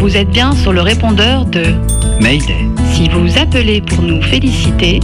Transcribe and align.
Vous 0.00 0.16
êtes 0.16 0.30
bien 0.30 0.52
sur 0.52 0.72
le 0.72 0.80
répondeur 0.80 1.44
de 1.44 1.64
Mayday. 2.20 2.66
Si 2.92 3.08
vous 3.08 3.38
appelez 3.38 3.80
pour 3.80 4.02
nous 4.02 4.22
féliciter, 4.22 5.00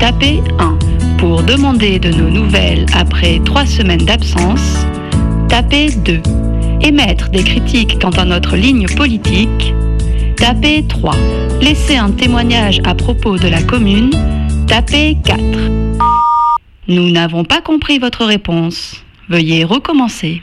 tapez 0.00 0.40
1. 0.58 0.78
Pour 1.18 1.42
demander 1.42 1.98
de 1.98 2.10
nos 2.10 2.30
nouvelles 2.30 2.86
après 2.94 3.40
3 3.44 3.66
semaines 3.66 4.04
d'absence, 4.04 4.86
tapez 5.48 5.90
2. 5.90 6.20
Émettre 6.80 7.30
des 7.30 7.42
critiques 7.42 7.98
quant 8.00 8.10
à 8.10 8.24
notre 8.24 8.56
ligne 8.56 8.86
politique, 8.86 9.74
tapez 10.36 10.84
3. 10.86 11.14
Laisser 11.60 11.96
un 11.96 12.10
témoignage 12.10 12.80
à 12.84 12.94
propos 12.94 13.38
de 13.38 13.48
la 13.48 13.62
commune, 13.62 14.10
tapez 14.66 15.16
4. 15.24 15.40
Nous 16.88 17.10
n'avons 17.10 17.44
pas 17.44 17.60
compris 17.60 17.98
votre 17.98 18.24
réponse. 18.24 19.02
Veuillez 19.28 19.64
recommencer. 19.64 20.42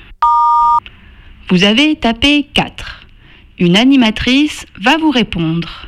Vous 1.50 1.64
avez 1.64 1.96
tapé 1.96 2.48
4. 2.54 3.03
Une 3.60 3.78
animatrice 3.78 4.66
va 4.82 4.98
vous 4.98 5.12
répondre. 5.12 5.88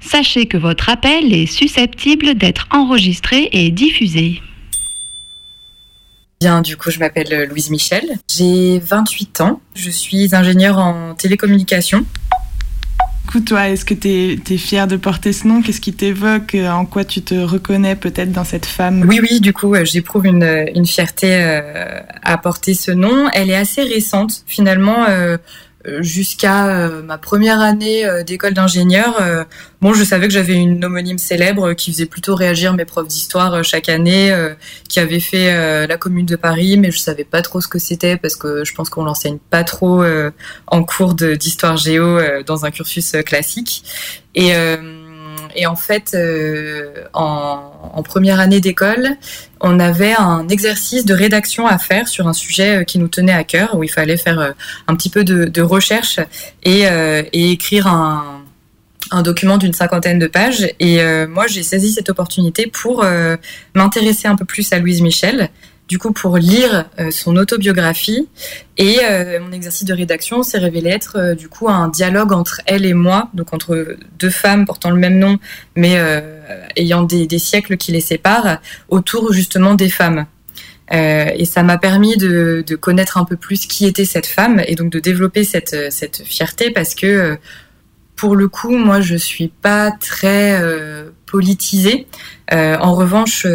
Sachez 0.00 0.46
que 0.46 0.56
votre 0.56 0.90
appel 0.90 1.32
est 1.32 1.46
susceptible 1.46 2.34
d'être 2.34 2.68
enregistré 2.70 3.48
et 3.52 3.70
diffusé. 3.70 4.40
Bien, 6.40 6.60
du 6.60 6.76
coup, 6.76 6.90
je 6.90 6.98
m'appelle 6.98 7.48
Louise 7.48 7.70
Michel. 7.70 8.04
J'ai 8.28 8.78
28 8.78 9.40
ans. 9.40 9.60
Je 9.74 9.90
suis 9.90 10.34
ingénieure 10.34 10.78
en 10.78 11.14
télécommunication. 11.14 12.00
Du 13.24 13.30
coup, 13.30 13.40
toi, 13.40 13.70
est-ce 13.70 13.84
que 13.84 13.94
tu 13.94 14.08
es, 14.54 14.58
fière 14.58 14.86
de 14.86 14.96
porter 14.96 15.32
ce 15.32 15.48
nom? 15.48 15.62
Qu'est-ce 15.62 15.80
qui 15.80 15.94
t'évoque? 15.94 16.54
En 16.54 16.84
quoi 16.84 17.04
tu 17.04 17.22
te 17.22 17.34
reconnais 17.34 17.96
peut-être 17.96 18.30
dans 18.30 18.44
cette 18.44 18.66
femme? 18.66 19.04
Oui, 19.08 19.20
oui, 19.20 19.40
du 19.40 19.52
coup, 19.52 19.74
j'éprouve 19.84 20.26
une, 20.26 20.66
une, 20.74 20.86
fierté 20.86 21.30
euh, 21.32 22.00
à 22.22 22.36
porter 22.36 22.74
ce 22.74 22.92
nom. 22.92 23.28
Elle 23.32 23.50
est 23.50 23.56
assez 23.56 23.82
récente, 23.82 24.44
finalement. 24.46 25.06
Euh, 25.08 25.14
euh, 25.14 25.38
jusqu'à 26.00 26.68
euh, 26.68 27.02
ma 27.02 27.18
première 27.18 27.60
année 27.60 28.06
euh, 28.06 28.22
d'école 28.22 28.54
d'ingénieur, 28.54 29.20
bon, 29.80 29.92
je 29.92 30.04
savais 30.04 30.28
que 30.28 30.32
j'avais 30.32 30.54
une 30.54 30.84
homonyme 30.84 31.18
célèbre 31.18 31.72
qui 31.74 31.92
faisait 31.92 32.06
plutôt 32.06 32.34
réagir 32.34 32.74
mes 32.74 32.84
profs 32.84 33.08
d'histoire 33.08 33.62
chaque 33.64 33.88
année, 33.88 34.34
qui 34.88 35.00
avait 35.00 35.20
fait 35.20 35.86
la 35.86 35.96
Commune 35.96 36.26
de 36.26 36.36
Paris, 36.36 36.76
mais 36.76 36.90
je 36.90 36.98
savais 36.98 37.24
pas 37.24 37.42
trop 37.42 37.60
ce 37.60 37.68
que 37.68 37.78
c'était 37.78 38.16
parce 38.16 38.36
que 38.36 38.64
je 38.64 38.74
pense 38.74 38.88
qu'on 38.88 39.04
l'enseigne 39.04 39.38
pas 39.50 39.64
trop 39.64 40.02
en 40.66 40.84
cours 40.84 41.14
d'histoire 41.14 41.76
géo 41.76 42.18
dans 42.46 42.64
un 42.64 42.70
cursus 42.70 43.16
classique. 43.24 43.84
Et 44.34 44.52
et 45.54 45.66
en 45.66 45.76
fait, 45.76 46.12
euh, 46.14 47.04
en, 47.12 48.02
première 48.04 48.40
année 48.40 48.60
d'école, 48.60 49.16
on 49.60 49.80
avait 49.80 50.14
un 50.14 50.48
exercice 50.48 51.04
de 51.04 51.14
rédaction 51.14 51.66
à 51.66 51.78
faire 51.78 52.06
sur 52.08 52.28
un 52.28 52.32
sujet 52.32 52.80
euh, 52.80 52.84
qui 52.84 52.98
nous 52.98 53.08
tenait 53.08 53.32
à 53.32 53.44
cœur, 53.44 53.76
où 53.76 53.82
il 53.82 53.90
fallait 53.90 54.16
faire 54.16 54.38
euh, 54.38 54.50
un 54.88 54.94
petit 54.94 55.10
peu 55.10 55.24
de, 55.24 55.62
recherche 55.62 56.20
et, 56.64 56.84
écrire 57.32 57.86
un, 57.86 58.42
document 59.22 59.58
d'une 59.58 59.72
cinquantaine 59.72 60.18
de 60.18 60.26
pages. 60.26 60.68
Et 60.80 61.00
moi, 61.26 61.46
j'ai 61.46 61.62
saisi 61.62 61.92
cette 61.92 62.10
opportunité 62.10 62.66
pour 62.66 63.04
m'intéresser 63.74 64.26
un 64.26 64.34
peu 64.34 64.44
plus 64.44 64.72
à 64.72 64.78
Louise 64.78 65.02
Michel 65.02 65.50
du 65.88 65.98
coup 65.98 66.12
pour 66.12 66.38
lire 66.38 66.86
euh, 66.98 67.10
son 67.10 67.36
autobiographie 67.36 68.28
et 68.78 69.00
euh, 69.02 69.38
mon 69.40 69.52
exercice 69.52 69.84
de 69.84 69.92
rédaction 69.92 70.42
s'est 70.42 70.58
révélé 70.58 70.90
être 70.90 71.16
euh, 71.18 71.34
du 71.34 71.48
coup 71.48 71.68
un 71.68 71.88
dialogue 71.88 72.32
entre 72.32 72.62
elle 72.66 72.86
et 72.86 72.94
moi, 72.94 73.28
donc 73.34 73.52
entre 73.52 73.96
deux 74.18 74.30
femmes 74.30 74.64
portant 74.64 74.90
le 74.90 74.96
même 74.96 75.18
nom 75.18 75.38
mais 75.76 75.96
ayant 76.76 77.02
des, 77.02 77.38
siècles 77.38 77.76
qui 77.76 77.92
les 77.92 78.00
séparent 78.00 78.58
autour 78.88 79.32
justement 79.32 79.74
des 79.74 79.88
femmes. 79.88 80.26
et 80.90 81.44
ça 81.44 81.62
m'a 81.62 81.78
permis 81.78 82.16
de, 82.16 82.64
connaître 82.80 83.18
un 83.18 83.24
peu 83.24 83.36
plus 83.36 83.66
qui 83.66 83.86
était 83.86 84.04
cette 84.04 84.26
femme 84.26 84.62
et 84.66 84.74
donc 84.74 84.90
de 84.90 85.00
développer 85.00 85.44
cette, 85.44 85.90
cette 85.90 86.22
fierté 86.24 86.70
parce 86.70 86.94
que 86.94 87.36
pour 88.16 88.36
le 88.36 88.46
coup, 88.46 88.76
moi, 88.76 89.00
je 89.00 89.16
suis 89.16 89.48
pas 89.48 89.90
très 89.90 90.60
politisée. 91.26 92.06
en 92.52 92.94
revanche, 92.94 93.46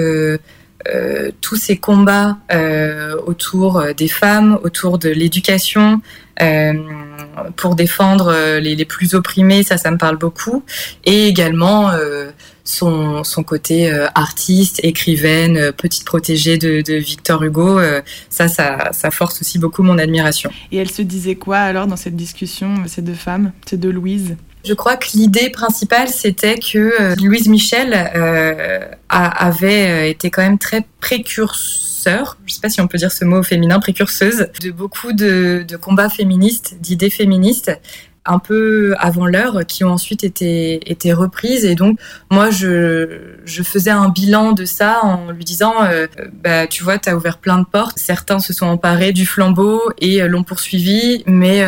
euh, 0.88 1.32
tous 1.42 1.58
ces 1.58 1.76
combats 1.76 2.38
euh, 2.54 3.18
autour 3.26 3.80
euh, 3.80 3.92
des 3.92 4.08
femmes, 4.08 4.58
autour 4.64 4.98
de 4.98 5.10
l'éducation, 5.10 6.02
pour 7.58 7.76
défendre 7.76 8.34
les, 8.60 8.86
plus 8.86 9.14
opprimés, 9.14 9.62
ça, 9.62 9.76
ça 9.76 9.92
me 9.92 9.98
parle 9.98 10.16
beaucoup. 10.16 10.64
Et 11.04 11.28
également 11.28 11.92
son, 12.64 13.26
son, 13.26 13.44
côté 13.44 13.92
artiste, 14.16 14.80
écrivaine, 14.82 15.74
petite 15.74 16.06
protégée 16.06 16.58
de, 16.58 16.80
de 16.80 16.94
Victor 16.94 17.44
Hugo, 17.44 17.82
ça, 18.30 18.48
ça, 18.48 18.94
ça, 18.94 19.12
force 19.12 19.42
aussi 19.42 19.60
beaucoup 19.60 19.84
mon 19.84 19.98
admiration. 19.98 20.50
Et 20.72 20.78
elle 20.78 20.90
se 20.90 21.02
disait 21.02 21.36
quoi 21.36 21.58
alors 21.58 21.88
dans 21.88 21.98
cette 21.98 22.16
discussion, 22.16 22.84
ces 22.88 23.02
deux 23.02 23.16
femmes, 23.16 23.52
ces 23.66 23.76
deux 23.76 23.92
Louise 23.92 24.38
je 24.66 24.74
crois 24.74 24.98
que 24.98 25.08
l'idée 25.14 25.50
principale, 25.50 26.10
c'était 26.10 26.58
que 26.58 27.02
euh, 27.02 27.16
Louise 27.16 27.48
Michel 27.48 27.94
euh, 28.16 28.80
avait 29.10 29.90
euh, 29.90 30.10
été 30.10 30.30
quand 30.30 30.42
même 30.42 30.58
très 30.58 30.86
précurseur, 31.00 32.38
je 32.46 32.52
ne 32.52 32.56
sais 32.56 32.62
pas 32.62 32.70
si 32.70 32.82
on 32.82 32.88
peut 32.88 32.98
dire 32.98 33.12
ce 33.12 33.24
mot 33.26 33.42
féminin, 33.42 33.80
précurseuse, 33.80 34.48
de 34.62 34.72
beaucoup 34.72 35.14
de, 35.14 35.66
combats 35.82 36.10
féministes, 36.10 36.76
d'idées 36.82 37.10
féministes 37.10 37.72
un 38.26 38.38
peu 38.38 38.94
avant 39.00 39.26
l'heure, 39.26 39.66
qui 39.66 39.84
ont 39.84 39.92
ensuite 39.92 40.24
été, 40.24 40.92
été 40.92 41.14
reprises. 41.14 41.66
Et 41.66 41.74
donc, 41.74 41.98
moi, 42.30 42.52
je, 42.52 43.42
faisais 43.64 43.90
un 43.90 44.10
bilan 44.10 44.52
de 44.52 44.66
ça 44.66 45.00
en 45.04 45.32
lui 45.32 45.44
disant, 45.46 45.74
bah, 46.44 46.68
tu 46.68 46.84
vois, 46.84 47.00
tu 47.00 47.10
as 47.10 47.16
ouvert 47.16 47.40
plein 47.40 47.58
de 47.58 47.66
portes. 47.66 47.98
Certains 47.98 48.40
se 48.40 48.54
sont 48.54 48.68
emparés 48.68 49.14
du 49.14 49.26
flambeau 49.26 49.82
et 49.98 50.20
l'ont 50.28 50.44
poursuivi, 50.44 51.24
mais 51.26 51.64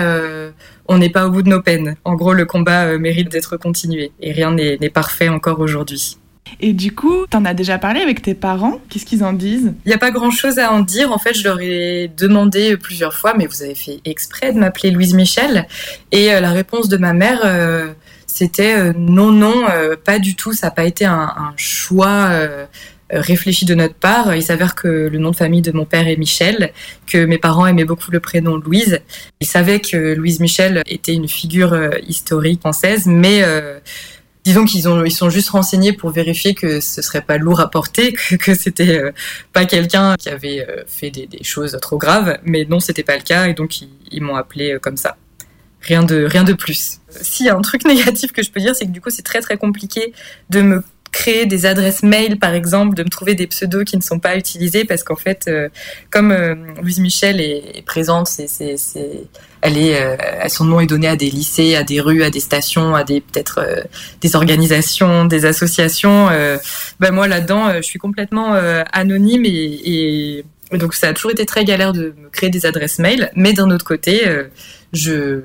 on 0.87 0.97
n'est 0.97 1.09
pas 1.09 1.27
au 1.27 1.31
bout 1.31 1.41
de 1.41 1.49
nos 1.49 1.61
peines. 1.61 1.95
En 2.03 2.15
gros, 2.15 2.33
le 2.33 2.45
combat 2.45 2.85
euh, 2.85 2.99
mérite 2.99 3.29
d'être 3.29 3.57
continué 3.57 4.11
et 4.19 4.31
rien 4.31 4.51
n'est 4.51 4.89
parfait 4.89 5.29
encore 5.29 5.59
aujourd'hui. 5.59 6.17
Et 6.59 6.73
du 6.73 6.93
coup, 6.93 7.25
t'en 7.29 7.45
as 7.45 7.53
déjà 7.53 7.77
parlé 7.77 8.01
avec 8.01 8.21
tes 8.21 8.33
parents? 8.33 8.81
Qu'est-ce 8.89 9.05
qu'ils 9.05 9.23
en 9.23 9.31
disent? 9.31 9.73
Il 9.85 9.89
n'y 9.89 9.93
a 9.93 9.97
pas 9.97 10.11
grand-chose 10.11 10.59
à 10.59 10.71
en 10.73 10.81
dire. 10.81 11.11
En 11.11 11.17
fait, 11.17 11.33
je 11.33 11.43
leur 11.43 11.61
ai 11.61 12.11
demandé 12.17 12.75
plusieurs 12.77 13.13
fois, 13.13 13.33
mais 13.37 13.45
vous 13.45 13.63
avez 13.63 13.75
fait 13.75 14.01
exprès 14.05 14.51
de 14.51 14.59
m'appeler 14.59 14.91
Louise 14.91 15.13
Michel. 15.13 15.67
Et 16.11 16.33
euh, 16.33 16.41
la 16.41 16.51
réponse 16.51 16.89
de 16.89 16.97
ma 16.97 17.13
mère, 17.13 17.41
euh, 17.45 17.93
c'était 18.27 18.93
non, 18.93 19.31
non, 19.31 19.65
pas 20.03 20.19
du 20.19 20.35
tout. 20.35 20.53
Ça 20.53 20.67
n'a 20.67 20.71
pas 20.71 20.85
été 20.85 21.05
un, 21.05 21.13
un 21.19 21.53
choix 21.57 22.29
euh, 22.31 22.65
réfléchi 23.11 23.65
de 23.65 23.75
notre 23.75 23.95
part. 23.95 24.35
Il 24.35 24.43
s'avère 24.43 24.75
que 24.75 24.87
le 24.87 25.17
nom 25.17 25.31
de 25.31 25.35
famille 25.35 25.61
de 25.61 25.71
mon 25.71 25.85
père 25.85 26.07
est 26.07 26.15
Michel, 26.15 26.71
que 27.07 27.25
mes 27.25 27.37
parents 27.37 27.67
aimaient 27.67 27.85
beaucoup 27.85 28.11
le 28.11 28.19
prénom 28.19 28.57
Louise. 28.57 28.99
Ils 29.39 29.47
savaient 29.47 29.79
que 29.79 30.13
Louise 30.13 30.39
Michel 30.39 30.81
était 30.87 31.13
une 31.13 31.27
figure 31.27 31.73
euh, 31.73 31.91
historique 32.07 32.61
française, 32.61 33.05
mais 33.07 33.43
euh, 33.43 33.79
disons 34.45 34.65
qu'ils 34.65 34.87
ont 34.87 35.03
ils 35.03 35.11
sont 35.11 35.29
juste 35.29 35.49
renseignés 35.49 35.93
pour 35.93 36.11
vérifier 36.11 36.53
que 36.53 36.79
ce 36.79 37.01
serait 37.01 37.21
pas 37.21 37.37
lourd 37.37 37.59
à 37.59 37.69
porter, 37.69 38.13
que, 38.39 38.53
c'était 38.55 39.01
pas 39.53 39.65
quelqu'un 39.65 40.15
qui 40.15 40.29
avait 40.29 40.65
fait 40.87 41.11
des, 41.11 41.27
choses 41.43 41.77
trop 41.81 41.97
graves. 41.97 42.37
Mais 42.43 42.65
non, 42.65 42.79
c'était 42.79 43.03
pas 43.03 43.17
le 43.17 43.23
cas 43.23 43.47
et 43.47 43.53
donc 43.53 43.81
ils, 44.11 44.21
m'ont 44.21 44.35
appelé 44.35 44.77
comme 44.81 44.97
ça. 44.97 45.17
Rien 45.81 46.03
de 46.03 46.25
rien 46.25 46.43
de 46.43 46.53
plus. 46.53 46.99
S'il 47.09 47.47
y 47.47 47.49
a 47.49 47.57
un 47.57 47.61
truc 47.61 47.85
négatif 47.85 48.31
que 48.31 48.43
je 48.43 48.51
peux 48.51 48.59
dire, 48.59 48.75
c'est 48.75 48.85
que 48.85 48.91
du 48.91 49.01
coup 49.01 49.09
c'est 49.09 49.23
très 49.23 49.41
très 49.41 49.57
compliqué 49.57 50.13
de 50.49 50.61
me 50.61 50.83
créer 51.11 51.45
des 51.45 51.65
adresses 51.65 52.03
mail, 52.03 52.39
par 52.39 52.53
exemple, 52.53 52.95
de 52.95 53.03
me 53.03 53.09
trouver 53.09 53.35
des 53.35 53.47
pseudos 53.47 53.83
qui 53.83 53.97
ne 53.97 54.01
sont 54.01 54.19
pas 54.19 54.37
utilisés, 54.37 54.85
parce 54.85 55.03
qu'en 55.03 55.15
fait, 55.15 55.45
euh, 55.47 55.69
comme 56.09 56.31
euh, 56.31 56.55
Louise 56.81 56.99
Michel 56.99 57.41
est, 57.41 57.83
présente, 57.85 58.27
c'est, 58.27 58.47
c'est, 58.47 58.77
elle 59.61 59.77
est, 59.77 60.01
euh, 60.01 60.15
son 60.47 60.65
nom 60.65 60.79
est 60.79 60.87
donné 60.87 61.07
à 61.07 61.15
des 61.15 61.29
lycées, 61.29 61.75
à 61.75 61.83
des 61.83 61.99
rues, 61.99 62.23
à 62.23 62.29
des 62.29 62.39
stations, 62.39 62.95
à 62.95 63.03
des 63.03 63.21
peut-être 63.21 63.85
des 64.21 64.35
organisations, 64.35 65.25
des 65.25 65.45
associations. 65.45 66.27
ben 66.99 67.11
moi 67.11 67.27
là-dedans, 67.27 67.73
je 67.75 67.81
suis 67.81 67.99
complètement 67.99 68.53
anonyme 68.93 69.45
et, 69.45 70.41
et, 70.71 70.77
donc 70.77 70.93
ça 70.93 71.09
a 71.09 71.13
toujours 71.13 71.31
été 71.31 71.45
très 71.45 71.65
galère 71.65 71.91
de 71.93 72.13
me 72.17 72.29
créer 72.29 72.49
des 72.49 72.65
adresses 72.65 72.99
mail, 72.99 73.31
mais 73.35 73.53
d'un 73.53 73.69
autre 73.69 73.85
côté, 73.85 74.21
je 74.93 75.41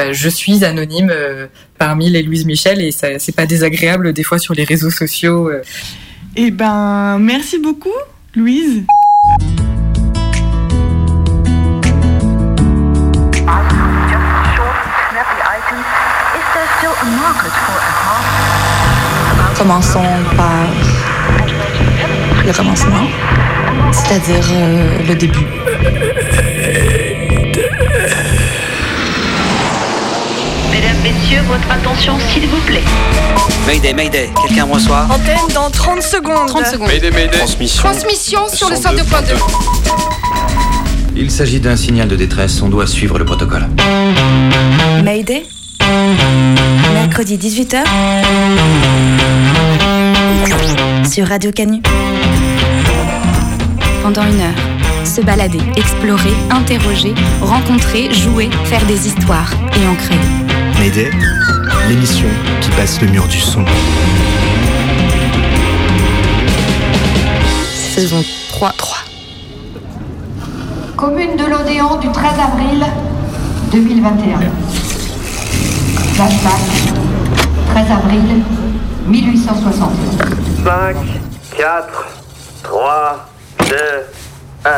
bah, 0.00 0.14
je 0.14 0.30
suis 0.30 0.64
anonyme 0.64 1.10
euh, 1.12 1.46
parmi 1.76 2.08
les 2.08 2.22
Louise 2.22 2.46
Michel 2.46 2.80
et 2.80 2.90
ça 2.90 3.18
c'est 3.18 3.36
pas 3.36 3.44
désagréable 3.44 4.14
des 4.14 4.22
fois 4.22 4.38
sur 4.38 4.54
les 4.54 4.64
réseaux 4.64 4.88
sociaux. 4.88 5.50
Euh. 5.50 5.62
Eh 6.36 6.50
ben, 6.50 7.18
merci 7.20 7.58
beaucoup, 7.58 7.90
Louise. 8.34 8.84
Commençons 19.58 20.00
par 20.34 20.66
le 22.46 22.52
commencement, 22.54 23.06
c'est-à-dire 23.92 24.46
euh, 24.50 24.98
le 25.06 25.14
début. 25.14 25.46
Messieurs, 31.02 31.40
votre 31.48 31.70
attention, 31.70 32.18
s'il 32.30 32.46
vous 32.46 32.60
plaît. 32.66 32.82
Mayday, 33.66 33.94
Mayday, 33.94 34.30
quelqu'un 34.46 34.66
me 34.66 34.74
reçoit 34.74 35.06
Antenne 35.10 35.54
dans 35.54 35.70
30 35.70 36.02
secondes. 36.02 36.46
30 36.46 36.66
secondes. 36.66 36.88
Mayday, 36.88 37.10
Mayday. 37.10 37.38
Transmission. 37.38 37.82
Transmission 37.82 38.48
sur 38.48 38.68
le 38.68 38.76
102.2. 38.76 39.34
Il 41.16 41.30
s'agit 41.30 41.58
d'un 41.58 41.76
signal 41.76 42.06
de 42.06 42.16
détresse, 42.16 42.60
on 42.60 42.68
doit 42.68 42.86
suivre 42.86 43.18
le 43.18 43.24
protocole. 43.24 43.66
Mayday. 45.02 45.02
Mayday 45.02 45.46
Mercredi 46.92 47.38
18h 47.38 47.82
sur 51.10 51.26
Radio 51.26 51.50
Canu. 51.50 51.80
Pendant 54.02 54.24
une 54.24 54.40
heure, 54.40 55.06
se 55.06 55.22
balader, 55.22 55.60
explorer, 55.76 56.34
interroger, 56.50 57.14
rencontrer, 57.40 58.12
jouer, 58.12 58.50
faire 58.64 58.84
des 58.86 59.06
histoires 59.06 59.50
et 59.80 59.86
en 59.86 59.94
créer. 59.94 60.39
Mayday, 60.80 61.10
l'émission 61.90 62.26
qui 62.62 62.70
passe 62.70 63.02
le 63.02 63.08
mur 63.08 63.26
du 63.28 63.38
son. 63.38 63.62
Saison 67.94 68.24
3. 68.48 68.72
3. 68.78 68.96
Commune 70.96 71.36
de 71.36 71.44
l'Odéon 71.44 71.98
du 71.98 72.10
13 72.10 72.32
avril 72.40 72.86
2021. 73.70 74.38
Flashback, 76.14 76.60
13 77.74 77.90
avril 77.90 78.42
1860. 79.06 79.92
5, 80.64 80.96
4, 81.58 82.06
3, 82.62 83.28
2, 83.68 83.76
1. 84.64 84.70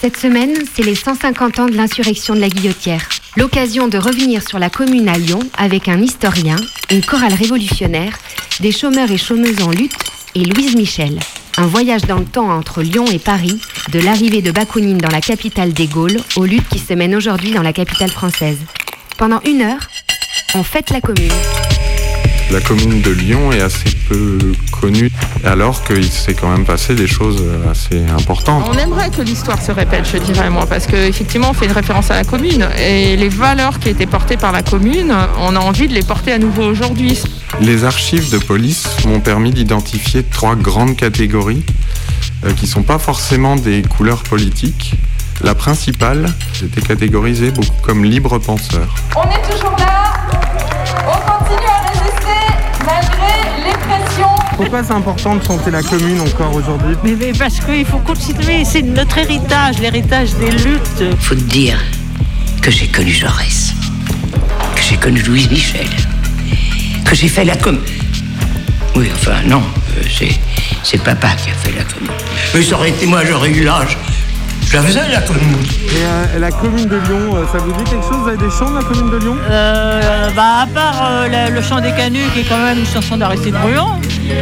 Cette 0.00 0.16
semaine, 0.16 0.56
c'est 0.74 0.82
les 0.82 0.96
150 0.96 1.60
ans 1.60 1.66
de 1.66 1.76
l'insurrection 1.76 2.34
de 2.34 2.40
la 2.40 2.48
Guillotière. 2.48 3.06
L'occasion 3.34 3.88
de 3.88 3.96
revenir 3.96 4.46
sur 4.46 4.58
la 4.58 4.68
commune 4.68 5.08
à 5.08 5.16
Lyon 5.16 5.38
avec 5.56 5.88
un 5.88 6.02
historien, 6.02 6.56
une 6.90 7.02
chorale 7.02 7.32
révolutionnaire, 7.32 8.18
des 8.60 8.72
chômeurs 8.72 9.10
et 9.10 9.16
chômeuses 9.16 9.62
en 9.62 9.70
lutte 9.70 9.96
et 10.34 10.44
Louise 10.44 10.76
Michel. 10.76 11.18
Un 11.56 11.66
voyage 11.66 12.02
dans 12.02 12.18
le 12.18 12.26
temps 12.26 12.50
entre 12.50 12.82
Lyon 12.82 13.06
et 13.10 13.18
Paris, 13.18 13.58
de 13.90 14.00
l'arrivée 14.00 14.42
de 14.42 14.50
Bakounine 14.50 14.98
dans 14.98 15.08
la 15.08 15.22
capitale 15.22 15.72
des 15.72 15.86
Gaules 15.86 16.18
aux 16.36 16.44
luttes 16.44 16.68
qui 16.68 16.78
se 16.78 16.92
mènent 16.92 17.14
aujourd'hui 17.14 17.52
dans 17.52 17.62
la 17.62 17.72
capitale 17.72 18.10
française. 18.10 18.58
Pendant 19.16 19.40
une 19.46 19.62
heure, 19.62 19.88
on 20.54 20.62
fête 20.62 20.90
la 20.90 21.00
commune. 21.00 21.32
La 22.52 22.60
commune 22.60 23.00
de 23.00 23.10
Lyon 23.10 23.50
est 23.50 23.62
assez 23.62 23.88
peu 24.10 24.36
connue, 24.78 25.10
alors 25.42 25.82
qu'il 25.84 26.04
s'est 26.12 26.34
quand 26.34 26.50
même 26.50 26.66
passé 26.66 26.94
des 26.94 27.06
choses 27.06 27.42
assez 27.70 28.04
importantes. 28.10 28.68
On 28.70 28.76
aimerait 28.76 29.08
que 29.08 29.22
l'histoire 29.22 29.62
se 29.62 29.72
répète, 29.72 30.06
je 30.12 30.18
dirais 30.18 30.50
moi, 30.50 30.66
parce 30.66 30.86
qu'effectivement, 30.86 31.48
on 31.50 31.52
fait 31.54 31.64
une 31.64 31.72
référence 31.72 32.10
à 32.10 32.14
la 32.14 32.24
commune. 32.24 32.68
Et 32.78 33.16
les 33.16 33.30
valeurs 33.30 33.78
qui 33.78 33.88
étaient 33.88 34.04
portées 34.04 34.36
par 34.36 34.52
la 34.52 34.62
commune, 34.62 35.14
on 35.38 35.56
a 35.56 35.60
envie 35.60 35.88
de 35.88 35.94
les 35.94 36.02
porter 36.02 36.32
à 36.32 36.38
nouveau 36.38 36.64
aujourd'hui. 36.64 37.22
Les 37.62 37.84
archives 37.84 38.30
de 38.30 38.36
police 38.36 38.86
m'ont 39.06 39.20
permis 39.20 39.52
d'identifier 39.52 40.22
trois 40.22 40.54
grandes 40.54 40.96
catégories 40.96 41.64
euh, 42.44 42.52
qui 42.52 42.66
ne 42.66 42.70
sont 42.70 42.82
pas 42.82 42.98
forcément 42.98 43.56
des 43.56 43.80
couleurs 43.80 44.24
politiques. 44.24 44.94
La 45.42 45.54
principale 45.54 46.26
était 46.62 46.82
catégorisée 46.82 47.50
beaucoup 47.50 47.80
comme 47.82 48.04
libre 48.04 48.38
penseur. 48.38 48.94
On 49.16 49.22
est 49.22 49.50
toujours 49.50 49.74
là, 49.78 50.12
on 51.06 51.31
Pourquoi 54.62 54.84
c'est 54.84 54.92
important 54.92 55.34
de 55.34 55.42
chanter 55.42 55.72
la 55.72 55.82
commune 55.82 56.20
encore 56.20 56.54
aujourd'hui? 56.54 56.94
Mais, 57.02 57.16
mais 57.18 57.32
parce 57.32 57.58
qu'il 57.58 57.84
faut 57.84 57.98
continuer, 57.98 58.64
c'est 58.64 58.82
notre 58.82 59.18
héritage, 59.18 59.80
l'héritage 59.80 60.34
des 60.36 60.52
luttes. 60.52 61.16
Faut 61.18 61.34
te 61.34 61.40
dire 61.40 61.76
que 62.62 62.70
j'ai 62.70 62.86
connu 62.86 63.10
Jaurès, 63.10 63.74
que 64.76 64.80
j'ai 64.80 64.96
connu 64.96 65.20
Louise 65.22 65.50
Michel, 65.50 65.88
que 67.04 67.16
j'ai 67.16 67.26
fait 67.26 67.44
la 67.44 67.56
com. 67.56 67.76
Oui, 68.94 69.10
enfin, 69.12 69.42
non, 69.46 69.62
euh, 69.98 70.02
c'est, 70.16 70.30
c'est 70.84 71.02
papa 71.02 71.30
qui 71.42 71.50
a 71.50 71.54
fait 71.54 71.76
la 71.76 71.82
commune. 71.82 72.12
Mais 72.54 72.62
ça 72.62 72.76
aurait 72.76 72.90
été 72.90 73.04
moi, 73.06 73.24
j'aurais 73.24 73.50
eu 73.50 73.64
l'âge. 73.64 73.98
La 74.72 74.80
faisais 74.80 75.00
la 75.12 75.20
commune. 75.20 75.42
Et 75.62 76.36
euh, 76.36 76.38
la 76.38 76.50
commune 76.50 76.86
de 76.88 76.96
Lyon, 76.96 77.36
euh, 77.36 77.44
ça 77.52 77.58
vous 77.58 77.72
dit 77.72 77.84
quelque 77.84 78.02
chose 78.04 78.16
Vous 78.22 78.28
avez 78.28 78.38
des 78.38 78.50
chants 78.50 78.70
de 78.70 78.76
la 78.76 78.82
commune 78.82 79.10
de 79.10 79.18
Lyon? 79.18 79.36
Euh, 79.50 80.30
Bah, 80.34 80.62
à 80.62 80.66
part 80.66 81.02
euh, 81.10 81.28
le, 81.28 81.54
le 81.54 81.60
chant 81.60 81.80
des 81.80 81.92
canuts, 81.92 82.24
qui 82.32 82.40
est 82.40 82.44
quand 82.44 82.56
même 82.56 82.78
une 82.78 82.86
chanson 82.86 83.18
d'Aristide 83.18 83.52
Bruand, 83.52 84.00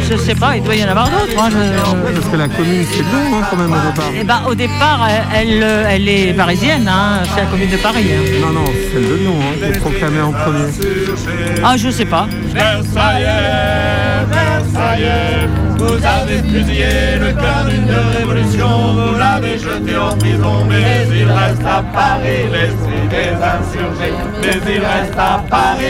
je 0.09 0.15
sais 0.15 0.35
pas, 0.35 0.55
il 0.55 0.63
doit 0.63 0.75
y 0.75 0.85
en 0.85 0.87
avoir 0.87 1.09
d'autres. 1.09 1.37
Hein, 1.37 1.49
je... 1.51 1.57
ouais, 1.57 2.13
parce 2.13 2.27
que 2.27 2.37
la 2.37 2.47
commune, 2.47 2.85
c'est 2.89 2.99
Lyon, 2.99 3.33
hein, 3.33 3.45
quand 3.49 3.57
même, 3.57 3.73
au 3.73 3.91
départ. 3.91 4.11
Et 4.17 4.23
bah, 4.23 4.41
au 4.47 4.55
départ, 4.55 5.07
elle, 5.35 5.63
elle, 5.89 6.07
est 6.07 6.33
parisienne, 6.33 6.87
hein, 6.87 7.23
c'est 7.35 7.41
la 7.41 7.47
commune 7.47 7.69
de 7.69 7.77
Paris. 7.77 8.05
Hein. 8.13 8.39
Non, 8.41 8.53
non, 8.53 8.65
c'est 8.67 8.93
celle 8.93 9.09
de 9.09 9.15
Lyon, 9.15 9.35
hein, 9.41 9.57
qui 9.59 9.65
est 9.65 9.79
proclamée 9.81 10.21
en 10.21 10.31
premier. 10.31 10.67
Ah, 11.61 11.75
je 11.75 11.89
sais 11.89 12.05
pas. 12.05 12.27
Vous 15.81 16.05
avez 16.05 16.37
fusillé 16.43 17.17
le 17.19 17.33
cœur 17.33 17.65
d'une 17.65 17.91
révolution, 18.17 18.93
vous 18.93 19.17
l'avez 19.17 19.57
jeté 19.57 19.97
en 19.97 20.15
prison, 20.15 20.65
mais 20.69 21.07
il 21.11 21.29
reste 21.29 21.65
à 21.65 21.81
Paris. 21.93 22.45
L'esprit 22.51 23.07
des 23.09 23.33
insurgés, 23.53 24.13
mais 24.41 24.75
il 24.75 24.79
reste 24.79 25.17
à 25.17 25.43
Paris. 25.49 25.85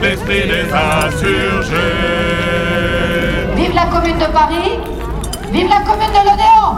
L'esprit 0.00 0.46
des 0.46 0.68
insurgés. 0.72 1.76
Vive 3.56 3.74
la 3.74 3.86
commune 3.86 4.18
de 4.18 4.26
Paris, 4.32 4.78
vive 5.52 5.68
la 5.68 5.80
commune 5.80 6.12
de 6.12 6.22
l'Odéon 6.28 6.68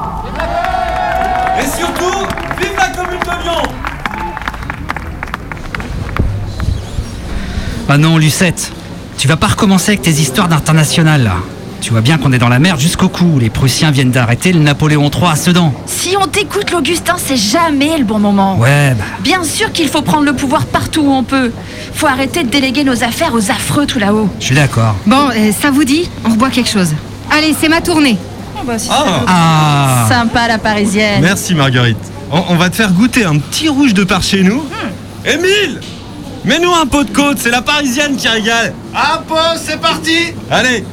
Et 1.59 1.67
surtout, 1.67 2.27
vive 2.59 2.77
la 2.79 2.89
commune 2.97 3.21
de 3.21 3.35
Lyon. 3.43 3.63
Ah 7.89 7.99
non, 7.99 8.17
Lucette, 8.17 8.73
tu 9.21 9.29
vas 9.29 9.37
pas 9.37 9.49
recommencer 9.49 9.91
avec 9.91 10.01
tes 10.01 10.13
histoires 10.13 10.49
d'international 10.49 11.23
là. 11.23 11.35
Tu 11.83 11.91
vois 11.91 12.01
bien 12.01 12.17
qu'on 12.17 12.33
est 12.33 12.39
dans 12.39 12.49
la 12.49 12.59
merde 12.59 12.81
jusqu'au 12.81 13.11
cou. 13.11 13.39
Les 13.39 13.51
Prussiens 13.51 13.91
viennent 13.91 14.11
d'arrêter 14.11 14.51
le 14.51 14.61
Napoléon 14.61 15.11
III 15.11 15.33
à 15.33 15.37
Sedan. 15.37 15.75
Si 15.85 16.17
on 16.19 16.27
t'écoute, 16.27 16.71
l'Augustin, 16.71 17.17
c'est 17.19 17.37
jamais 17.37 17.99
le 17.99 18.05
bon 18.05 18.19
moment. 18.19 18.57
Ouais, 18.57 18.95
bah. 18.95 19.05
Bien 19.21 19.45
sûr 19.45 19.73
qu'il 19.73 19.89
faut 19.89 20.01
prendre 20.01 20.25
le 20.25 20.33
pouvoir 20.33 20.65
partout 20.65 21.03
où 21.03 21.13
on 21.13 21.23
peut. 21.23 21.53
Faut 21.93 22.07
arrêter 22.07 22.45
de 22.45 22.49
déléguer 22.49 22.83
nos 22.83 23.05
affaires 23.05 23.35
aux 23.35 23.51
affreux 23.51 23.85
tout 23.85 23.99
là-haut. 23.99 24.31
Je 24.41 24.47
suis 24.47 24.55
d'accord. 24.55 24.97
Bon, 25.05 25.29
euh, 25.37 25.53
ça 25.53 25.71
vous 25.71 25.85
dit 25.85 26.09
On 26.25 26.31
reboit 26.31 26.49
quelque 26.49 26.71
chose. 26.71 26.95
Allez, 27.31 27.55
c'est 27.61 27.69
ma 27.69 27.83
tournée. 27.83 28.17
Oh 28.57 28.61
bah, 28.67 28.79
si 28.79 28.89
Ah. 28.91 29.25
Ah. 29.27 30.07
Sympa 30.09 30.49
la 30.49 30.57
parisienne. 30.57 31.21
Merci 31.21 31.55
Marguerite. 31.55 31.99
On, 32.33 32.43
on 32.49 32.57
va 32.57 32.71
te 32.71 32.77
faire 32.77 32.93
goûter 32.93 33.25
un 33.27 33.37
petit 33.37 33.69
rouge 33.69 33.93
de 33.93 34.05
par 34.05 34.23
chez 34.23 34.43
nous. 34.43 34.61
Hmm. 34.63 35.29
Émile 35.29 35.81
Mets-nous 36.45 36.73
un 36.73 36.87
pot 36.87 37.05
de 37.05 37.11
côte, 37.11 37.39
c'est 37.39 37.51
la 37.51 37.61
parisienne 37.63 38.17
qui 38.17 38.27
régale. 38.29 38.73
Un 38.95 39.19
pot, 39.19 39.37
c'est 39.63 39.79
parti 39.81 40.33
Allez 40.51 40.85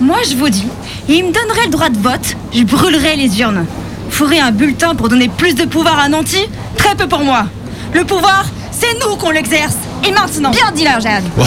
Moi, 0.00 0.18
je 0.28 0.36
vous 0.36 0.48
dis, 0.48 0.66
il 1.08 1.24
me 1.24 1.32
donnerait 1.32 1.64
le 1.64 1.70
droit 1.70 1.88
de 1.88 1.98
vote, 1.98 2.36
je 2.54 2.62
brûlerais 2.62 3.16
les 3.16 3.40
urnes. 3.40 3.66
Ferait 4.10 4.38
un 4.38 4.52
bulletin 4.52 4.94
pour 4.94 5.08
donner 5.08 5.28
plus 5.28 5.54
de 5.54 5.64
pouvoir 5.64 5.98
à 5.98 6.08
Nanty 6.08 6.46
Très 6.76 6.94
peu 6.94 7.08
pour 7.08 7.20
moi. 7.20 7.46
Le 7.92 8.04
pouvoir, 8.04 8.46
c'est 8.70 8.94
nous 9.00 9.16
qu'on 9.16 9.30
l'exerce. 9.30 9.74
Et 10.06 10.12
maintenant, 10.12 10.50
bien 10.50 10.70
dit 10.74 10.84
là, 10.84 11.00
Jeanne. 11.00 11.24
Wow, 11.36 11.44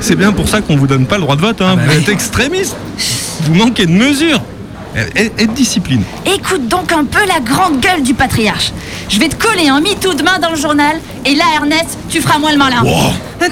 c'est- 0.00 0.16
bien 0.16 0.32
pour 0.32 0.48
ça 0.48 0.60
qu'on 0.60 0.76
vous 0.76 0.86
donne 0.88 1.06
pas 1.06 1.16
le 1.16 1.22
droit 1.22 1.36
de 1.36 1.40
vote, 1.42 1.60
hein. 1.60 1.76
bah 1.76 1.82
vous 1.86 1.90
oui. 1.92 2.02
êtes 2.02 2.08
extrémiste. 2.08 2.74
Vous 3.42 3.54
manquez 3.54 3.86
de 3.86 3.92
mesure 3.92 4.40
et, 4.96 5.22
et- 5.24 5.32
et 5.38 5.46
de 5.46 5.52
discipline. 5.52 6.02
Écoute 6.26 6.68
donc 6.68 6.92
un 6.92 7.04
peu 7.04 7.20
la 7.26 7.40
grande 7.40 7.80
gueule 7.80 8.02
du 8.02 8.14
patriarche. 8.14 8.72
Je 9.08 9.18
vais 9.18 9.28
te 9.28 9.36
coller 9.36 9.68
un 9.68 9.80
MeToo 9.80 10.14
demain 10.14 10.38
dans 10.40 10.50
le 10.50 10.56
journal, 10.56 10.96
et 11.24 11.34
là, 11.34 11.44
Ernest, 11.56 11.98
tu 12.08 12.20
feras 12.20 12.38
moins 12.38 12.52
le 12.52 12.58
malin. 12.58 12.82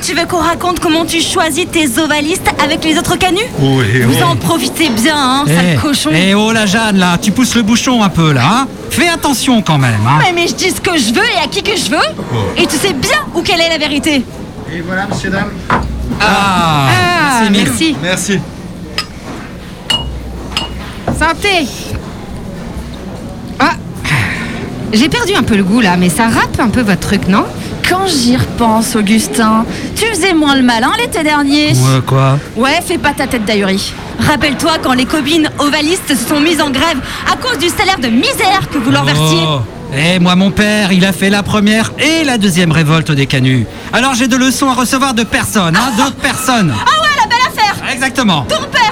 Tu 0.02 0.14
veux 0.14 0.26
qu'on 0.26 0.38
raconte 0.38 0.80
comment 0.80 1.04
tu 1.04 1.21
choisis 1.21 1.66
tes 1.71 1.99
ovalistes 1.99 2.49
avec 2.62 2.85
les 2.85 2.99
autres 2.99 3.16
canuts 3.16 3.38
Oh, 3.61 3.80
Vous 4.04 4.16
oh. 4.21 4.25
en 4.25 4.37
profitez 4.37 4.90
bien, 4.90 5.16
hein, 5.16 5.45
Eh, 5.47 5.54
sale 5.54 5.78
cochon. 5.80 6.11
eh 6.12 6.35
oh 6.35 6.52
la 6.52 6.66
Jeanne 6.66 6.99
là, 6.99 7.16
tu 7.21 7.30
pousses 7.33 7.54
le 7.54 7.62
bouchon 7.62 8.02
un 8.02 8.09
peu 8.11 8.33
là, 8.33 8.42
hein 8.45 8.68
Fais 8.90 9.09
attention 9.09 9.62
quand 9.62 9.78
même, 9.78 9.99
hein 10.07 10.18
Mais, 10.21 10.33
mais 10.33 10.47
je 10.49 10.54
dis 10.54 10.71
ce 10.71 10.80
que 10.80 10.97
je 10.99 11.12
veux 11.14 11.25
et 11.25 11.38
à 11.42 11.49
qui 11.50 11.62
que 11.62 11.76
je 11.76 11.90
veux. 11.90 12.61
Et 12.62 12.66
tu 12.66 12.76
sais 12.76 12.92
bien 12.92 13.18
où 13.35 13.42
quelle 13.42 13.61
est 13.61 13.68
la 13.71 13.78
vérité. 13.78 14.23
Et 14.73 14.80
voilà, 14.87 15.07
messieurs, 15.07 15.30
dames. 15.30 15.50
Ah, 16.21 16.88
Ah, 16.90 17.42
merci. 17.50 17.97
Merci. 18.02 18.38
Santé 21.19 21.67
Ah 23.59 23.73
J'ai 24.93 25.09
perdu 25.09 25.35
un 25.35 25.43
peu 25.43 25.57
le 25.57 25.65
goût 25.65 25.81
là, 25.81 25.97
mais 25.97 26.09
ça 26.09 26.25
râpe 26.29 26.59
un 26.61 26.69
peu 26.69 26.83
votre 26.83 27.01
truc, 27.01 27.27
non? 27.29 27.45
Quand 27.89 28.07
j'y 28.07 28.37
repense, 28.37 28.95
Augustin, 28.97 29.65
tu 29.97 30.05
faisais 30.05 30.35
moins 30.35 30.55
le 30.55 30.63
malin 30.63 30.91
l'été 30.99 31.23
dernier. 31.23 31.69
Ouais, 31.69 32.01
quoi? 32.07 32.39
Ouais, 32.55 32.81
fais 32.87 32.99
pas 32.99 33.15
ta 33.15 33.27
tête 33.27 33.45
d'ahurie. 33.47 33.93
Rappelle-toi 34.21 34.73
quand 34.83 34.93
les 34.93 35.07
copines 35.07 35.51
ovalistes 35.59 36.15
se 36.15 36.29
sont 36.29 36.41
mises 36.41 36.61
en 36.61 36.71
grève 36.71 36.99
à 37.33 37.37
cause 37.37 37.59
du 37.59 37.69
salaire 37.69 37.99
de 37.99 38.09
misère 38.09 38.69
que 38.71 38.79
vous 38.79 38.91
leur 38.91 39.05
versiez. 39.05 39.41
Oh. 39.47 39.61
Eh, 39.97 40.19
moi, 40.19 40.37
mon 40.37 40.51
père, 40.51 40.93
il 40.93 41.05
a 41.07 41.13
fait 41.13 41.31
la 41.31 41.43
première 41.43 41.93
et 41.99 42.25
la 42.25 42.37
deuxième 42.37 42.73
révolte 42.73 43.11
des 43.11 43.27
canuts. 43.27 43.67
Alors 43.93 44.15
j'ai 44.15 44.29
de 44.29 44.37
leçons 44.37 44.69
à 44.69 44.75
recevoir 44.75 45.15
de 45.15 45.23
personne, 45.25 45.75
hein, 45.77 45.93
de 45.97 46.13
personne. 46.21 46.75
Ah 46.79 47.03
ouais, 47.03 47.09
la 47.19 47.27
belle 47.27 47.39
affaire 47.47 47.75
Exactement. 47.91 48.43
Ton 48.43 48.65
père, 48.71 48.88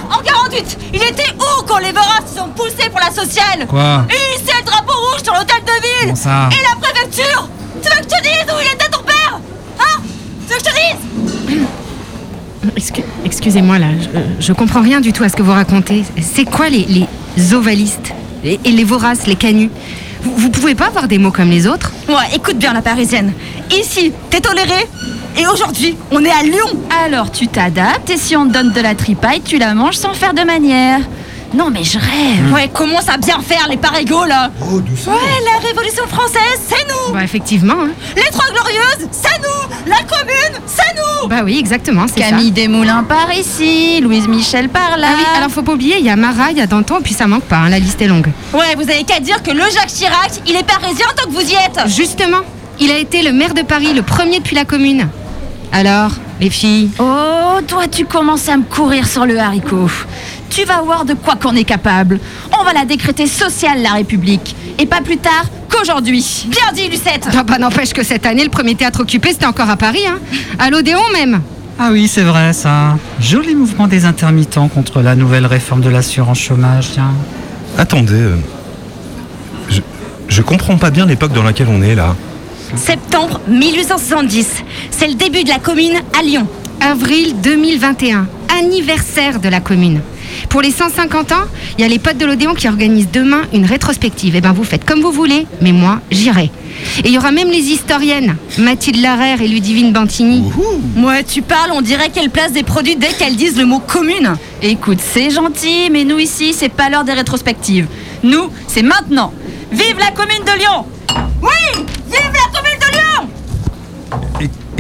en 0.47 0.51
48, 0.51 0.79
il 0.95 1.03
était 1.03 1.33
où 1.39 1.63
quand 1.67 1.79
les 1.79 1.93
Voras 1.93 2.21
se 2.27 2.39
sont 2.39 2.49
poussés 2.49 2.89
pour 2.91 3.01
la 3.01 3.11
sociale 3.11 3.67
Quoi 3.69 4.07
Il 4.11 4.43
hissait 4.43 4.57
le 4.59 4.65
drapeau 4.65 4.93
rouge 4.93 5.23
sur 5.23 5.35
l'hôtel 5.35 5.57
de 5.65 6.07
ville. 6.07 6.17
Ça 6.17 6.49
Et 6.53 6.63
la 6.63 6.77
préfecture. 6.81 7.49
Tu 7.83 7.89
veux 7.91 7.97
que 7.97 8.03
je 8.05 8.09
te 8.17 8.23
dise 8.23 8.47
où 8.49 8.61
il 8.61 8.75
était 8.75 8.89
ton 8.89 9.03
père 9.03 9.41
Hein 9.81 10.01
Tu 10.47 10.53
veux 10.55 10.59
que 10.59 10.65
je 10.65 10.71
te 10.71 11.57
dise 11.57 11.67
Excu- 12.77 13.05
Excusez-moi 13.25 13.79
là, 13.79 13.87
je, 14.01 14.47
je 14.47 14.53
comprends 14.53 14.83
rien 14.83 15.01
du 15.01 15.13
tout 15.13 15.23
à 15.25 15.29
ce 15.29 15.37
que 15.37 15.43
vous 15.43 15.53
racontez. 15.53 16.05
C'est 16.21 16.45
quoi 16.45 16.69
les, 16.69 16.87
les 17.37 17.55
ovalistes 17.55 18.13
et, 18.45 18.59
et 18.65 18.71
les 18.71 18.85
voraces, 18.85 19.27
les 19.27 19.37
canuts? 19.37 19.71
Vous, 20.27 20.37
vous 20.37 20.51
pouvez 20.51 20.75
pas 20.75 20.87
avoir 20.87 21.07
des 21.09 21.19
mots 21.19 21.31
comme 21.31 21.51
les 21.51 21.67
autres 21.67 21.93
Ouais, 22.09 22.35
écoute 22.35 22.57
bien 22.59 22.73
la 22.73 22.83
parisienne. 22.83 23.33
Ici, 23.71 24.13
t'es 24.31 24.41
toléré 24.41 24.87
Et 25.39 25.47
aujourd'hui, 25.47 25.97
on 26.11 26.25
est 26.25 26.31
à 26.31 26.43
Lyon 26.43 26.67
Alors 27.05 27.31
tu 27.31 27.47
t'adaptes 27.47 28.11
et 28.11 28.17
si 28.17 28.37
on 28.37 28.47
te 28.47 28.53
donne 28.53 28.73
de 28.73 28.81
la 28.81 28.95
tripaille, 28.95 29.41
tu 29.41 29.59
la 29.59 29.75
manges 29.75 29.97
sans 29.97 30.15
faire 30.15 30.35
de 30.35 30.43
manière. 30.43 31.01
Non 31.57 31.71
mais 31.71 31.83
je 31.85 31.99
rêve. 31.99 32.53
Ouais, 32.53 32.69
commence 32.69 33.09
à 33.09 33.17
bien 33.17 33.41
faire 33.41 33.67
les 33.71 33.77
parigots 33.79 34.25
là 34.27 34.51
Oh, 34.61 34.81
doucement 34.81 35.15
Ouais, 35.15 35.21
la 35.53 35.67
Révolution 35.67 36.07
française, 36.07 36.61
c'est 36.69 36.87
nous 36.89 37.15
Bah 37.15 37.25
effectivement. 37.25 37.75
hein. 37.81 37.89
Les 38.15 38.31
Trois 38.31 38.47
Glorieuses, 38.51 39.09
c'est 39.11 39.39
nous 39.39 39.91
La 39.91 39.97
Commune, 39.99 40.61
c'est 40.67 40.95
nous 40.97 41.29
Bah 41.29 41.41
oui, 41.45 41.59
exactement, 41.59 42.07
c'est 42.13 42.21
ça. 42.23 42.31
Camille 42.31 42.51
Desmoulins 42.51 43.05
par 43.05 43.33
ici, 43.33 44.01
Louise 44.03 44.29
Michel 44.29 44.69
par 44.69 44.99
là. 44.99 45.09
Ah 45.13 45.15
oui, 45.19 45.25
alors 45.39 45.51
faut 45.51 45.63
pas 45.63 45.73
oublier, 45.73 45.97
il 45.99 46.05
y 46.05 46.11
a 46.11 46.17
Marat, 46.17 46.51
il 46.51 46.59
y 46.59 46.61
a 46.61 46.67
Danton, 46.67 46.99
puis 47.03 47.15
ça 47.15 47.27
manque 47.27 47.45
pas, 47.45 47.57
hein, 47.57 47.69
la 47.71 47.79
liste 47.79 48.03
est 48.03 48.09
longue. 48.09 48.29
Ouais, 48.53 48.75
vous 48.77 48.83
avez 48.91 49.05
qu'à 49.05 49.21
dire 49.21 49.43
que 49.43 49.51
le 49.53 49.63
Jacques 49.63 49.89
Chirac, 49.95 50.33
il 50.47 50.57
est 50.57 50.63
parisien 50.67 51.07
tant 51.17 51.25
que 51.29 51.35
vous 51.35 51.41
y 51.49 51.55
êtes 51.55 51.89
Justement, 51.89 52.41
il 52.79 52.91
a 52.91 52.99
été 52.99 53.23
le 53.23 53.33
maire 53.33 53.55
de 53.55 53.63
Paris, 53.63 53.95
le 53.95 54.03
premier 54.03 54.39
depuis 54.41 54.57
la 54.57 54.65
commune. 54.67 55.09
Alors, 55.73 56.11
les 56.41 56.51
filles 56.51 56.91
Oh, 56.99 57.61
toi 57.67 57.89
tu 57.91 58.05
commences 58.05 58.49
à 58.49 58.57
me 58.57 58.63
courir 58.65 59.07
sur 59.07 59.25
le 59.27 59.39
haricot. 59.39 59.89
Tu 60.51 60.65
vas 60.65 60.81
voir 60.83 61.05
de 61.05 61.15
quoi 61.15 61.37
qu'on 61.37 61.55
est 61.55 61.65
capable. 61.65 62.19
On 62.59 62.65
va 62.65 62.73
la 62.73 62.85
décréter 62.85 63.27
sociale 63.27 63.83
la 63.83 63.91
République. 63.93 64.57
Et 64.79 64.87
pas 64.87 65.01
plus 65.01 65.19
tard 65.19 65.45
qu'aujourd'hui. 65.69 66.47
Bien 66.49 66.73
dit, 66.75 66.89
Lucette 66.89 67.29
Ah 67.37 67.43
bah 67.43 67.59
n'empêche 67.59 67.93
que 67.93 68.03
cette 68.03 68.25
année, 68.27 68.45
le 68.45 68.51
premier 68.51 68.75
théâtre 68.75 69.01
occupé, 69.01 69.31
c'était 69.33 69.47
encore 69.47 69.69
à 69.71 69.77
Paris, 69.77 70.07
hein. 70.09 70.19
À 70.59 70.71
l'Odéon 70.71 71.01
même. 71.13 71.41
Ah 71.79 71.91
oui, 71.93 72.09
c'est 72.09 72.23
vrai 72.23 72.53
ça. 72.55 72.97
Joli 73.21 73.55
mouvement 73.55 73.87
des 73.87 74.07
intermittents 74.07 74.69
contre 74.69 75.03
la 75.03 75.15
nouvelle 75.15 75.45
réforme 75.45 75.83
de 75.83 75.91
l'assurance 75.91 76.39
chômage, 76.39 76.89
tiens. 76.95 77.13
Attendez. 77.77 78.15
euh, 78.15 78.37
Je, 79.69 79.81
je 80.29 80.43
comprends 80.43 80.79
pas 80.79 80.91
bien 80.91 81.05
l'époque 81.05 81.33
dans 81.35 81.43
laquelle 81.43 81.69
on 81.71 81.83
est 81.83 81.95
là. 81.95 82.15
Septembre 82.77 83.41
1870, 83.49 84.65
c'est 84.91 85.07
le 85.09 85.15
début 85.15 85.45
de 85.45 85.51
la 85.51 85.59
commune 85.59 85.95
à 86.19 86.23
Lyon. 86.23 86.47
Avril 86.81 87.35
2021, 87.43 88.27
anniversaire 88.59 89.39
de 89.41 89.49
la 89.49 89.61
commune. 89.61 90.01
Pour 90.49 90.63
les 90.63 90.71
150 90.71 91.33
ans, 91.33 91.45
il 91.77 91.83
y 91.83 91.85
a 91.85 91.89
les 91.89 91.99
potes 91.99 92.19
de 92.19 92.25
l'Odéon 92.27 92.55
qui 92.55 92.69
organisent 92.69 93.11
demain 93.13 93.43
une 93.53 93.65
rétrospective. 93.65 94.37
Et 94.37 94.41
ben 94.41 94.53
vous 94.53 94.65
faites 94.65 94.85
comme 94.85 95.01
vous 95.01 95.13
voulez, 95.13 95.47
mais 95.61 95.73
moi, 95.73 96.01
j'irai. 96.11 96.51
Et 97.05 97.09
il 97.09 97.13
y 97.13 97.19
aura 97.19 97.33
même 97.33 97.51
les 97.51 97.59
historiennes, 97.59 98.37
Mathilde 98.59 99.01
Larère 99.01 99.41
et 99.41 99.49
Ludivine 99.49 99.93
Bantini. 99.93 100.45
Ouais, 100.97 101.25
tu 101.25 101.43
parles, 101.43 101.71
on 101.73 101.83
dirait 101.83 102.11
qu'elles 102.11 102.31
placent 102.31 102.53
des 102.53 102.63
produits 102.63 102.97
dès 102.97 103.09
qu'elles 103.09 103.37
disent 103.37 103.59
le 103.59 103.67
mot 103.67 103.81
commune. 103.81 104.37
Écoute, 104.63 104.99
c'est 105.01 105.31
gentil, 105.31 105.91
mais 105.91 106.05
nous 106.05 106.19
ici, 106.19 106.55
c'est 106.55 106.69
pas 106.69 106.89
l'heure 106.89 107.05
des 107.05 107.13
rétrospectives. 107.13 107.87
Nous, 108.23 108.51
c'est 108.67 108.83
maintenant. 108.83 109.33
Vive 109.73 109.99
la 109.99 110.11
commune 110.11 110.45
de 110.45 110.59
Lyon 110.59 110.87
Oui 111.43 111.85
Vive 112.07 112.26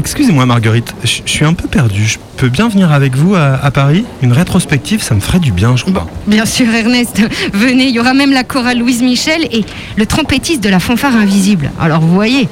Excusez-moi 0.07 0.47
Marguerite, 0.47 0.95
je 1.03 1.21
suis 1.27 1.45
un 1.45 1.53
peu 1.53 1.67
perdu. 1.67 2.05
Je 2.05 2.19
peux 2.37 2.49
bien 2.49 2.69
venir 2.69 2.93
avec 2.93 3.17
vous 3.17 3.35
à, 3.35 3.55
à 3.55 3.73
Paris? 3.73 4.05
Une 4.23 4.33
rétrospective, 4.33 5.03
ça 5.03 5.17
me 5.17 5.21
ferait 5.21 5.41
du 5.41 5.51
bien, 5.51 5.75
je 5.75 5.83
crois. 5.85 6.07
Bien 6.29 6.47
sûr, 6.47 6.73
Ernest, 6.73 7.21
venez, 7.53 7.89
il 7.89 7.95
y 7.97 7.99
aura 7.99 8.15
même 8.15 8.31
la 8.31 8.45
chorale 8.45 8.79
Louise 8.79 9.03
Michel 9.03 9.49
et 9.51 9.65
le 9.97 10.07
trompettiste 10.07 10.63
de 10.63 10.69
la 10.69 10.79
fanfare 10.79 11.17
invisible. 11.17 11.73
Alors 11.81 12.03
vous 12.03 12.15
voyez. 12.15 12.49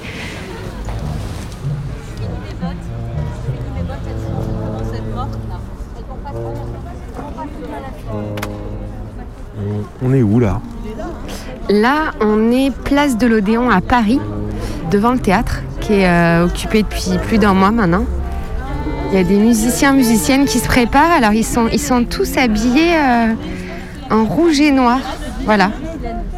On 10.03 10.13
est 10.13 10.23
où 10.23 10.41
là? 10.41 10.61
Là, 11.71 12.11
on 12.21 12.51
est 12.51 12.73
place 12.83 13.17
de 13.17 13.29
l'Odéon 13.29 13.71
à 13.71 13.81
Paris, 13.81 14.19
devant 14.91 15.13
le 15.13 15.21
théâtre, 15.21 15.63
qui 15.85 16.01
est 16.01 16.09
euh, 16.09 16.47
occupé 16.47 16.83
depuis 16.83 17.19
plus 17.27 17.39
d'un 17.39 17.53
mois 17.53 17.71
maintenant. 17.71 18.05
Il 19.11 19.19
y 19.19 19.21
a 19.21 19.25
des 19.25 19.37
musiciens, 19.37 19.93
musiciennes 19.93 20.47
qui 20.47 20.59
se 20.59 20.67
préparent. 20.67 21.13
Alors, 21.17 21.33
ils 21.33 21.45
sont, 21.45 21.69
ils 21.73 21.81
sont 21.81 22.05
tous 22.05 22.37
habillés 22.39 22.95
euh, 22.97 23.35
en 24.11 24.25
rouge 24.25 24.61
et 24.61 24.71
noir. 24.71 24.99
Voilà. 25.45 25.71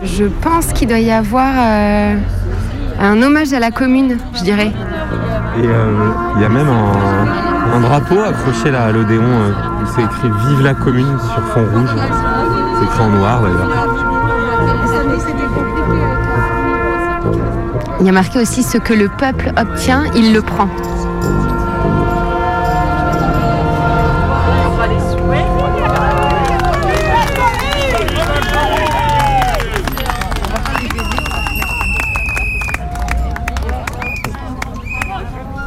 Je 0.03 0.25
pense 0.25 0.73
qu'il 0.73 0.88
doit 0.88 0.99
y 0.99 1.12
avoir 1.12 1.53
euh, 1.57 2.17
un 3.00 3.23
hommage 3.23 3.53
à 3.53 3.61
la 3.61 3.71
commune, 3.71 4.19
je 4.35 4.43
dirais. 4.43 4.73
Et 5.59 5.65
il 6.37 6.43
y 6.43 6.45
a 6.45 6.49
même 6.49 6.69
un, 6.69 7.81
drapeau 7.81 8.21
accroché 8.21 8.71
là 8.71 8.87
à 8.87 8.93
l'Odéon 8.93 9.23
où 9.23 9.87
c'est 9.95 10.03
écrit 10.03 10.29
Vive 10.49 10.62
la 10.62 10.75
commune 10.75 11.19
sur 11.19 11.43
fond 11.49 11.65
rouge. 11.73 11.91
C'est 12.79 12.85
écrit 12.85 13.00
en 13.00 13.11
noir. 13.11 13.43
Il 17.99 18.05
y 18.05 18.11
a 18.11 18.12
marqué 18.12 18.38
aussi 18.38 18.62
ce 18.62 18.76
que 18.76 18.93
le 18.93 19.09
peuple 19.09 19.53
obtient, 19.57 20.05
il 20.15 20.35
le 20.35 20.43
prend. 20.43 20.69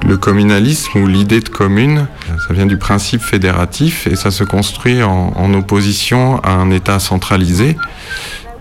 Le 0.08 0.18
communalisme 0.18 1.00
ou 1.00 1.08
l'idée 1.08 1.40
de 1.40 1.50
commune, 1.50 2.08
ça 2.48 2.54
vient 2.54 2.68
du 2.68 2.78
principe 2.78 3.22
fédératif 3.22 4.06
et 4.06 4.16
ça 4.16 4.30
se 4.30 4.44
construit 4.44 5.02
en, 5.02 5.34
en 5.36 5.54
opposition 5.56 6.40
à 6.44 6.52
un 6.52 6.70
État 6.70 7.00
centralisé, 7.00 7.76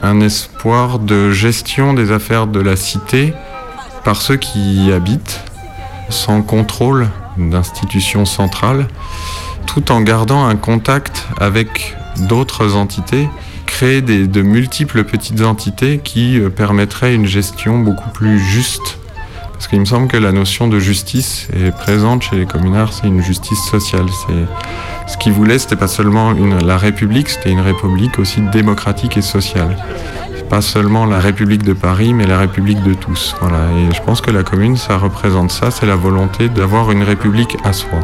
un 0.03 0.21
espoir 0.21 0.99
de 0.99 1.31
gestion 1.33 1.93
des 1.93 2.13
affaires 2.13 2.47
de 2.47 2.61
la 2.61 2.77
cité 2.77 3.35
par 4.05 4.21
ceux 4.23 4.37
qui 4.37 4.87
y 4.87 4.93
habitent, 4.93 5.41
sans 6.09 6.43
contrôle 6.43 7.09
d'institutions 7.37 8.25
centrales, 8.25 8.87
tout 9.67 9.93
en 9.93 10.01
gardant 10.01 10.47
un 10.47 10.57
contact 10.57 11.27
avec 11.41 11.97
d'autres 12.17 12.75
entités, 12.75 13.29
créer 13.67 14.01
des- 14.01 14.27
de 14.27 14.43
multiples 14.43 15.05
petites 15.05 15.43
entités 15.43 16.01
qui 16.03 16.41
euh, 16.41 16.49
permettraient 16.49 17.15
une 17.15 17.27
gestion 17.27 17.79
beaucoup 17.79 18.09
plus 18.11 18.39
juste 18.41 18.99
parce 19.53 19.67
qu'il 19.67 19.81
me 19.81 19.85
semble 19.87 20.07
que 20.07 20.17
la 20.17 20.31
notion 20.31 20.69
de 20.69 20.79
justice 20.79 21.49
est 21.53 21.73
présente 21.77 22.23
chez 22.23 22.37
les 22.37 22.47
communards, 22.47 22.93
c'est 22.93 23.09
une 23.09 23.21
justice 23.21 23.59
sociale. 23.69 24.07
C'est 24.27 25.13
ce 25.13 25.17
qu'ils 25.19 25.33
voulaient, 25.33 25.59
c'était 25.59 25.75
pas 25.75 25.89
seulement 25.89 26.33
la 26.33 26.79
République, 26.79 27.29
c'était 27.29 27.51
une 27.51 27.59
République 27.61 28.21
aussi 28.21 28.41
démocratique 28.53 29.17
et 29.17 29.23
sociale. 29.23 29.77
Pas 30.51 30.63
seulement 30.63 31.05
la 31.05 31.19
République 31.19 31.63
de 31.63 31.75
Paris, 31.75 32.15
mais 32.15 32.27
la 32.27 32.39
République 32.39 32.83
de 32.83 32.95
tous. 32.95 33.37
Voilà. 33.41 33.59
Et 33.77 33.95
je 33.95 34.01
pense 34.03 34.23
que 34.23 34.31
la 34.31 34.43
commune, 34.43 34.79
ça 34.79 34.97
représente 34.97 35.51
ça, 35.51 35.71
c'est 35.71 35.85
la 35.85 35.97
volonté 35.97 36.49
d'avoir 36.49 36.91
une 36.91 37.03
République 37.03 37.57
à 37.65 37.75
soi. 37.75 37.99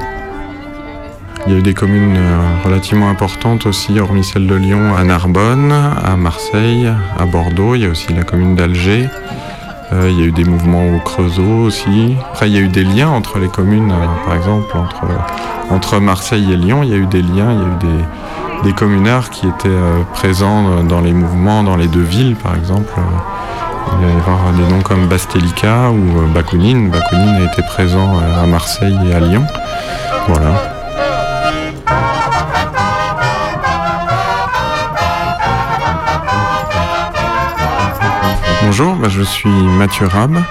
Il 1.47 1.53
y 1.53 1.57
a 1.57 1.59
eu 1.59 1.63
des 1.63 1.75
communes 1.75 2.17
euh, 2.17 2.41
relativement 2.65 3.09
importantes 3.09 3.65
aussi, 3.67 3.99
hormis 3.99 4.25
celle 4.25 4.47
de 4.47 4.55
Lyon, 4.55 4.95
à 4.95 5.05
Narbonne, 5.05 5.73
à 5.73 6.17
Marseille, 6.17 6.91
à 7.19 7.25
Bordeaux. 7.25 7.75
Il 7.75 7.83
y 7.83 7.87
a 7.87 7.89
aussi 7.89 8.13
la 8.13 8.25
commune 8.25 8.57
d'Alger. 8.57 9.09
Euh, 9.93 10.09
il 10.11 10.19
y 10.19 10.23
a 10.23 10.27
eu 10.27 10.33
des 10.33 10.45
mouvements 10.45 10.87
au 10.95 10.99
Creusot 11.01 11.65
aussi. 11.65 12.17
Après, 12.31 12.49
il 12.49 12.55
y 12.55 12.59
a 12.59 12.61
eu 12.61 12.69
des 12.69 12.85
liens 12.85 13.09
entre 13.09 13.39
les 13.39 13.49
communes, 13.49 13.91
euh, 13.91 14.27
par 14.27 14.37
exemple, 14.37 14.77
entre, 14.77 15.07
entre 15.71 15.99
Marseille 15.99 16.53
et 16.53 16.57
Lyon. 16.57 16.83
Il 16.83 16.91
y 16.91 16.95
a 16.95 16.97
eu 16.97 17.07
des 17.07 17.23
liens, 17.23 17.53
il 17.53 17.59
y 17.59 17.63
a 17.63 17.67
eu 17.67 17.79
des, 17.81 18.05
des 18.65 18.73
communards 18.73 19.31
qui 19.31 19.47
étaient 19.47 19.69
euh, 19.69 20.03
présents 20.15 20.71
euh, 20.71 20.83
dans 20.83 21.03
les 21.03 21.13
mouvements, 21.13 21.63
dans 21.63 21.77
les 21.77 21.87
deux 21.87 22.03
villes, 22.03 22.35
par 22.35 22.57
exemple. 22.57 22.93
Euh, 22.97 23.03
Il 24.01 24.07
va 24.07 24.13
y 24.13 24.17
avoir 24.17 24.53
des 24.55 24.67
noms 24.73 24.81
comme 24.81 25.07
Bastelica 25.07 25.91
ou 25.91 26.27
Bakounine. 26.33 26.89
Bakounine 26.91 27.37
a 27.37 27.45
été 27.53 27.63
présent 27.63 28.19
à 28.19 28.47
Marseille 28.47 28.99
et 29.07 29.15
à 29.15 29.21
Lyon. 29.21 29.45
Voilà. 30.27 30.55
Bonjour, 38.65 38.95
bah, 38.97 39.09
je 39.11 39.23
suis 39.23 39.51
Mathieu 39.51 40.07
Rab. 40.07 40.43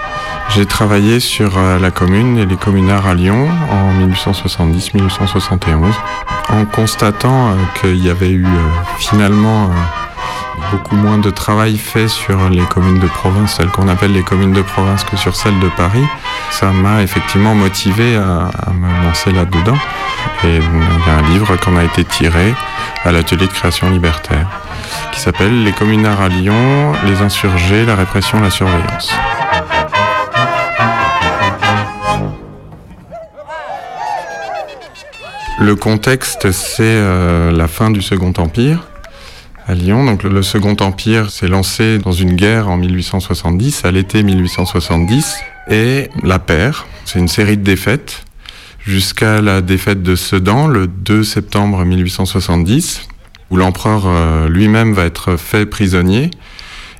J'ai 0.49 0.67
travaillé 0.67 1.19
sur 1.19 1.59
la 1.59 1.89
commune 1.89 2.37
et 2.37 2.45
les 2.45 2.57
communards 2.57 3.07
à 3.07 3.15
Lyon 3.15 3.47
en 3.71 3.91
1870-1871 4.07 5.93
en 6.49 6.65
constatant 6.65 7.49
euh, 7.49 7.55
qu'il 7.79 8.03
y 8.03 8.09
avait 8.09 8.29
eu 8.31 8.45
euh, 8.45 8.49
finalement 8.97 9.65
euh, 9.65 10.71
beaucoup 10.71 10.95
moins 10.95 11.17
de 11.17 11.29
travail 11.29 11.77
fait 11.77 12.07
sur 12.07 12.49
les 12.49 12.63
communes 12.65 12.99
de 12.99 13.07
province, 13.07 13.55
celles 13.55 13.69
qu'on 13.69 13.87
appelle 13.87 14.13
les 14.13 14.23
communes 14.23 14.53
de 14.53 14.61
province, 14.61 15.03
que 15.03 15.17
sur 15.17 15.35
celles 15.35 15.59
de 15.59 15.69
Paris. 15.69 16.05
Ça 16.51 16.71
m'a 16.71 17.01
effectivement 17.01 17.55
motivé 17.55 18.15
à, 18.15 18.49
me 18.71 19.05
lancer 19.05 19.31
là-dedans. 19.31 19.77
Et 20.43 20.57
il 20.57 21.07
y 21.07 21.09
a 21.09 21.17
un 21.17 21.29
livre 21.33 21.55
qu'on 21.57 21.77
a 21.77 21.83
été 21.83 22.03
tiré 22.03 22.53
à 23.03 23.11
l'atelier 23.11 23.47
de 23.47 23.51
création 23.51 23.89
libertaire 23.89 24.47
qui 25.11 25.19
s'appelle 25.19 25.63
Les 25.63 25.71
communards 25.71 26.21
à 26.21 26.29
Lyon, 26.29 26.93
les 27.05 27.21
insurgés, 27.21 27.85
la 27.85 27.95
répression, 27.95 28.39
la 28.39 28.49
surveillance. 28.49 29.13
Le 35.63 35.77
contexte, 35.77 36.51
c'est 36.51 36.83
euh, 36.83 37.49
la 37.49 37.69
fin 37.69 37.89
du 37.89 38.01
Second 38.01 38.33
Empire. 38.35 38.85
à 39.65 39.73
Lyon. 39.73 40.17
Le 40.21 40.43
Second 40.43 40.75
Empire 40.81 41.31
s'est 41.31 41.47
lancé 41.47 41.99
dans 41.99 42.11
une 42.11 42.35
guerre 42.35 42.67
en 42.67 42.75
1870, 42.75 43.85
à 43.85 43.91
l'été 43.91 44.23
1870, 44.23 45.37
et 45.69 46.09
la 46.21 46.37
perd. 46.39 46.75
C'est 47.05 47.19
une 47.19 47.29
série 47.29 47.55
de 47.55 47.63
défaites 47.63 48.25
jusqu'à 48.85 49.39
la 49.39 49.61
défaite 49.61 50.03
de 50.03 50.17
Sedan 50.17 50.67
le 50.67 50.87
2 50.87 51.23
septembre 51.23 51.85
1870, 51.85 53.07
où 53.49 53.55
l'empereur 53.55 54.03
euh, 54.05 54.49
lui-même 54.49 54.91
va 54.91 55.05
être 55.05 55.37
fait 55.37 55.65
prisonnier. 55.65 56.29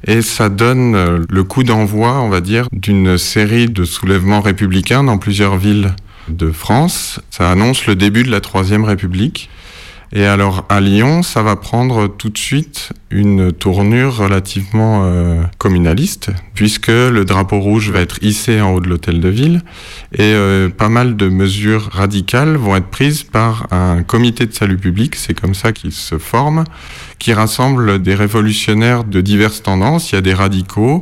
Et 0.08 0.22
ça 0.22 0.48
donne 0.48 0.96
euh, 0.96 1.20
le 1.30 1.44
coup 1.44 1.66
d'envoi, 1.66 2.22
on 2.22 2.30
va 2.30 2.40
dire, 2.40 2.70
d'une 2.72 3.18
série 3.18 3.68
de 3.68 3.84
soulèvements 3.84 4.40
républicains 4.40 5.04
dans 5.04 5.18
plusieurs 5.18 5.58
villes 5.58 5.94
de 6.28 6.52
France. 6.52 7.20
Ça 7.30 7.52
annonce 7.52 7.86
le 7.86 7.96
début 7.96 8.24
de 8.24 8.32
la 8.32 8.42
Troisième 8.42 8.84
République. 8.84 9.50
Et 10.16 10.26
alors 10.28 10.66
à 10.70 10.80
Lyon, 10.80 11.24
ça 11.24 11.42
va 11.42 11.56
prendre 11.56 12.08
tout 12.08 12.30
de 12.30 12.38
suite 12.38 12.94
une 13.10 13.52
tournure 13.52 14.18
relativement 14.18 15.02
euh, 15.06 15.42
communaliste, 15.58 16.30
puisque 16.54 16.90
le 16.90 17.26
drapeau 17.26 17.60
rouge 17.60 17.90
va 17.90 18.00
être 18.00 18.22
hissé 18.22 18.62
en 18.62 18.76
haut 18.76 18.80
de 18.80 18.88
l'hôtel 18.88 19.20
de 19.20 19.30
ville, 19.30 19.64
et 20.14 20.22
euh, 20.22 20.70
pas 20.70 20.90
mal 20.90 21.18
de 21.18 21.30
mesures 21.30 21.90
radicales 21.92 22.58
vont 22.58 22.76
être 22.76 22.90
prises 22.90 23.24
par 23.24 23.66
un 23.72 24.04
comité 24.04 24.46
de 24.46 24.54
salut 24.54 24.78
public, 24.78 25.16
c'est 25.16 25.34
comme 25.34 25.56
ça 25.56 25.72
qu'il 25.72 25.92
se 25.92 26.20
forme, 26.20 26.64
qui 27.18 27.34
rassemble 27.34 28.00
des 28.00 28.14
révolutionnaires 28.14 29.06
de 29.06 29.20
diverses 29.20 29.64
tendances, 29.64 30.12
il 30.12 30.16
y 30.16 30.18
a 30.20 30.22
des 30.22 30.36
radicaux, 30.36 31.02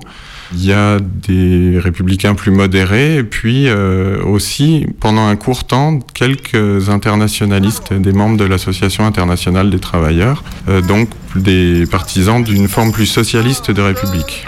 il 0.53 0.65
y 0.65 0.73
a 0.73 0.99
des 0.99 1.79
républicains 1.79 2.35
plus 2.35 2.51
modérés 2.51 3.17
et 3.17 3.23
puis 3.23 3.67
euh, 3.67 4.21
aussi, 4.23 4.85
pendant 4.99 5.27
un 5.27 5.35
court 5.35 5.63
temps, 5.63 5.99
quelques 6.13 6.89
internationalistes, 6.89 7.93
des 7.93 8.11
membres 8.11 8.37
de 8.37 8.45
l'Association 8.45 9.05
internationale 9.05 9.69
des 9.69 9.79
travailleurs, 9.79 10.43
euh, 10.67 10.81
donc 10.81 11.09
des 11.35 11.85
partisans 11.85 12.43
d'une 12.43 12.67
forme 12.67 12.91
plus 12.91 13.05
socialiste 13.05 13.71
de 13.71 13.81
république. 13.81 14.45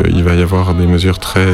Euh, 0.00 0.08
il 0.08 0.24
va 0.24 0.34
y 0.34 0.42
avoir 0.42 0.74
des 0.74 0.86
mesures 0.86 1.18
très 1.18 1.46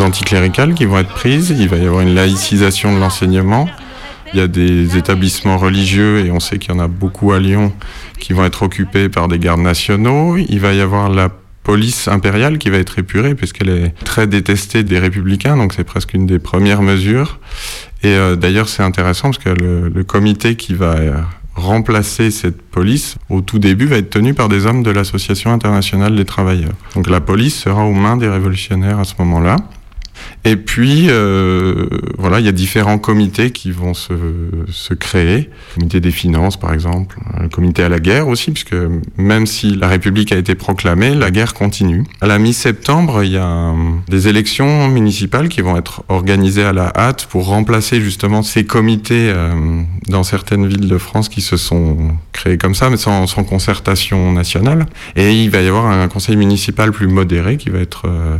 anticléricales 0.00 0.74
qui 0.74 0.84
vont 0.84 0.98
être 0.98 1.12
prises, 1.12 1.54
il 1.58 1.68
va 1.68 1.76
y 1.76 1.86
avoir 1.86 2.00
une 2.00 2.14
laïcisation 2.14 2.94
de 2.94 3.00
l'enseignement, 3.00 3.68
il 4.32 4.38
y 4.38 4.42
a 4.42 4.46
des 4.46 4.96
établissements 4.96 5.58
religieux, 5.58 6.24
et 6.24 6.30
on 6.30 6.40
sait 6.40 6.58
qu'il 6.58 6.74
y 6.74 6.76
en 6.76 6.80
a 6.80 6.88
beaucoup 6.88 7.32
à 7.32 7.38
Lyon, 7.38 7.72
qui 8.18 8.32
vont 8.32 8.44
être 8.44 8.62
occupés 8.62 9.08
par 9.08 9.28
des 9.28 9.38
gardes 9.38 9.60
nationaux, 9.60 10.36
il 10.36 10.60
va 10.60 10.72
y 10.74 10.80
avoir 10.80 11.08
la 11.08 11.30
police 11.68 12.08
impériale 12.08 12.56
qui 12.56 12.70
va 12.70 12.78
être 12.78 12.98
épurée 12.98 13.34
puisqu'elle 13.34 13.68
est 13.68 13.94
très 14.02 14.26
détestée 14.26 14.84
des 14.84 14.98
républicains, 14.98 15.54
donc 15.54 15.74
c'est 15.74 15.84
presque 15.84 16.14
une 16.14 16.26
des 16.26 16.38
premières 16.38 16.80
mesures. 16.80 17.40
Et 18.02 18.14
euh, 18.14 18.36
d'ailleurs 18.36 18.70
c'est 18.70 18.82
intéressant 18.82 19.32
parce 19.32 19.44
que 19.44 19.50
le, 19.50 20.02
comité 20.04 20.56
qui 20.56 20.72
va 20.72 20.94
euh, 20.94 21.20
remplacer 21.56 22.30
cette 22.30 22.62
police 22.62 23.16
au 23.28 23.42
tout 23.42 23.58
début 23.58 23.84
va 23.84 23.96
être 23.96 24.08
tenu 24.08 24.32
par 24.32 24.48
des 24.48 24.64
hommes 24.64 24.82
de 24.82 24.90
l'Association 24.90 25.52
internationale 25.52 26.16
des 26.16 26.24
travailleurs. 26.24 26.72
Donc 26.94 27.10
la 27.10 27.20
police 27.20 27.56
sera 27.56 27.84
aux 27.84 27.92
mains 27.92 28.16
des 28.16 28.30
révolutionnaires 28.30 29.00
à 29.00 29.04
ce 29.04 29.12
moment-là. 29.18 29.56
Et 30.44 30.56
puis, 30.56 31.06
euh, 31.08 31.88
voilà, 32.16 32.40
il 32.40 32.46
y 32.46 32.48
a 32.48 32.52
différents 32.52 32.98
comités 32.98 33.50
qui 33.50 33.70
vont 33.70 33.94
se, 33.94 34.14
se 34.70 34.94
créer. 34.94 35.50
Le 35.70 35.74
comité 35.74 36.00
des 36.00 36.10
finances, 36.10 36.56
par 36.56 36.72
exemple. 36.72 37.18
Le 37.40 37.48
comité 37.48 37.82
à 37.82 37.88
la 37.88 37.98
guerre 37.98 38.28
aussi, 38.28 38.50
puisque 38.50 38.76
même 39.16 39.46
si 39.46 39.74
la 39.74 39.88
République 39.88 40.32
a 40.32 40.36
été 40.36 40.54
proclamée, 40.54 41.14
la 41.14 41.30
guerre 41.30 41.54
continue. 41.54 42.04
À 42.20 42.26
la 42.26 42.38
mi-septembre, 42.38 43.24
il 43.24 43.32
y 43.32 43.36
a 43.36 43.74
des 44.08 44.28
élections 44.28 44.88
municipales 44.88 45.48
qui 45.48 45.60
vont 45.60 45.76
être 45.76 46.02
organisées 46.08 46.64
à 46.64 46.72
la 46.72 46.92
hâte 46.96 47.26
pour 47.26 47.46
remplacer 47.46 48.00
justement 48.00 48.42
ces 48.42 48.64
comités 48.64 49.30
euh, 49.34 49.82
dans 50.08 50.22
certaines 50.22 50.66
villes 50.66 50.88
de 50.88 50.98
France 50.98 51.28
qui 51.28 51.40
se 51.40 51.56
sont 51.56 52.16
créés 52.32 52.58
comme 52.58 52.74
ça, 52.74 52.90
mais 52.90 52.96
sans, 52.96 53.26
sans, 53.26 53.44
concertation 53.44 54.32
nationale. 54.32 54.86
Et 55.16 55.32
il 55.32 55.50
va 55.50 55.60
y 55.62 55.68
avoir 55.68 55.86
un 55.86 56.08
conseil 56.08 56.36
municipal 56.36 56.92
plus 56.92 57.08
modéré 57.08 57.56
qui 57.56 57.70
va 57.70 57.78
être... 57.80 58.02
Euh, 58.06 58.36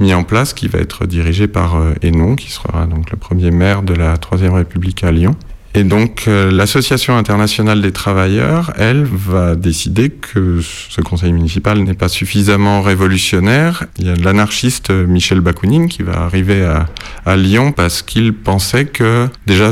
mis 0.00 0.14
en 0.14 0.24
place, 0.24 0.52
qui 0.54 0.68
va 0.68 0.78
être 0.78 1.06
dirigé 1.06 1.46
par 1.46 1.76
euh, 1.76 1.94
Hénon, 2.02 2.36
qui 2.36 2.50
sera 2.50 2.86
donc 2.86 3.10
le 3.10 3.16
premier 3.16 3.50
maire 3.50 3.82
de 3.82 3.94
la 3.94 4.16
Troisième 4.16 4.54
République 4.54 5.04
à 5.04 5.12
Lyon. 5.12 5.36
Et 5.76 5.82
donc 5.82 6.24
euh, 6.28 6.52
l'Association 6.52 7.16
internationale 7.16 7.82
des 7.82 7.90
travailleurs, 7.90 8.72
elle, 8.76 9.02
va 9.04 9.56
décider 9.56 10.08
que 10.08 10.60
ce 10.62 11.00
conseil 11.00 11.32
municipal 11.32 11.80
n'est 11.80 11.94
pas 11.94 12.08
suffisamment 12.08 12.80
révolutionnaire. 12.80 13.84
Il 13.98 14.06
y 14.06 14.10
a 14.10 14.14
l'anarchiste 14.14 14.90
Michel 14.90 15.40
Bakounine 15.40 15.88
qui 15.88 16.04
va 16.04 16.20
arriver 16.20 16.62
à, 16.64 16.86
à 17.26 17.36
Lyon 17.36 17.72
parce 17.72 18.02
qu'il 18.02 18.34
pensait 18.34 18.84
que 18.84 19.28
déjà 19.46 19.70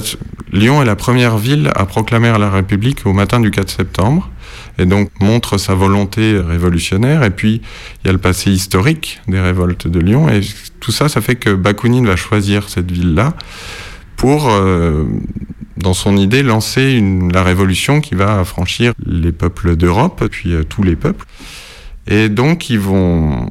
Lyon 0.53 0.83
est 0.83 0.87
la 0.87 0.97
première 0.97 1.39
ville 1.39 1.71
à 1.77 1.87
proclamer 1.87 2.37
la 2.37 2.51
République 2.51 3.07
au 3.07 3.13
matin 3.13 3.39
du 3.39 3.53
4 3.53 3.71
septembre 3.71 4.29
et 4.79 4.87
donc 4.87 5.11
montre 5.21 5.59
sa 5.59 5.75
volonté 5.75 6.39
révolutionnaire. 6.39 7.23
Et 7.25 7.31
puis, 7.31 7.63
il 8.03 8.07
y 8.07 8.11
a 8.11 8.13
le 8.13 8.19
passé 8.19 8.51
historique 8.51 9.21
des 9.29 9.41
révoltes 9.41 9.89
de 9.89 10.01
Lyon. 10.01 10.29
Et 10.29 10.41
tout 10.81 10.93
ça, 10.93 11.09
ça 11.09 11.21
fait 11.21 11.37
que 11.37 11.51
Bakounine 11.51 12.07
va 12.07 12.17
choisir 12.17 12.69
cette 12.69 12.91
ville-là 12.91 13.35
pour, 14.17 14.51
euh, 14.51 15.05
dans 15.77 15.95
son 15.95 16.17
idée, 16.17 16.43
lancer 16.43 16.93
une, 16.93 17.33
la 17.33 17.43
révolution 17.43 18.01
qui 18.01 18.15
va 18.15 18.41
affranchir 18.41 18.93
les 19.05 19.33
peuples 19.33 19.77
d'Europe, 19.77 20.25
puis 20.31 20.53
euh, 20.53 20.63
tous 20.63 20.83
les 20.83 20.97
peuples. 20.97 21.27
Et 22.07 22.29
donc, 22.29 22.71
ils 22.71 22.81
vont 22.81 23.49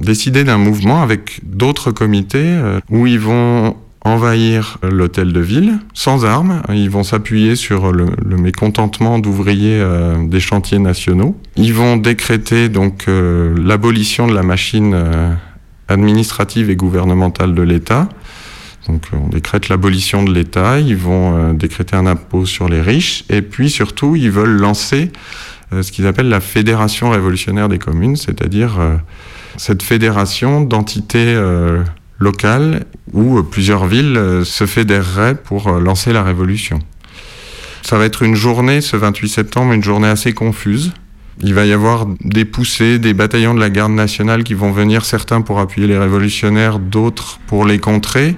décider 0.00 0.44
d'un 0.44 0.58
mouvement 0.58 1.02
avec 1.02 1.40
d'autres 1.42 1.90
comités 1.90 2.38
euh, 2.46 2.80
où 2.90 3.06
ils 3.06 3.18
vont 3.18 3.76
envahir 4.04 4.78
l'hôtel 4.82 5.32
de 5.32 5.40
ville 5.40 5.78
sans 5.94 6.24
armes. 6.24 6.62
Ils 6.70 6.90
vont 6.90 7.02
s'appuyer 7.02 7.56
sur 7.56 7.92
le, 7.92 8.06
mécontentement 8.36 9.18
d'ouvriers 9.18 9.80
euh, 9.80 10.26
des 10.26 10.40
chantiers 10.40 10.78
nationaux. 10.78 11.36
Ils 11.56 11.74
vont 11.74 11.96
décréter 11.96 12.68
donc 12.68 13.04
euh, 13.08 13.54
l'abolition 13.58 14.26
de 14.26 14.34
la 14.34 14.42
machine 14.42 14.92
euh, 14.94 15.32
administrative 15.88 16.70
et 16.70 16.76
gouvernementale 16.76 17.54
de 17.54 17.62
l'État. 17.62 18.08
Donc 18.86 19.02
on 19.12 19.28
décrète 19.28 19.68
l'abolition 19.68 20.22
de 20.22 20.32
l'État, 20.32 20.80
ils 20.80 20.96
vont 20.96 21.52
décréter 21.52 21.94
un 21.94 22.06
impôt 22.06 22.46
sur 22.46 22.70
les 22.70 22.80
riches 22.80 23.24
et 23.28 23.42
puis 23.42 23.68
surtout 23.68 24.16
ils 24.16 24.30
veulent 24.30 24.56
lancer 24.58 25.12
ce 25.78 25.92
qu'ils 25.92 26.06
appellent 26.06 26.30
la 26.30 26.40
fédération 26.40 27.10
révolutionnaire 27.10 27.68
des 27.68 27.78
communes, 27.78 28.16
c'est-à-dire 28.16 28.78
cette 29.58 29.82
fédération 29.82 30.62
d'entités 30.62 31.36
locales 32.18 32.84
où 33.12 33.42
plusieurs 33.42 33.86
villes 33.86 34.42
se 34.44 34.66
fédéreraient 34.66 35.36
pour 35.36 35.70
lancer 35.72 36.12
la 36.12 36.22
révolution. 36.22 36.80
Ça 37.82 37.96
va 37.96 38.04
être 38.04 38.22
une 38.22 38.34
journée, 38.34 38.80
ce 38.80 38.96
28 38.96 39.28
septembre, 39.28 39.72
une 39.72 39.82
journée 39.84 40.08
assez 40.08 40.32
confuse. 40.32 40.92
Il 41.40 41.54
va 41.54 41.64
y 41.64 41.72
avoir 41.72 42.06
des 42.20 42.44
poussées, 42.44 42.98
des 42.98 43.14
bataillons 43.14 43.54
de 43.54 43.60
la 43.60 43.70
garde 43.70 43.92
nationale 43.92 44.42
qui 44.42 44.54
vont 44.54 44.72
venir, 44.72 45.04
certains 45.04 45.40
pour 45.40 45.60
appuyer 45.60 45.86
les 45.86 45.96
révolutionnaires, 45.96 46.80
d'autres 46.80 47.38
pour 47.46 47.64
les 47.64 47.78
contrer. 47.78 48.34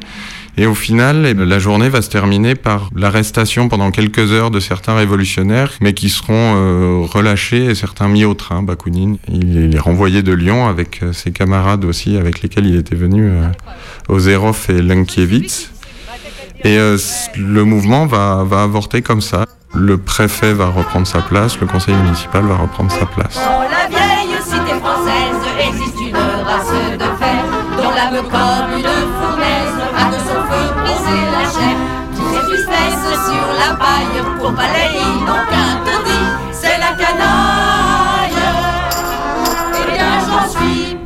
Et 0.57 0.67
au 0.67 0.75
final, 0.75 1.23
la 1.23 1.59
journée 1.59 1.89
va 1.89 2.03
se 2.03 2.11
terminer 2.11 2.55
par 2.55 2.91
l'arrestation 2.95 3.69
pendant 3.69 3.91
quelques 3.91 4.33
heures 4.33 4.51
de 4.51 4.61
certains 4.61 4.95
révolutionnaires, 4.95 5.73
mais 5.81 5.95
qui 5.95 6.11
seront 6.11 6.55
euh, 6.57 7.07
relâchés 7.07 7.67
et 7.67 7.75
certains 7.75 8.09
mis 8.09 8.25
au 8.25 8.35
train. 8.35 8.63
Bakounine, 8.63 9.19
il 9.29 9.75
est 9.75 9.79
renvoyé 9.79 10.23
de 10.23 10.33
Lyon 10.33 10.67
avec 10.67 11.03
euh, 11.03 11.13
ses 11.13 11.31
camarades 11.31 11.85
aussi, 11.85 12.17
avec 12.17 12.43
lesquels 12.43 12.67
il 12.67 12.77
était 12.77 12.97
venu, 12.97 13.31
euh, 13.31 13.47
Ozerov 14.09 14.67
et 14.69 14.83
Lenkiewicz. 14.83 15.71
Et 16.65 16.77
euh, 16.77 16.99
le 17.37 17.65
mouvement 17.65 18.07
va, 18.07 18.45
va 18.45 18.63
avorter 18.63 19.03
comme 19.03 19.23
ça. 19.23 19.47
Le 19.73 19.99
préfet 19.99 20.53
va 20.53 20.67
reprendre 20.67 21.07
sa 21.07 21.23
place, 21.23 21.59
le 21.61 21.67
conseil 21.67 21.95
municipal 21.95 22.45
va 22.45 22.57
reprendre 22.57 22.91
sa 22.91 23.07
place. 23.07 23.37
Dans 23.37 23.63
la 23.63 23.89
vieille 23.89 24.37
cité 24.43 24.79
française 24.81 25.37
existe 25.69 26.01
une 26.01 26.17
race 26.17 26.99
de 26.99 27.05
fer 27.19 27.45
dont 27.77 27.91
l'âme 27.91 28.23
comme 28.25 28.90
pour 34.39 34.53
c'est 36.53 36.79
la 36.79 36.93
canaille. 36.97 38.33
Eh 39.75 39.93
bien 39.93 40.21
j'en 40.27 40.49
suis. 40.49 40.97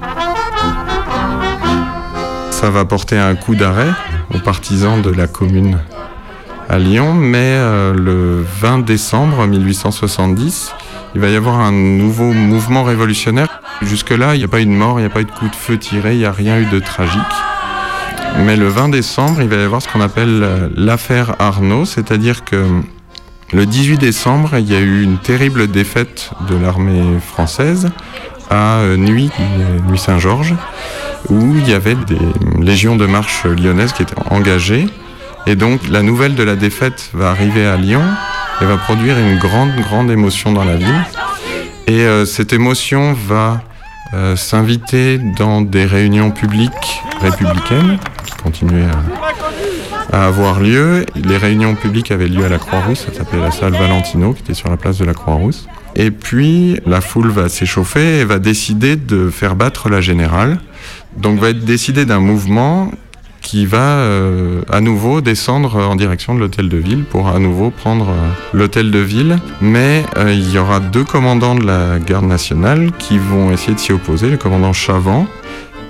Ça 2.50 2.70
va 2.70 2.84
porter 2.84 3.18
un 3.18 3.34
coup 3.34 3.54
d'arrêt 3.54 3.90
aux 4.34 4.38
partisans 4.38 5.00
de 5.02 5.10
la 5.10 5.26
commune 5.26 5.78
à 6.68 6.78
Lyon, 6.78 7.14
mais 7.14 7.38
euh, 7.38 7.92
le 7.94 8.42
20 8.60 8.80
décembre 8.80 9.46
1870, 9.46 10.72
il 11.14 11.20
va 11.20 11.28
y 11.28 11.36
avoir 11.36 11.60
un 11.60 11.72
nouveau 11.72 12.32
mouvement 12.32 12.84
révolutionnaire. 12.84 13.60
Jusque-là, 13.82 14.34
il 14.34 14.38
n'y 14.38 14.44
a 14.44 14.48
pas 14.48 14.60
eu 14.60 14.66
de 14.66 14.70
mort, 14.70 14.98
il 14.98 15.02
n'y 15.02 15.06
a 15.06 15.10
pas 15.10 15.20
eu 15.20 15.26
de 15.26 15.30
coup 15.30 15.48
de 15.48 15.54
feu 15.54 15.78
tiré, 15.78 16.14
il 16.14 16.18
n'y 16.18 16.24
a 16.24 16.32
rien 16.32 16.58
eu 16.58 16.66
de 16.66 16.78
tragique. 16.78 17.20
Mais 18.38 18.56
le 18.56 18.68
20 18.68 18.88
décembre, 18.88 19.40
il 19.42 19.48
va 19.48 19.56
y 19.56 19.62
avoir 19.62 19.80
ce 19.80 19.88
qu'on 19.88 20.00
appelle 20.00 20.42
euh, 20.42 20.68
l'affaire 20.76 21.36
Arnaud, 21.38 21.84
c'est-à-dire 21.84 22.44
que 22.44 22.66
le 23.52 23.66
18 23.66 23.98
décembre, 23.98 24.56
il 24.58 24.70
y 24.70 24.74
a 24.74 24.80
eu 24.80 25.02
une 25.02 25.18
terrible 25.18 25.68
défaite 25.68 26.30
de 26.48 26.56
l'armée 26.56 27.20
française 27.20 27.90
à 28.50 28.78
euh, 28.78 28.96
Nuit, 28.96 29.30
euh, 29.40 29.80
Nuit 29.88 29.98
Saint-Georges, 29.98 30.54
où 31.30 31.54
il 31.56 31.68
y 31.68 31.74
avait 31.74 31.94
des 31.94 32.18
légions 32.60 32.96
de 32.96 33.06
marche 33.06 33.44
lyonnaises 33.44 33.92
qui 33.92 34.02
étaient 34.02 34.14
engagées. 34.30 34.86
Et 35.46 35.56
donc 35.56 35.88
la 35.88 36.02
nouvelle 36.02 36.34
de 36.34 36.42
la 36.42 36.56
défaite 36.56 37.10
va 37.12 37.30
arriver 37.30 37.66
à 37.66 37.76
Lyon 37.76 38.02
et 38.60 38.64
va 38.64 38.76
produire 38.76 39.18
une 39.18 39.38
grande, 39.38 39.74
grande 39.76 40.10
émotion 40.10 40.52
dans 40.52 40.64
la 40.64 40.76
ville. 40.76 41.04
Et 41.86 42.00
euh, 42.00 42.24
cette 42.24 42.52
émotion 42.52 43.12
va 43.12 43.60
euh, 44.14 44.36
s'inviter 44.36 45.18
dans 45.18 45.60
des 45.60 45.84
réunions 45.84 46.30
publiques 46.30 47.02
républicaines 47.20 47.98
à, 50.12 50.16
à 50.16 50.26
avoir 50.26 50.60
lieu. 50.60 51.06
Les 51.14 51.36
réunions 51.36 51.74
publiques 51.74 52.10
avaient 52.10 52.28
lieu 52.28 52.44
à 52.44 52.48
la 52.48 52.58
Croix-Rousse, 52.58 53.06
ça 53.06 53.12
s'appelait 53.12 53.40
la 53.40 53.50
salle 53.50 53.72
Valentino, 53.72 54.32
qui 54.32 54.42
était 54.42 54.54
sur 54.54 54.70
la 54.70 54.76
place 54.76 54.98
de 54.98 55.04
la 55.04 55.14
Croix-Rousse. 55.14 55.66
Et 55.96 56.10
puis 56.10 56.80
la 56.86 57.00
foule 57.00 57.30
va 57.30 57.48
s'échauffer 57.48 58.20
et 58.20 58.24
va 58.24 58.38
décider 58.38 58.96
de 58.96 59.30
faire 59.30 59.54
battre 59.54 59.88
la 59.88 60.00
générale. 60.00 60.58
Donc 61.16 61.38
va 61.38 61.50
être 61.50 61.64
décidé 61.64 62.04
d'un 62.04 62.20
mouvement 62.20 62.90
qui 63.44 63.66
va 63.66 63.98
euh, 63.98 64.62
à 64.72 64.80
nouveau 64.80 65.20
descendre 65.20 65.76
en 65.76 65.94
direction 65.96 66.34
de 66.34 66.40
l'hôtel 66.40 66.68
de 66.68 66.78
ville 66.78 67.04
pour 67.04 67.28
à 67.28 67.38
nouveau 67.38 67.70
prendre 67.70 68.08
euh, 68.08 68.30
l'hôtel 68.54 68.90
de 68.90 68.98
ville. 68.98 69.38
Mais 69.60 70.02
euh, 70.16 70.32
il 70.32 70.50
y 70.50 70.58
aura 70.58 70.80
deux 70.80 71.04
commandants 71.04 71.54
de 71.54 71.64
la 71.64 71.98
garde 71.98 72.24
nationale 72.24 72.90
qui 72.98 73.18
vont 73.18 73.52
essayer 73.52 73.74
de 73.74 73.78
s'y 73.78 73.92
opposer. 73.92 74.30
Le 74.30 74.38
commandant 74.38 74.72
Chavant 74.72 75.26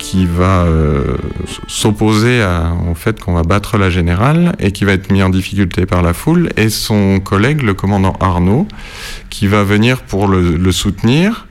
qui 0.05 0.27
va 0.27 0.65
euh, 0.65 1.17
s'opposer 1.67 2.45
au 2.87 2.93
fait 2.93 3.19
qu'on 3.19 3.33
va 3.33 3.41
battre 3.41 3.79
la 3.79 3.89
générale 3.89 4.55
et 4.59 4.71
qui 4.71 4.85
va 4.85 4.91
être 4.91 5.11
mis 5.11 5.23
en 5.23 5.29
difficulté 5.29 5.87
par 5.87 6.03
la 6.03 6.13
foule, 6.13 6.51
et 6.57 6.69
son 6.69 7.19
collègue, 7.19 7.63
le 7.63 7.73
commandant 7.73 8.13
Arnaud, 8.19 8.67
qui 9.31 9.47
va 9.47 9.63
venir 9.63 10.03
pour 10.03 10.27
le, 10.27 10.71
soutenir 10.71 11.47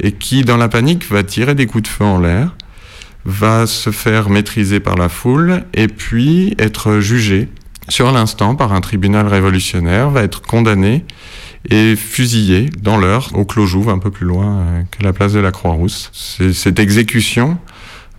et 0.00 0.12
qui, 0.12 0.42
dans 0.42 0.56
la 0.56 0.70
panique, 0.70 1.04
va 1.10 1.22
tirer 1.22 1.54
des 1.54 1.66
coups 1.66 1.82
de 1.82 1.88
feu 1.88 2.04
en 2.04 2.18
l'air, 2.18 2.56
va 3.26 3.66
se 3.66 3.90
faire 3.90 4.30
maîtriser 4.30 4.80
par 4.80 4.96
la 4.96 5.10
foule 5.10 5.64
et 5.74 5.86
puis 5.86 6.54
être 6.58 7.00
jugé 7.00 7.48
sur 7.90 8.10
l'instant 8.10 8.54
par 8.54 8.72
un 8.72 8.80
tribunal 8.80 9.26
révolutionnaire, 9.26 10.08
va 10.08 10.22
être 10.22 10.40
condamné 10.40 11.04
et 11.68 11.94
fusillé 11.94 12.70
dans 12.80 12.96
l'heure 12.96 13.28
au 13.34 13.44
Clos 13.44 13.90
un 13.90 13.98
peu 13.98 14.10
plus 14.10 14.26
loin 14.26 14.60
euh, 14.60 14.82
que 14.90 15.02
la 15.02 15.12
place 15.12 15.34
de 15.34 15.40
la 15.40 15.52
Croix-Rousse. 15.52 16.10
Cette 16.54 16.78
exécution 16.78 17.58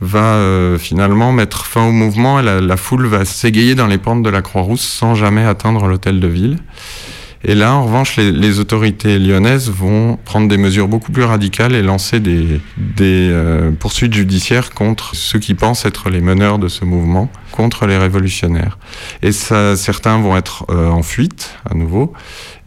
va 0.02 0.36
euh, 0.36 0.78
finalement 0.78 1.32
mettre 1.32 1.66
fin 1.66 1.86
au 1.86 1.92
mouvement 1.92 2.40
et 2.40 2.44
la, 2.44 2.62
la 2.62 2.78
foule 2.78 3.08
va 3.08 3.26
s'égayer 3.26 3.76
dans 3.76 3.88
les 3.88 3.98
pentes 3.98 4.24
de 4.24 4.30
la 4.30 4.42
Croix-Rousse 4.42 4.82
sans 4.82 5.16
jamais 5.16 5.44
atteindre 5.44 5.88
l'hôtel 5.88 6.20
de 6.20 6.28
ville. 6.28 6.58
Et 7.46 7.56
là, 7.56 7.74
en 7.74 7.86
revanche, 7.86 8.18
les, 8.18 8.34
les 8.34 8.60
autorités 8.60 9.18
lyonnaises 9.18 9.70
vont 9.70 10.18
prendre 10.26 10.50
des 10.50 10.58
mesures 10.58 10.90
beaucoup 10.90 11.14
plus 11.14 11.24
radicales 11.24 11.74
et 11.74 11.82
lancer 11.82 12.20
des, 12.20 12.60
des 12.78 13.30
euh, 13.32 13.72
poursuites 13.72 14.14
judiciaires 14.14 14.72
contre 14.72 15.16
ceux 15.16 15.40
qui 15.40 15.54
pensent 15.54 15.86
être 15.86 16.10
les 16.10 16.20
meneurs 16.20 16.60
de 16.60 16.68
ce 16.68 16.84
mouvement, 16.84 17.30
contre 17.54 17.86
les 17.88 17.98
révolutionnaires. 17.98 18.78
Et 19.22 19.32
ça, 19.32 19.78
certains 19.78 20.20
vont 20.20 20.36
être 20.36 20.66
euh, 20.70 20.90
en 20.90 21.02
fuite 21.02 21.56
à 21.70 21.76
nouveau, 21.76 22.12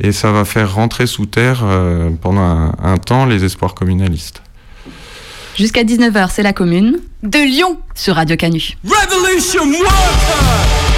et 0.00 0.10
ça 0.10 0.32
va 0.32 0.46
faire 0.46 0.74
rentrer 0.74 1.06
sous 1.06 1.26
terre 1.26 1.60
euh, 1.64 2.08
pendant 2.22 2.40
un, 2.40 2.72
un 2.82 2.96
temps 2.96 3.26
les 3.26 3.44
espoirs 3.44 3.74
communalistes. 3.74 4.42
Jusqu'à 5.56 5.84
19h, 5.84 6.30
c'est 6.30 6.42
la 6.42 6.52
commune 6.52 7.00
de 7.22 7.38
Lyon 7.38 7.78
sur 7.94 8.14
Radio 8.16 8.36
Canu. 8.36 8.76
Revolution 8.84 9.64
worker! 9.64 10.91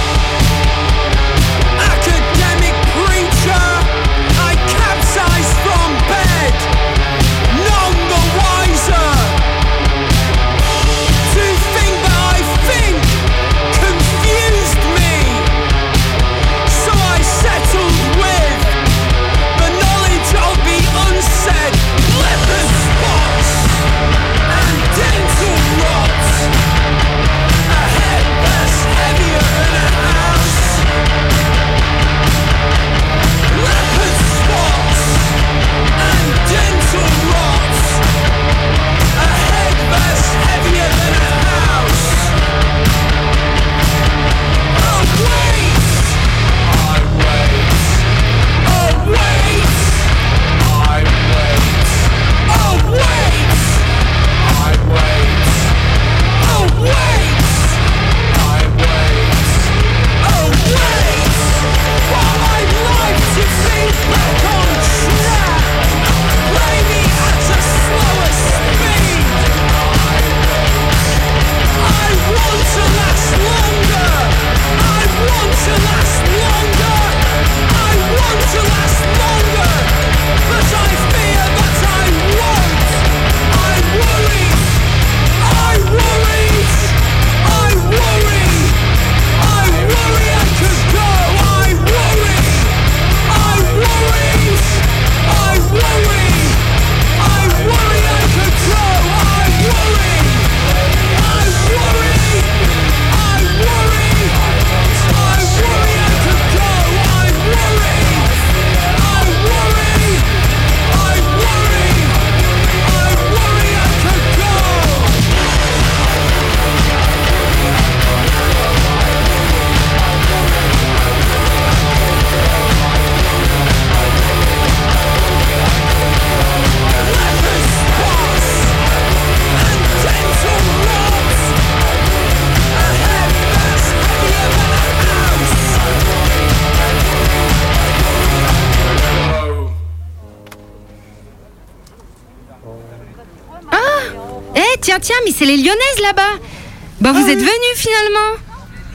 Bah, 147.05 147.11
vous 147.11 147.27
êtes 147.29 147.37
venus 147.37 147.75
finalement. 147.75 148.31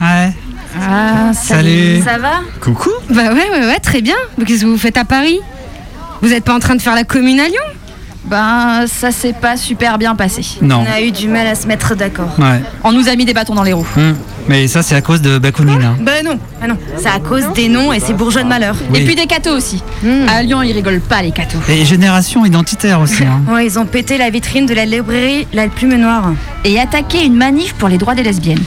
Ouais. 0.01 0.33
Ah, 0.77 1.31
Salut. 1.33 2.01
Ça 2.03 2.17
va 2.17 2.41
Coucou. 2.59 2.89
Bah 3.09 3.31
ouais, 3.33 3.49
ouais, 3.49 3.65
ouais, 3.67 3.79
très 3.79 4.01
bien. 4.01 4.17
Qu'est-ce 4.45 4.63
que 4.63 4.65
vous 4.65 4.77
faites 4.77 4.97
à 4.97 5.05
Paris? 5.05 5.39
Vous 6.21 6.33
êtes 6.33 6.43
pas 6.43 6.53
en 6.53 6.59
train 6.59 6.75
de 6.75 6.81
faire 6.81 6.93
la 6.93 7.05
commune 7.05 7.39
à 7.39 7.47
Lyon? 7.47 7.63
Ben, 8.25 8.85
ça 8.87 9.11
s'est 9.11 9.31
pas 9.31 9.55
super 9.55 9.97
bien 9.97 10.13
passé. 10.15 10.41
Non. 10.61 10.85
On 10.85 10.91
a 10.93 10.99
eu 10.99 11.11
du 11.11 11.29
mal 11.29 11.47
à 11.47 11.55
se 11.55 11.67
mettre 11.67 11.95
d'accord. 11.95 12.37
Ouais. 12.37 12.61
On 12.83 12.91
nous 12.91 13.07
a 13.07 13.15
mis 13.15 13.23
des 13.23 13.33
bâtons 13.33 13.55
dans 13.55 13.63
les 13.63 13.71
roues. 13.71 13.87
Hum. 13.95 14.17
Mais 14.51 14.67
ça, 14.67 14.83
c'est 14.83 14.95
à 14.95 15.01
cause 15.01 15.21
de 15.21 15.37
Bakounine. 15.37 15.81
hein. 15.81 15.95
Bah 16.01 16.21
non, 16.23 16.37
ah 16.61 16.67
non, 16.67 16.77
c'est 16.97 17.07
à 17.07 17.19
cause 17.19 17.45
des 17.55 17.69
noms 17.69 17.91
et 17.93 17.99
ces 18.01 18.13
bourgeois 18.13 18.43
de 18.43 18.49
malheur. 18.49 18.75
Oui. 18.91 18.99
Et 18.99 19.05
puis 19.05 19.15
des 19.15 19.25
cathos 19.25 19.55
aussi. 19.55 19.81
À 20.27 20.43
Lyon, 20.43 20.61
ils 20.61 20.73
rigolent 20.73 20.99
pas, 20.99 21.21
les 21.21 21.31
cathos. 21.31 21.57
Et 21.69 21.85
génération 21.85 22.45
identitaire 22.45 22.99
aussi. 22.99 23.23
Hein. 23.23 23.41
Ouais, 23.51 23.65
ils 23.65 23.79
ont 23.79 23.85
pété 23.85 24.17
la 24.17 24.29
vitrine 24.29 24.65
de 24.65 24.73
la 24.73 24.85
librairie 24.85 25.47
La 25.53 25.67
Plume 25.67 25.95
Noire. 25.95 26.33
Et 26.65 26.79
attaqué 26.79 27.25
une 27.25 27.35
manif 27.35 27.73
pour 27.75 27.87
les 27.87 27.97
droits 27.97 28.13
des 28.13 28.23
lesbiennes. 28.23 28.61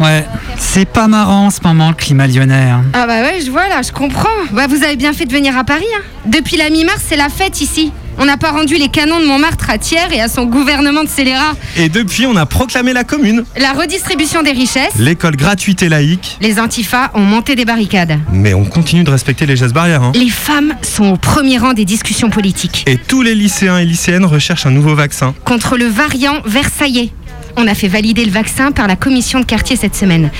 Ouais. 0.00 0.24
C'est 0.58 0.88
pas 0.88 1.06
marrant 1.08 1.46
en 1.46 1.50
ce 1.50 1.60
moment, 1.62 1.90
le 1.90 1.94
climat 1.94 2.26
lyonnais. 2.26 2.70
hein. 2.70 2.82
Ah 2.92 3.06
bah 3.06 3.20
ouais, 3.22 3.40
je 3.44 3.50
vois 3.50 3.68
là, 3.68 3.80
je 3.82 3.92
comprends. 3.92 4.28
Bah 4.52 4.66
vous 4.68 4.82
avez 4.82 4.96
bien 4.96 5.12
fait 5.12 5.24
de 5.24 5.32
venir 5.32 5.56
à 5.56 5.62
Paris. 5.64 5.84
hein. 5.96 6.02
Depuis 6.26 6.56
la 6.56 6.68
mi-mars, 6.68 7.00
c'est 7.08 7.16
la 7.16 7.28
fête 7.28 7.60
ici. 7.60 7.92
On 8.20 8.24
n'a 8.24 8.36
pas 8.36 8.50
rendu 8.50 8.74
les 8.74 8.88
canons 8.88 9.20
de 9.20 9.26
Montmartre 9.26 9.70
à 9.70 9.78
Thiers 9.78 10.12
et 10.12 10.20
à 10.20 10.28
son 10.28 10.44
gouvernement 10.44 11.04
de 11.04 11.08
scélérat. 11.08 11.52
Et 11.76 11.88
depuis, 11.88 12.26
on 12.26 12.34
a 12.34 12.46
proclamé 12.46 12.92
la 12.92 13.04
commune. 13.04 13.44
La 13.56 13.72
redistribution 13.72 14.42
des 14.42 14.50
richesses. 14.50 14.96
L'école 14.98 15.36
gratuite 15.36 15.82
et 15.84 15.88
laïque. 15.88 16.36
Les 16.40 16.58
antifas 16.58 17.12
ont 17.14 17.20
monté 17.20 17.54
des 17.54 17.64
barricades. 17.64 18.18
Mais 18.32 18.54
on 18.54 18.64
continue 18.64 19.04
de 19.04 19.10
respecter 19.10 19.46
les 19.46 19.56
gestes 19.56 19.72
barrières. 19.72 20.02
Hein. 20.02 20.12
Les 20.16 20.30
femmes 20.30 20.74
sont 20.82 21.12
au 21.12 21.16
premier 21.16 21.58
rang 21.58 21.74
des 21.74 21.84
discussions 21.84 22.28
politiques. 22.28 22.82
Et 22.88 22.96
tous 22.96 23.22
les 23.22 23.36
lycéens 23.36 23.78
et 23.78 23.84
lycéennes 23.84 24.24
recherchent 24.24 24.66
un 24.66 24.72
nouveau 24.72 24.96
vaccin. 24.96 25.32
Contre 25.44 25.76
le 25.76 25.86
variant 25.86 26.40
versaillais. 26.44 27.12
On 27.56 27.68
a 27.68 27.74
fait 27.74 27.88
valider 27.88 28.24
le 28.24 28.32
vaccin 28.32 28.72
par 28.72 28.88
la 28.88 28.96
commission 28.96 29.38
de 29.38 29.44
quartier 29.44 29.76
cette 29.76 29.94
semaine. 29.94 30.30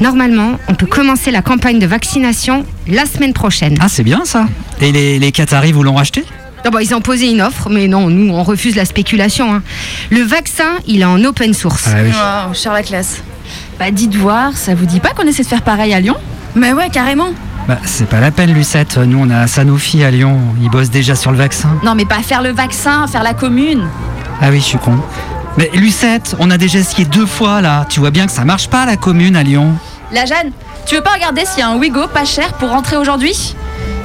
Normalement, 0.00 0.58
on 0.68 0.74
peut 0.74 0.86
commencer 0.86 1.30
la 1.30 1.42
campagne 1.42 1.78
de 1.78 1.86
vaccination 1.86 2.64
la 2.88 3.06
semaine 3.06 3.32
prochaine. 3.32 3.76
Ah, 3.80 3.88
c'est 3.88 4.02
bien 4.04 4.24
ça. 4.24 4.46
Et 4.80 4.90
les, 4.90 5.18
les 5.20 5.32
Qataris 5.32 5.70
vous 5.72 5.84
l'ont 5.84 5.94
racheté? 5.94 6.24
Ah 6.68 6.70
bah, 6.70 6.82
ils 6.82 6.94
ont 6.94 7.00
posé 7.00 7.30
une 7.30 7.40
offre, 7.40 7.70
mais 7.70 7.88
non, 7.88 8.10
nous, 8.10 8.30
on 8.34 8.42
refuse 8.42 8.76
la 8.76 8.84
spéculation. 8.84 9.54
hein. 9.54 9.62
Le 10.10 10.20
vaccin, 10.20 10.72
il 10.86 11.00
est 11.00 11.04
en 11.06 11.24
open 11.24 11.54
source. 11.54 11.84
Ah 11.86 12.00
oui. 12.02 12.10
Wow, 12.10 12.52
cher 12.52 12.74
la 12.74 12.82
classe. 12.82 13.22
Bah 13.78 13.90
dites 13.90 14.14
voir, 14.14 14.54
ça 14.54 14.74
vous 14.74 14.84
dit 14.84 15.00
pas 15.00 15.10
qu'on 15.10 15.26
essaie 15.26 15.44
de 15.44 15.48
faire 15.48 15.62
pareil 15.62 15.94
à 15.94 16.00
Lyon? 16.00 16.16
Mais 16.54 16.74
ouais, 16.74 16.90
carrément. 16.90 17.30
Bah, 17.66 17.78
c'est 17.86 18.06
pas 18.06 18.20
la 18.20 18.30
peine, 18.30 18.52
Lucette. 18.52 18.98
Nous, 18.98 19.18
on 19.18 19.30
a 19.30 19.46
Sanofi 19.46 20.04
à 20.04 20.10
Lyon. 20.10 20.38
Ils 20.60 20.68
bossent 20.68 20.90
déjà 20.90 21.14
sur 21.14 21.30
le 21.30 21.38
vaccin. 21.38 21.70
Non 21.84 21.94
mais 21.94 22.04
pas 22.04 22.22
faire 22.22 22.42
le 22.42 22.50
vaccin, 22.50 23.06
faire 23.06 23.22
la 23.22 23.32
commune. 23.32 23.86
Ah 24.42 24.50
oui, 24.50 24.58
je 24.58 24.64
suis 24.64 24.78
con. 24.78 24.98
Mais 25.56 25.70
Lucette, 25.72 26.36
on 26.38 26.50
a 26.50 26.58
déjà 26.58 26.80
essayé 26.80 27.06
deux 27.06 27.24
fois 27.26 27.62
là. 27.62 27.86
Tu 27.88 27.98
vois 27.98 28.10
bien 28.10 28.26
que 28.26 28.32
ça 28.32 28.44
marche 28.44 28.68
pas 28.68 28.84
la 28.84 28.98
commune 28.98 29.36
à 29.36 29.42
Lyon. 29.42 29.72
La 30.12 30.26
Jeanne, 30.26 30.50
tu 30.84 30.96
veux 30.96 31.02
pas 31.02 31.14
regarder 31.14 31.46
s'il 31.46 31.60
y 31.60 31.62
a 31.62 31.68
un 31.70 31.76
Wigo 31.78 32.08
pas 32.08 32.26
cher 32.26 32.52
pour 32.54 32.68
rentrer 32.68 32.98
aujourd'hui? 32.98 33.54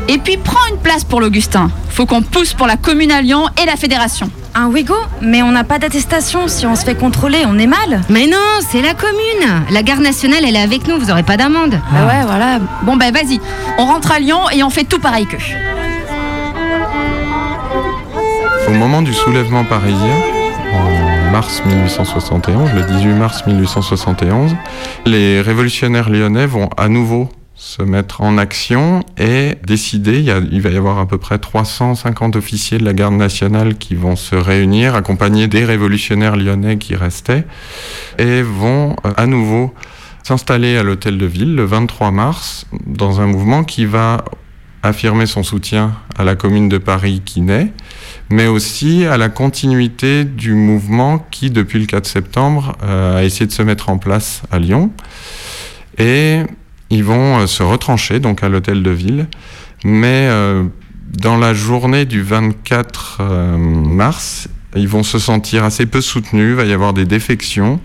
Et 0.10 0.18
puis 0.18 0.38
prends 0.38 0.66
une 0.70 0.80
place 0.80 1.04
pour 1.04 1.22
l'Augustin. 1.22 1.70
Faut 1.90 2.06
qu'on 2.06 2.22
pousse 2.22 2.54
pour 2.54 2.68
la 2.68 2.76
commune 2.76 3.12
à 3.12 3.22
Lyon 3.22 3.46
et 3.62 3.66
la 3.66 3.76
fédération. 3.76 4.30
Un 4.56 4.68
Wigo 4.68 4.96
Mais 5.22 5.42
on 5.42 5.52
n'a 5.52 5.64
pas 5.64 5.80
d'attestation. 5.80 6.48
Si 6.48 6.66
on 6.68 6.76
se 6.76 6.84
fait 6.84 6.96
contrôler, 6.96 7.44
on 7.48 7.58
est 7.58 7.68
mal. 7.68 8.02
Mais 8.10 8.28
non, 8.28 8.38
c'est 8.70 8.82
la 8.82 8.94
commune. 8.94 9.64
La 9.72 9.82
garde 9.82 10.02
nationale, 10.02 10.44
elle 10.46 10.56
est 10.56 10.62
avec 10.62 10.88
nous, 10.88 11.00
vous 11.00 11.10
aurez 11.10 11.24
pas 11.24 11.38
d'amende. 11.38 11.80
Bah 11.92 12.06
ouais, 12.06 12.26
voilà. 12.26 12.60
Bon 12.84 12.98
bah 12.98 13.12
vas-y, 13.12 13.40
on 13.78 13.86
rentre 13.86 14.12
à 14.12 14.20
Lyon 14.20 14.50
et 14.52 14.64
on 14.64 14.70
fait 14.70 14.84
tout 14.84 15.00
pareil 15.00 15.26
qu'eux. 15.26 15.38
Au 18.68 18.72
moment 18.72 19.02
du 19.02 19.14
soulèvement 19.14 19.64
parisien, 19.64 20.16
en 20.74 21.32
mars 21.32 21.64
1871, 21.66 22.72
le 22.74 22.84
18 22.84 23.08
mars 23.14 23.46
1871, 23.48 24.56
les 25.06 25.42
révolutionnaires 25.42 26.10
lyonnais 26.10 26.46
vont 26.46 26.70
à 26.78 26.90
nouveau 26.90 27.30
se 27.66 27.82
mettre 27.82 28.20
en 28.20 28.38
action 28.38 29.04
et 29.18 29.54
décider, 29.66 30.20
il, 30.20 30.26
y 30.26 30.32
a- 30.32 30.40
va 30.42 30.70
y 30.70 30.76
avoir 30.76 31.00
à 31.00 31.08
peu 31.08 31.18
près 31.18 31.40
350 31.40 32.36
officiers 32.36 32.78
de 32.78 32.84
la 32.84 32.92
garde 32.94 33.14
nationale 33.14 33.78
qui 33.78 33.96
vont 33.96 34.18
se 34.18 34.36
réunir, 34.36 34.96
accompagnés 34.96 35.48
des 35.48 35.64
révolutionnaires 35.64 36.36
lyonnais 36.36 36.78
qui 36.78 36.96
restaient, 36.96 37.46
et 38.20 38.42
vont 38.42 38.98
euh, 39.06 39.14
à 39.16 39.28
nouveau 39.28 39.74
s'installer 40.24 40.76
à 40.78 40.84
l'hôtel 40.84 41.18
de 41.18 41.26
ville 41.26 41.56
le 41.56 41.64
23 41.64 42.12
mars 42.12 42.66
dans 42.86 43.22
un 43.22 43.28
mouvement 43.28 43.64
qui 43.64 43.86
va 43.86 44.26
affirmer 44.84 45.26
son 45.26 45.44
soutien 45.44 45.96
à 46.18 46.26
la 46.26 46.36
commune 46.36 46.68
de 46.68 46.78
Paris 46.78 47.22
qui 47.24 47.40
naît, 47.40 47.72
mais 48.30 48.48
aussi 48.48 49.06
à 49.06 49.16
la 49.16 49.30
continuité 49.30 50.26
du 50.26 50.54
mouvement 50.54 51.26
qui, 51.32 51.50
depuis 51.50 51.80
le 51.80 51.86
4 51.86 52.06
septembre, 52.06 52.76
euh, 52.84 53.20
a 53.20 53.24
essayé 53.24 53.46
de 53.48 53.54
se 53.54 53.62
mettre 53.62 53.88
en 53.90 53.98
place 53.98 54.42
à 54.52 54.60
Lyon. 54.60 54.92
Et 55.98 56.42
ils 56.94 57.04
vont 57.04 57.40
euh, 57.40 57.48
se 57.48 57.64
retrancher 57.64 58.20
donc 58.20 58.44
à 58.44 58.50
l'hôtel 58.50 58.84
de 58.84 58.92
ville, 58.92 59.28
mais 59.84 60.28
euh, 60.30 60.64
dans 61.18 61.38
la 61.38 61.54
journée 61.54 62.06
du 62.06 62.22
24 62.22 63.18
euh, 63.20 63.58
mars, 63.58 64.48
ils 64.76 64.88
vont 64.88 65.04
se 65.04 65.20
sentir 65.20 65.64
assez 65.64 65.86
peu 65.86 66.02
soutenus, 66.02 66.52
il 66.52 66.56
va 66.56 66.66
y 66.66 66.74
avoir 66.74 66.94
des 66.94 67.06
défections. 67.06 67.80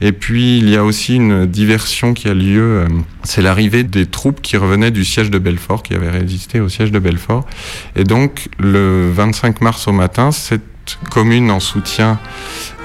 Et 0.00 0.12
puis 0.12 0.58
il 0.58 0.70
y 0.70 0.76
a 0.76 0.84
aussi 0.84 1.16
une 1.16 1.44
diversion 1.44 2.14
qui 2.14 2.28
a 2.28 2.34
lieu, 2.34 2.86
c'est 3.24 3.42
l'arrivée 3.42 3.82
des 3.84 4.06
troupes 4.06 4.40
qui 4.40 4.56
revenaient 4.56 4.90
du 4.90 5.04
siège 5.04 5.30
de 5.30 5.38
Belfort, 5.38 5.82
qui 5.82 5.94
avaient 5.94 6.08
résisté 6.08 6.60
au 6.60 6.70
siège 6.70 6.92
de 6.92 6.98
Belfort. 6.98 7.44
Et 7.94 8.04
donc 8.04 8.48
le 8.58 9.10
25 9.12 9.60
mars 9.60 9.86
au 9.86 9.92
matin, 9.92 10.32
cette 10.32 10.69
commune 11.10 11.50
en 11.50 11.60
soutien 11.60 12.18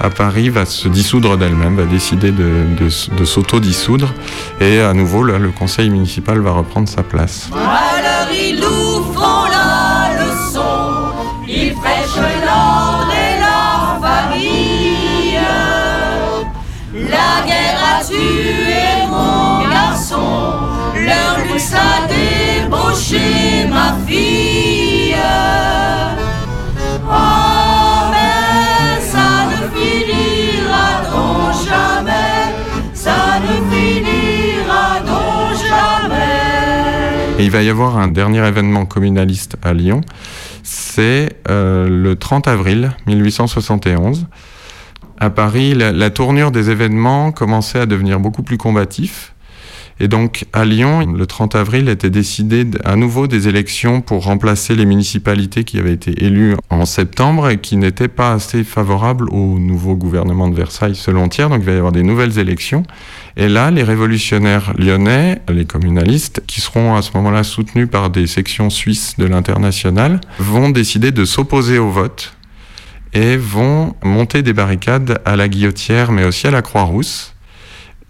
à 0.00 0.10
Paris 0.10 0.48
va 0.50 0.66
se 0.66 0.88
dissoudre 0.88 1.36
d'elle-même, 1.36 1.76
va 1.76 1.84
décider 1.84 2.30
de, 2.30 2.88
s'auto-dissoudre. 3.24 4.12
Et 4.60 4.80
à 4.80 4.92
nouveau, 4.92 5.22
le 5.22 5.50
conseil 5.50 5.90
municipal 5.90 6.38
va 6.40 6.52
reprendre 6.52 6.88
sa 6.88 7.02
place. 7.02 7.50
Il 37.46 37.52
va 37.52 37.62
y 37.62 37.70
avoir 37.70 37.96
un 37.96 38.08
dernier 38.08 38.44
événement 38.44 38.86
communaliste 38.86 39.56
à 39.62 39.72
Lyon. 39.72 40.00
C'est 40.64 41.28
euh, 41.48 41.88
le 41.88 42.16
30 42.16 42.48
avril 42.48 42.90
1871. 43.06 44.26
À 45.20 45.30
Paris, 45.30 45.74
la, 45.74 46.10
tournure 46.10 46.50
des 46.50 46.70
événements 46.70 47.30
commençait 47.30 47.78
à 47.78 47.86
devenir 47.86 48.18
beaucoup 48.18 48.42
plus 48.42 48.58
combatif. 48.58 49.32
Et 50.00 50.08
donc, 50.08 50.44
à 50.52 50.64
Lyon, 50.64 51.06
le 51.06 51.24
30 51.24 51.54
avril 51.54 51.88
était 51.88 52.10
décidé 52.10 52.66
à 52.84 52.96
nouveau 52.96 53.28
des 53.28 53.46
élections 53.46 54.00
pour 54.00 54.24
remplacer 54.24 54.74
les 54.74 54.84
municipalités 54.84 55.62
qui 55.62 55.78
avaient 55.78 55.92
été 55.92 56.24
élues 56.24 56.56
en 56.68 56.84
septembre 56.84 57.48
et 57.48 57.58
qui 57.58 57.76
n'étaient 57.76 58.08
pas 58.08 58.32
assez 58.32 58.64
favorables 58.64 59.28
au 59.30 59.58
nouveau 59.60 59.94
gouvernement 59.94 60.48
de 60.48 60.56
Versailles 60.56 60.96
selon 60.96 61.28
Thiers. 61.28 61.48
Donc, 61.48 61.60
il 61.60 61.66
va 61.66 61.72
y 61.72 61.76
avoir 61.76 61.92
des 61.92 62.02
nouvelles 62.02 62.40
élections. 62.40 62.82
Et 63.38 63.48
là, 63.48 63.70
les 63.70 63.82
révolutionnaires 63.82 64.72
lyonnais, 64.78 65.42
les 65.48 65.66
communalistes, 65.66 66.42
qui 66.46 66.62
seront 66.62 66.96
à 66.96 67.02
ce 67.02 67.10
moment-là 67.14 67.44
soutenus 67.44 67.88
par 67.88 68.08
des 68.08 68.26
sections 68.26 68.70
suisses 68.70 69.16
de 69.18 69.26
l'international, 69.26 70.20
vont 70.38 70.70
décider 70.70 71.12
de 71.12 71.24
s'opposer 71.26 71.78
au 71.78 71.90
vote 71.90 72.34
et 73.12 73.36
vont 73.36 73.94
monter 74.02 74.42
des 74.42 74.54
barricades 74.54 75.20
à 75.26 75.36
la 75.36 75.48
Guillotière, 75.48 76.12
mais 76.12 76.24
aussi 76.24 76.46
à 76.46 76.50
la 76.50 76.62
Croix-Rousse. 76.62 77.34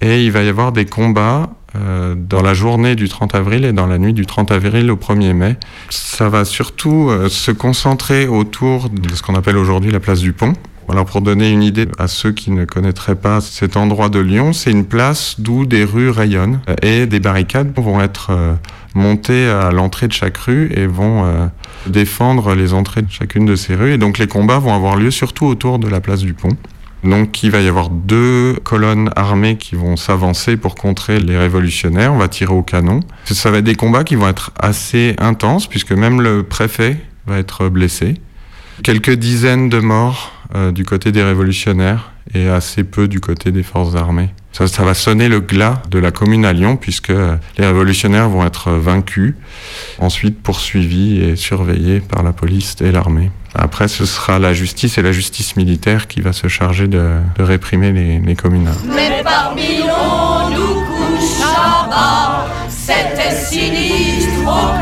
Et 0.00 0.24
il 0.24 0.30
va 0.30 0.42
y 0.42 0.48
avoir 0.48 0.70
des 0.72 0.84
combats 0.84 1.50
euh, 1.74 2.14
dans 2.16 2.42
la 2.42 2.54
journée 2.54 2.94
du 2.94 3.08
30 3.08 3.34
avril 3.34 3.64
et 3.64 3.72
dans 3.72 3.86
la 3.86 3.98
nuit 3.98 4.12
du 4.12 4.26
30 4.26 4.52
avril 4.52 4.90
au 4.90 4.96
1er 4.96 5.32
mai. 5.32 5.56
Ça 5.90 6.28
va 6.28 6.44
surtout 6.44 7.08
euh, 7.10 7.28
se 7.28 7.50
concentrer 7.50 8.28
autour 8.28 8.90
de 8.90 9.14
ce 9.14 9.22
qu'on 9.22 9.34
appelle 9.34 9.56
aujourd'hui 9.56 9.90
la 9.90 10.00
place 10.00 10.20
du 10.20 10.32
Pont. 10.32 10.52
Alors 10.88 11.04
pour 11.04 11.20
donner 11.20 11.50
une 11.50 11.62
idée 11.62 11.88
à 11.98 12.06
ceux 12.06 12.32
qui 12.32 12.50
ne 12.50 12.64
connaîtraient 12.64 13.16
pas 13.16 13.40
cet 13.40 13.76
endroit 13.76 14.08
de 14.08 14.20
Lyon, 14.20 14.52
c'est 14.52 14.70
une 14.70 14.84
place 14.84 15.36
d'où 15.38 15.66
des 15.66 15.84
rues 15.84 16.10
rayonnent 16.10 16.60
et 16.82 17.06
des 17.06 17.18
barricades 17.18 17.72
vont 17.76 18.00
être 18.00 18.28
euh, 18.30 18.54
montées 18.94 19.46
à 19.46 19.72
l'entrée 19.72 20.06
de 20.06 20.12
chaque 20.12 20.36
rue 20.36 20.72
et 20.74 20.86
vont 20.86 21.24
euh, 21.24 21.46
défendre 21.86 22.54
les 22.54 22.72
entrées 22.72 23.02
de 23.02 23.10
chacune 23.10 23.46
de 23.46 23.56
ces 23.56 23.74
rues. 23.74 23.94
Et 23.94 23.98
donc 23.98 24.18
les 24.18 24.28
combats 24.28 24.58
vont 24.58 24.74
avoir 24.74 24.96
lieu 24.96 25.10
surtout 25.10 25.46
autour 25.46 25.78
de 25.78 25.88
la 25.88 26.00
place 26.00 26.20
du 26.20 26.34
Pont. 26.34 26.56
Donc 27.04 27.42
il 27.42 27.50
va 27.50 27.60
y 27.60 27.68
avoir 27.68 27.90
deux 27.90 28.56
colonnes 28.64 29.10
armées 29.16 29.56
qui 29.56 29.74
vont 29.74 29.96
s'avancer 29.96 30.56
pour 30.56 30.74
contrer 30.74 31.18
les 31.20 31.36
révolutionnaires. 31.36 32.12
On 32.12 32.18
va 32.18 32.28
tirer 32.28 32.52
au 32.52 32.62
canon. 32.62 33.00
Ça 33.24 33.50
va 33.50 33.58
être 33.58 33.64
des 33.64 33.74
combats 33.74 34.04
qui 34.04 34.14
vont 34.14 34.28
être 34.28 34.52
assez 34.58 35.14
intenses 35.18 35.66
puisque 35.66 35.92
même 35.92 36.20
le 36.20 36.42
préfet 36.42 36.96
va 37.26 37.38
être 37.38 37.68
blessé. 37.68 38.14
Quelques 38.82 39.12
dizaines 39.12 39.68
de 39.68 39.78
morts 39.78 40.32
euh, 40.54 40.72
du 40.72 40.84
côté 40.84 41.12
des 41.12 41.22
révolutionnaires 41.22 42.12
et 42.34 42.48
assez 42.48 42.84
peu 42.84 43.08
du 43.08 43.20
côté 43.20 43.52
des 43.52 43.62
forces 43.62 43.94
armées. 43.94 44.30
Ça, 44.52 44.84
va 44.84 44.94
sonner 44.94 45.28
le 45.28 45.40
glas 45.40 45.82
de 45.90 45.98
la 45.98 46.10
commune 46.10 46.46
à 46.46 46.52
Lyon 46.52 46.76
puisque 46.76 47.10
euh, 47.10 47.36
les 47.58 47.66
révolutionnaires 47.66 48.28
vont 48.28 48.44
être 48.44 48.70
vaincus, 48.70 49.34
ensuite 49.98 50.42
poursuivis 50.42 51.20
et 51.20 51.36
surveillés 51.36 52.00
par 52.00 52.22
la 52.22 52.32
police 52.32 52.76
et 52.80 52.90
l'armée. 52.90 53.30
Après, 53.54 53.88
ce 53.88 54.06
sera 54.06 54.38
la 54.38 54.54
justice 54.54 54.98
et 54.98 55.02
la 55.02 55.12
justice 55.12 55.56
militaire 55.56 56.06
qui 56.06 56.20
va 56.20 56.32
se 56.32 56.48
charger 56.48 56.88
de, 56.88 57.18
réprimer 57.38 57.92
les, 57.92 58.18
les. 58.18 58.36
Mais 58.94 59.22
parmi 59.24 59.78
nous, 59.80 60.56
nous 60.56 60.74
couche 60.86 61.42
à 61.42 61.88
bas 61.88 62.48
C'était 62.68 63.34
sinistre 63.34 64.75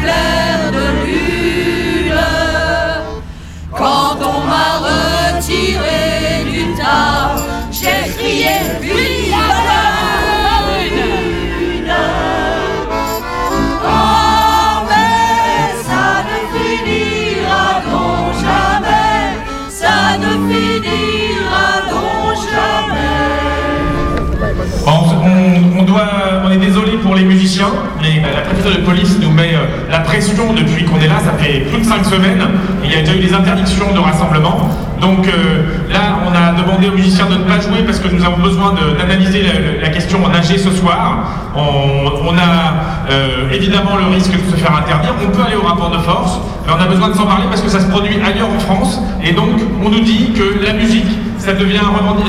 mais 28.00 28.20
la 28.20 28.42
préfecture 28.42 28.72
de 28.72 28.84
police 28.84 29.18
nous 29.20 29.30
met 29.30 29.54
euh, 29.54 29.66
la 29.90 30.00
pression 30.00 30.52
depuis 30.52 30.84
qu'on 30.84 31.00
est 31.00 31.08
là, 31.08 31.20
ça 31.24 31.32
fait 31.32 31.60
plus 31.60 31.80
de 31.80 31.84
5 31.84 32.04
semaines, 32.04 32.42
il 32.84 32.92
y 32.92 32.94
a 32.94 33.00
déjà 33.00 33.14
eu 33.14 33.20
des 33.20 33.34
interdictions 33.34 33.92
de 33.92 33.98
rassemblement. 33.98 34.70
Donc 35.00 35.26
euh, 35.26 35.92
là, 35.92 36.18
on 36.26 36.32
a 36.32 36.52
demandé 36.58 36.88
aux 36.88 36.94
musiciens 36.94 37.26
de 37.26 37.34
ne 37.34 37.44
pas 37.44 37.60
jouer 37.60 37.82
parce 37.84 37.98
que 37.98 38.08
nous 38.08 38.24
avons 38.24 38.38
besoin 38.38 38.74
d'analyser 38.98 39.42
la, 39.82 39.88
question 39.88 40.24
en 40.24 40.32
AG 40.32 40.56
ce 40.56 40.70
soir. 40.70 41.50
On, 41.56 42.36
a 42.36 43.10
euh, 43.10 43.50
évidemment 43.52 43.96
le 43.96 44.14
risque 44.14 44.32
de 44.32 44.50
se 44.50 44.56
faire 44.56 44.74
interdire. 44.76 45.12
On 45.22 45.30
peut 45.30 45.42
aller 45.46 45.56
au 45.56 45.66
rapport 45.66 45.90
de 45.90 45.98
force, 45.98 46.40
mais 46.66 46.72
on 46.72 46.80
a 46.82 46.86
besoin 46.86 47.08
de 47.08 47.14
s'en 47.14 47.26
parler 47.26 47.44
parce 47.48 47.60
que 47.60 47.68
ça 47.68 47.80
se 47.80 47.86
produit 47.86 48.16
ailleurs 48.24 48.48
en 48.48 48.58
France. 48.58 49.00
Et 49.22 49.32
donc, 49.32 49.60
on 49.84 49.90
nous 49.90 50.00
dit 50.00 50.32
que 50.32 50.64
la 50.64 50.72
musique, 50.72 51.06
ça 51.38 51.52
devient 51.52 51.80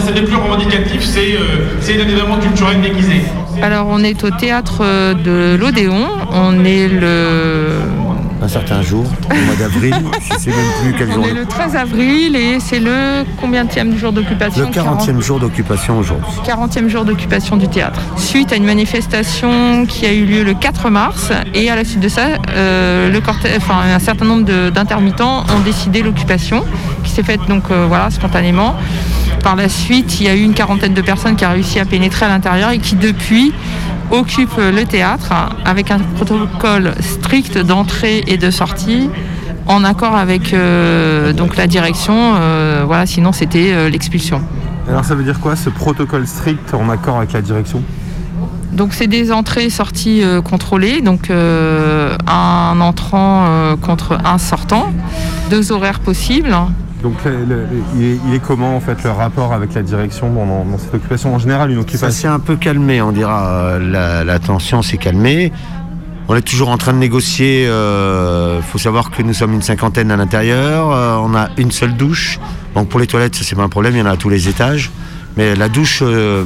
ça 0.05 0.11
n'est 0.11 0.21
plus 0.21 0.35
revendicatif, 0.35 1.01
euh, 1.17 1.77
c'est 1.79 1.95
un 1.95 2.07
événement 2.07 2.37
culturel 2.37 2.81
déguisé. 2.81 3.23
Alors 3.61 3.87
on 3.89 4.03
est 4.03 4.23
au 4.23 4.29
théâtre 4.31 4.79
euh, 4.81 5.13
de 5.13 5.55
l'Odéon, 5.59 6.07
on 6.31 6.63
est 6.65 6.87
le... 6.87 7.69
Un 8.41 8.47
certain 8.47 8.81
jour, 8.83 9.05
au 9.31 9.45
mois 9.45 9.55
d'avril, 9.57 9.95
je 10.21 10.37
sais 10.37 10.49
même 10.51 10.59
plus 10.83 10.93
quel 10.99 11.11
jour. 11.11 11.23
On 11.25 11.27
est 11.27 11.33
le 11.33 11.45
13 11.47 11.75
avril 11.77 12.35
et 12.35 12.59
c'est 12.59 12.79
le 12.79 13.23
combien 13.41 13.63
du 13.65 13.97
jour 13.97 14.11
d'occupation 14.11 14.65
Le 14.67 14.71
40e 14.71 15.19
jour 15.19 15.39
d'occupation 15.39 15.97
aujourd'hui. 15.97 16.27
40e 16.45 16.87
jour 16.87 17.05
d'occupation 17.05 17.57
du 17.57 17.67
théâtre. 17.67 17.99
Suite 18.17 18.51
à 18.53 18.57
une 18.57 18.65
manifestation 18.65 19.85
qui 19.87 20.05
a 20.05 20.13
eu 20.13 20.25
lieu 20.25 20.43
le 20.43 20.53
4 20.53 20.89
mars 20.91 21.31
et 21.55 21.71
à 21.71 21.75
la 21.75 21.83
suite 21.85 22.01
de 22.01 22.09
ça, 22.09 22.27
euh, 22.51 23.09
le 23.09 23.19
cortège- 23.19 23.57
enfin, 23.57 23.79
un 23.95 23.99
certain 23.99 24.25
nombre 24.25 24.43
d'intermittents 24.69 25.39
ont 25.55 25.59
décidé 25.63 26.03
l'occupation 26.03 26.63
qui 27.03 27.11
s'est 27.11 27.23
faite 27.23 27.39
donc 27.47 27.63
euh, 27.71 27.85
voilà 27.87 28.11
spontanément. 28.11 28.75
Par 29.45 29.55
la 29.55 29.69
suite, 29.69 30.19
il 30.19 30.25
y 30.25 30.29
a 30.29 30.33
eu 30.33 30.41
une 30.41 30.55
quarantaine 30.55 30.95
de 30.95 31.01
personnes 31.03 31.35
qui 31.35 31.45
a 31.45 31.51
réussi 31.51 31.79
à 31.79 31.85
pénétrer 31.85 32.25
à 32.25 32.29
l'intérieur 32.29 32.71
et 32.71 32.79
qui 32.79 32.95
depuis 32.95 33.53
occupent 34.09 34.57
le 34.57 34.83
théâtre 34.85 35.31
avec 35.63 35.91
un 35.91 35.99
protocole 35.99 36.95
strict 36.99 37.59
d'entrée 37.59 38.23
et 38.25 38.37
de 38.37 38.49
sortie 38.49 39.07
en 39.67 39.83
accord 39.83 40.15
avec 40.15 40.51
euh, 40.51 41.31
donc 41.31 41.57
la 41.57 41.67
direction. 41.67 42.33
euh, 42.37 42.85
voilà, 42.87 43.05
sinon 43.05 43.33
c'était 43.33 43.71
euh, 43.71 43.87
l'expulsion. 43.87 44.41
Alors 44.89 45.05
ça 45.05 45.13
veut 45.13 45.23
dire 45.23 45.39
quoi 45.39 45.55
ce 45.55 45.69
protocole 45.69 46.25
strict 46.25 46.73
en 46.73 46.89
accord 46.89 47.17
avec 47.17 47.31
la 47.33 47.43
direction? 47.43 47.83
Donc 48.71 48.93
c'est 48.93 49.05
des 49.05 49.31
entrées 49.31 49.65
et 49.65 49.69
sorties 49.69 50.23
contrôlées, 50.43 51.01
donc 51.01 51.29
un 51.29 52.81
entrant 52.81 53.45
contre 53.81 54.17
un 54.25 54.39
sortant, 54.39 54.91
deux 55.51 55.71
horaires 55.71 55.99
possibles. 55.99 56.53
Donc 57.05 57.23
le- 57.23 57.45
le- 57.45 57.67
il, 57.95 58.03
est, 58.03 58.19
il 58.27 58.33
est 58.33 58.39
comment 58.39 58.75
en 58.75 58.79
fait 58.79 59.03
le 59.03 59.11
rapport 59.11 59.53
avec 59.53 59.75
la 59.75 59.83
direction 59.83 60.33
dans, 60.33 60.65
cette 60.79 60.95
occupation 60.95 61.35
En 61.35 61.37
général, 61.37 61.69
une 61.69 61.75
Ça 61.75 61.81
occupation. 61.81 62.09
s'est 62.21 62.27
un 62.27 62.39
peu 62.39 62.55
calmé, 62.55 62.99
on 62.99 63.11
dira. 63.11 63.45
euh, 63.47 63.79
La, 63.79 64.23
la 64.23 64.39
tension 64.39 64.81
s'est 64.81 64.97
calmée. 64.97 65.51
On 66.27 66.35
est 66.35 66.41
toujours 66.41 66.69
en 66.69 66.77
train 66.79 66.93
de 66.93 66.97
négocier. 66.97 67.65
Il 67.65 68.63
faut 68.63 68.79
savoir 68.79 69.11
que 69.11 69.21
nous 69.21 69.33
sommes 69.35 69.53
une 69.53 69.61
cinquantaine 69.61 70.09
à 70.09 70.17
l'intérieur. 70.17 70.89
euh, 70.91 71.17
on 71.21 71.35
a 71.35 71.49
une 71.57 71.69
seule 71.69 71.95
douche. 71.95 72.39
Donc 72.73 72.89
pour 72.89 72.99
les 72.99 73.05
toilettes, 73.05 73.35
ça 73.35 73.43
c'est 73.43 73.55
pas 73.55 73.61
un 73.61 73.69
problème. 73.69 73.93
Il 73.95 73.99
y 73.99 74.01
en 74.01 74.07
a 74.07 74.13
à 74.13 74.17
tous 74.17 74.29
les 74.29 74.49
étages. 74.49 74.89
Mais 75.37 75.53
la 75.55 75.69
douche, 75.69 75.99
euh, 76.01 76.43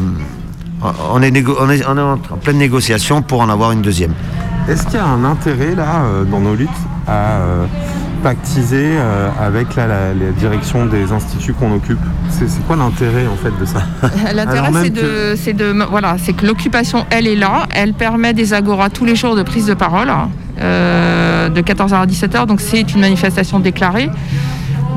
on, 1.13 1.21
est 1.21 1.31
on, 1.61 1.69
est, 1.69 1.85
on 1.87 1.97
est 1.97 2.01
en 2.01 2.17
pleine 2.43 2.57
négociation 2.57 3.21
pour 3.21 3.39
en 3.39 3.47
avoir 3.47 3.71
une 3.71 3.81
deuxième. 3.81 4.11
Est-ce 4.67 4.83
qu'il 4.87 4.95
y 4.95 4.97
a 4.97 5.05
un 5.05 5.23
intérêt 5.23 5.73
là 5.73 6.01
euh, 6.03 6.25
dans 6.25 6.41
nos 6.41 6.55
luttes 6.55 6.69
à 7.07 7.37
euh, 7.37 7.65
pactiser 8.21 8.91
euh, 8.97 9.29
avec 9.41 9.75
la, 9.75 9.87
la- 9.87 10.13
la 10.13 10.31
direction 10.37 10.85
des 10.85 11.11
instituts 11.11 11.53
qu'on 11.53 11.73
occupe 11.73 11.99
C'est 12.29 12.45
quoi 12.67 12.75
l'intérêt 12.75 13.25
en 13.27 13.35
fait 13.35 13.51
de 13.59 13.65
ça? 13.65 13.83
L'intérêt, 14.33 14.69
c'est 14.83 14.91
que- 14.91 15.51
de, 15.51 15.73
de, 15.73 15.83
voilà, 15.89 16.15
c'est 16.17 16.33
que 16.33 16.45
l'occupation, 16.45 17.05
elle 17.09 17.27
est 17.27 17.35
là, 17.35 17.67
elle 17.71 17.93
permet 17.93 18.33
des 18.33 18.53
agoras 18.53 18.89
tous 18.89 19.05
les 19.05 19.15
jours 19.15 19.35
de 19.35 19.43
prise 19.43 19.65
de 19.65 19.73
parole, 19.73 20.09
euh, 20.61 21.49
de 21.49 21.61
14h 21.61 21.93
à 21.95 22.05
17h, 22.05 22.45
donc 22.45 22.61
c'est 22.61 22.81
une 22.93 23.01
manifestation 23.01 23.59
déclarée. 23.59 24.09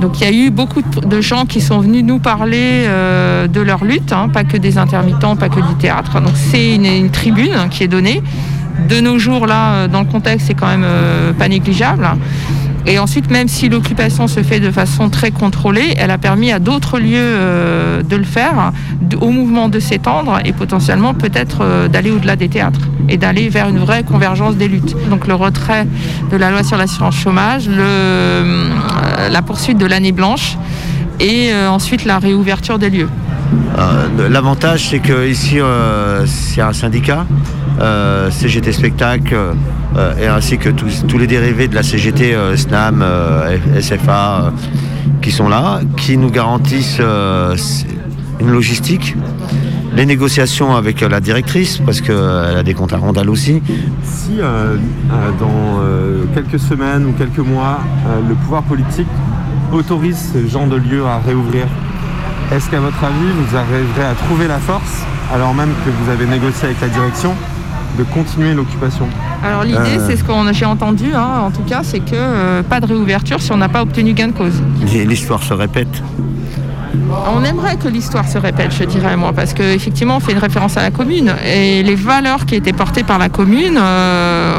Donc 0.00 0.20
il 0.20 0.24
y 0.24 0.26
a 0.26 0.32
eu 0.46 0.50
beaucoup 0.50 0.82
de- 0.82 1.20
gens 1.20 1.44
qui 1.46 1.60
sont 1.60 1.78
venus 1.78 2.02
nous 2.04 2.18
parler 2.18 2.84
euh, 2.88 3.46
de 3.46 3.60
leur 3.60 3.84
lutte, 3.84 4.12
hein, 4.12 4.28
pas 4.28 4.42
que 4.42 4.56
des 4.56 4.76
intermittents, 4.76 5.36
pas 5.36 5.48
que 5.48 5.60
du 5.60 5.74
théâtre. 5.78 6.20
Donc 6.20 6.32
c'est 6.34 6.74
une, 6.74 6.86
une 6.86 7.10
tribune 7.10 7.54
qui 7.70 7.84
est 7.84 7.88
donnée. 7.88 8.20
De 8.88 9.00
nos 9.00 9.18
jours, 9.18 9.46
là, 9.46 9.86
dans 9.86 10.00
le 10.00 10.06
contexte, 10.06 10.46
c'est 10.48 10.54
quand 10.54 10.66
même 10.66 10.82
euh, 10.84 11.32
pas 11.32 11.46
négligeable. 11.46 12.08
Et 12.86 12.98
ensuite, 12.98 13.30
même 13.30 13.48
si 13.48 13.68
l'occupation 13.68 14.26
se 14.26 14.42
fait 14.42 14.58
de 14.58 14.70
façon 14.70 15.08
très 15.08 15.30
contrôlée, 15.30 15.94
elle 15.96 16.10
a 16.10 16.18
permis 16.18 16.50
à 16.50 16.58
d'autres 16.58 16.98
lieux 16.98 17.16
euh, 17.16 18.02
de 18.02 18.16
le 18.16 18.24
faire, 18.24 18.72
au 19.20 19.30
mouvement 19.30 19.68
de 19.68 19.78
s'étendre 19.78 20.40
et 20.44 20.52
potentiellement 20.52 21.14
peut-être 21.14 21.58
euh, 21.60 21.88
d'aller 21.88 22.10
au-delà 22.10 22.34
des 22.34 22.48
théâtres 22.48 22.80
et 23.08 23.16
d'aller 23.16 23.48
vers 23.48 23.68
une 23.68 23.78
vraie 23.78 24.02
convergence 24.02 24.56
des 24.56 24.66
luttes. 24.66 24.96
Donc 25.10 25.28
le 25.28 25.34
retrait 25.34 25.86
de 26.30 26.36
la 26.36 26.50
loi 26.50 26.64
sur 26.64 26.76
l'assurance 26.76 27.16
chômage, 27.16 27.66
euh, 27.68 28.68
la 29.30 29.42
poursuite 29.42 29.78
de 29.78 29.86
l'année 29.86 30.12
blanche 30.12 30.56
et 31.20 31.54
ensuite 31.54 32.04
la 32.04 32.18
réouverture 32.18 32.80
des 32.80 32.90
lieux. 32.90 33.08
L'avantage, 34.28 34.88
c'est 34.88 34.98
que 34.98 35.28
ici, 35.28 35.58
c'est 36.26 36.60
un 36.60 36.72
syndicat, 36.72 37.26
euh, 37.82 38.30
CGT 38.30 38.70
Spectacle, 38.70 39.36
euh, 39.96 40.16
et 40.16 40.28
ainsi 40.28 40.56
que 40.56 40.68
tous, 40.68 41.18
les 41.18 41.26
dérivés 41.26 41.66
de 41.66 41.74
la 41.74 41.82
CGT, 41.82 42.32
euh, 42.32 42.56
SNAM, 42.56 43.04
SFA, 43.80 44.52
qui 45.20 45.32
sont 45.32 45.48
là, 45.48 45.80
qui 45.96 46.16
nous 46.16 46.30
garantissent 46.30 47.00
une 48.40 48.50
logistique, 48.50 49.16
les 49.94 50.06
négociations 50.06 50.76
avec 50.76 51.00
la 51.00 51.20
directrice, 51.20 51.78
parce 51.78 52.00
qu'elle 52.00 52.14
a 52.56 52.62
des 52.62 52.74
comptes 52.74 52.92
à 52.92 52.98
rendre 52.98 53.28
aussi. 53.28 53.60
Si 54.04 54.38
dans 55.40 55.80
quelques 56.34 56.60
semaines 56.60 57.06
ou 57.06 57.12
quelques 57.12 57.38
mois, 57.38 57.80
le 58.28 58.34
pouvoir 58.34 58.62
politique 58.62 59.08
autorise 59.72 60.32
ce 60.34 60.48
genre 60.48 60.66
de 60.66 60.76
lieu 60.76 61.04
à 61.04 61.18
réouvrir, 61.18 61.66
est-ce 62.52 62.70
qu'à 62.70 62.80
votre 62.80 63.02
avis, 63.02 63.32
vous 63.32 63.56
arriverez 63.56 64.04
à 64.04 64.14
trouver 64.14 64.46
la 64.46 64.58
force, 64.58 65.02
alors 65.32 65.54
même 65.54 65.70
que 65.84 65.90
vous 65.90 66.10
avez 66.10 66.26
négocié 66.26 66.66
avec 66.66 66.80
la 66.80 66.88
direction, 66.88 67.34
de 67.98 68.04
continuer 68.04 68.54
l'occupation 68.54 69.06
Alors 69.44 69.64
l'idée, 69.64 69.76
Euh. 69.98 70.06
c'est 70.08 70.16
ce 70.16 70.24
que 70.24 70.32
j'ai 70.52 70.64
entendu, 70.64 71.14
hein, 71.14 71.40
en 71.44 71.50
tout 71.50 71.62
cas, 71.62 71.80
c'est 71.82 72.00
que 72.00 72.14
euh, 72.14 72.62
pas 72.62 72.80
de 72.80 72.86
réouverture 72.86 73.40
si 73.40 73.52
on 73.52 73.56
n'a 73.56 73.68
pas 73.68 73.82
obtenu 73.82 74.12
gain 74.14 74.28
de 74.28 74.32
cause. 74.32 74.62
L'histoire 74.92 75.42
se 75.42 75.54
répète. 75.54 76.02
On 77.34 77.44
aimerait 77.44 77.76
que 77.76 77.88
l'histoire 77.88 78.28
se 78.28 78.38
répète, 78.38 78.74
je 78.78 78.84
dirais 78.84 79.16
moi, 79.16 79.32
parce 79.32 79.54
qu'effectivement, 79.54 80.16
on 80.16 80.20
fait 80.20 80.32
une 80.32 80.38
référence 80.38 80.76
à 80.76 80.82
la 80.82 80.90
commune. 80.90 81.32
Et 81.46 81.82
les 81.82 81.94
valeurs 81.94 82.46
qui 82.46 82.54
étaient 82.54 82.72
portées 82.72 83.02
par 83.02 83.18
la 83.18 83.28
commune, 83.28 83.78
euh, 83.78 84.52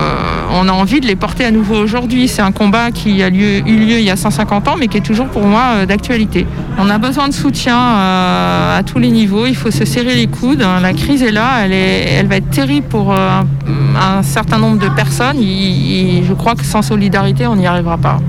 on 0.51 0.67
a 0.67 0.71
envie 0.71 0.99
de 0.99 1.05
les 1.07 1.15
porter 1.15 1.45
à 1.45 1.51
nouveau 1.51 1.75
aujourd'hui. 1.75 2.27
C'est 2.27 2.41
un 2.41 2.51
combat 2.51 2.91
qui 2.91 3.21
a 3.23 3.27
eu 3.29 3.61
lieu 3.61 3.97
il 3.99 4.03
y 4.03 4.09
a 4.09 4.15
150 4.15 4.67
ans, 4.67 4.75
mais 4.79 4.87
qui 4.87 4.97
est 4.97 5.01
toujours 5.01 5.27
pour 5.27 5.43
moi 5.45 5.61
euh, 5.73 5.85
d'actualité. 5.85 6.45
On 6.79 6.89
a 6.89 6.97
besoin 6.97 7.27
de 7.27 7.33
soutien 7.33 7.77
euh, 7.77 8.79
à 8.79 8.83
tous 8.83 8.99
les 8.99 9.11
niveaux. 9.11 9.45
Il 9.45 9.55
faut 9.55 9.71
se 9.71 9.85
serrer 9.85 10.15
les 10.15 10.27
coudes. 10.27 10.65
La 10.81 10.93
crise 10.93 11.21
est 11.21 11.31
là. 11.31 11.65
Elle, 11.65 12.27
va 12.27 12.37
être 12.37 12.49
terrible 12.49 12.87
pour 12.87 13.13
un, 13.13 14.23
certain 14.23 14.57
nombre 14.57 14.79
de 14.79 14.89
personnes. 14.89 15.37
Il- 15.39 16.23
je 16.27 16.33
crois 16.33 16.55
que 16.55 16.63
sans 16.63 16.81
solidarité, 16.81 17.47
on 17.47 17.55
n'y 17.55 17.67
arrivera 17.67 17.97
pas. 17.97 18.19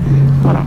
Voilà. 0.43 0.63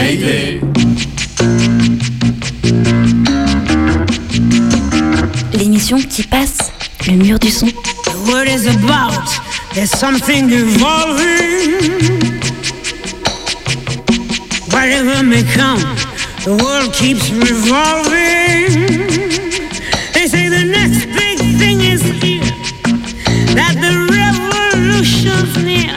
Mayday. 0.00 0.60
L'émission 5.52 6.00
qui 6.00 6.22
passe 6.22 6.72
le 7.06 7.16
mur 7.16 7.38
du 7.38 7.50
son. 7.50 7.66
The 7.66 8.16
word 8.26 8.48
is 8.48 8.66
about? 8.66 9.28
There's 9.74 9.90
something 9.90 10.50
evolving. 10.50 11.90
Whatever 14.70 15.22
may 15.22 15.44
come, 15.54 15.84
the 16.44 16.56
world 16.64 16.94
keeps 16.94 17.28
revolving. 17.30 18.88
They 20.14 20.26
say 20.26 20.48
the 20.48 20.64
next 20.64 21.04
big 21.12 21.38
thing 21.58 21.80
is 21.82 22.00
here. 22.22 22.40
That 23.54 23.74
the 23.84 23.94
revolution's 24.16 25.62
near. 25.62 25.94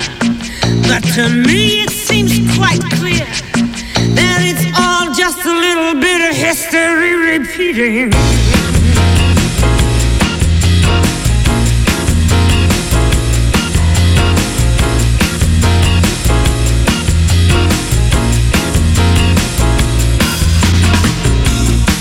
But 0.90 1.04
to 1.16 1.30
me 1.30 1.84
it 1.84 1.90
seems 1.90 2.34
quite 2.58 2.82
clear 3.00 3.26
history 6.74 7.14
repeating. 7.38 8.10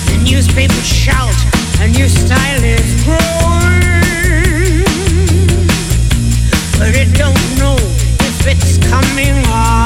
The 0.08 0.16
newspapers 0.24 0.86
shout, 0.86 1.34
a 1.80 1.88
new 1.88 2.08
style 2.08 2.64
is 2.64 3.04
growing. 3.04 3.18
But 6.78 6.96
it 6.96 7.12
don't 7.12 7.58
know 7.58 7.76
if 7.76 8.46
it's 8.46 8.78
coming 8.88 9.36
or 9.48 9.81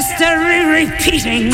history 0.00 0.64
repeating. 0.64 1.52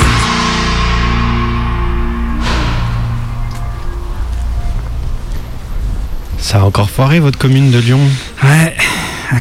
Ça 6.39 6.61
a 6.61 6.63
encore 6.63 6.89
foiré 6.91 7.19
votre 7.19 7.39
commune 7.39 7.73
de 7.73 7.79
Lyon 7.79 7.99
Ouais, 8.45 8.77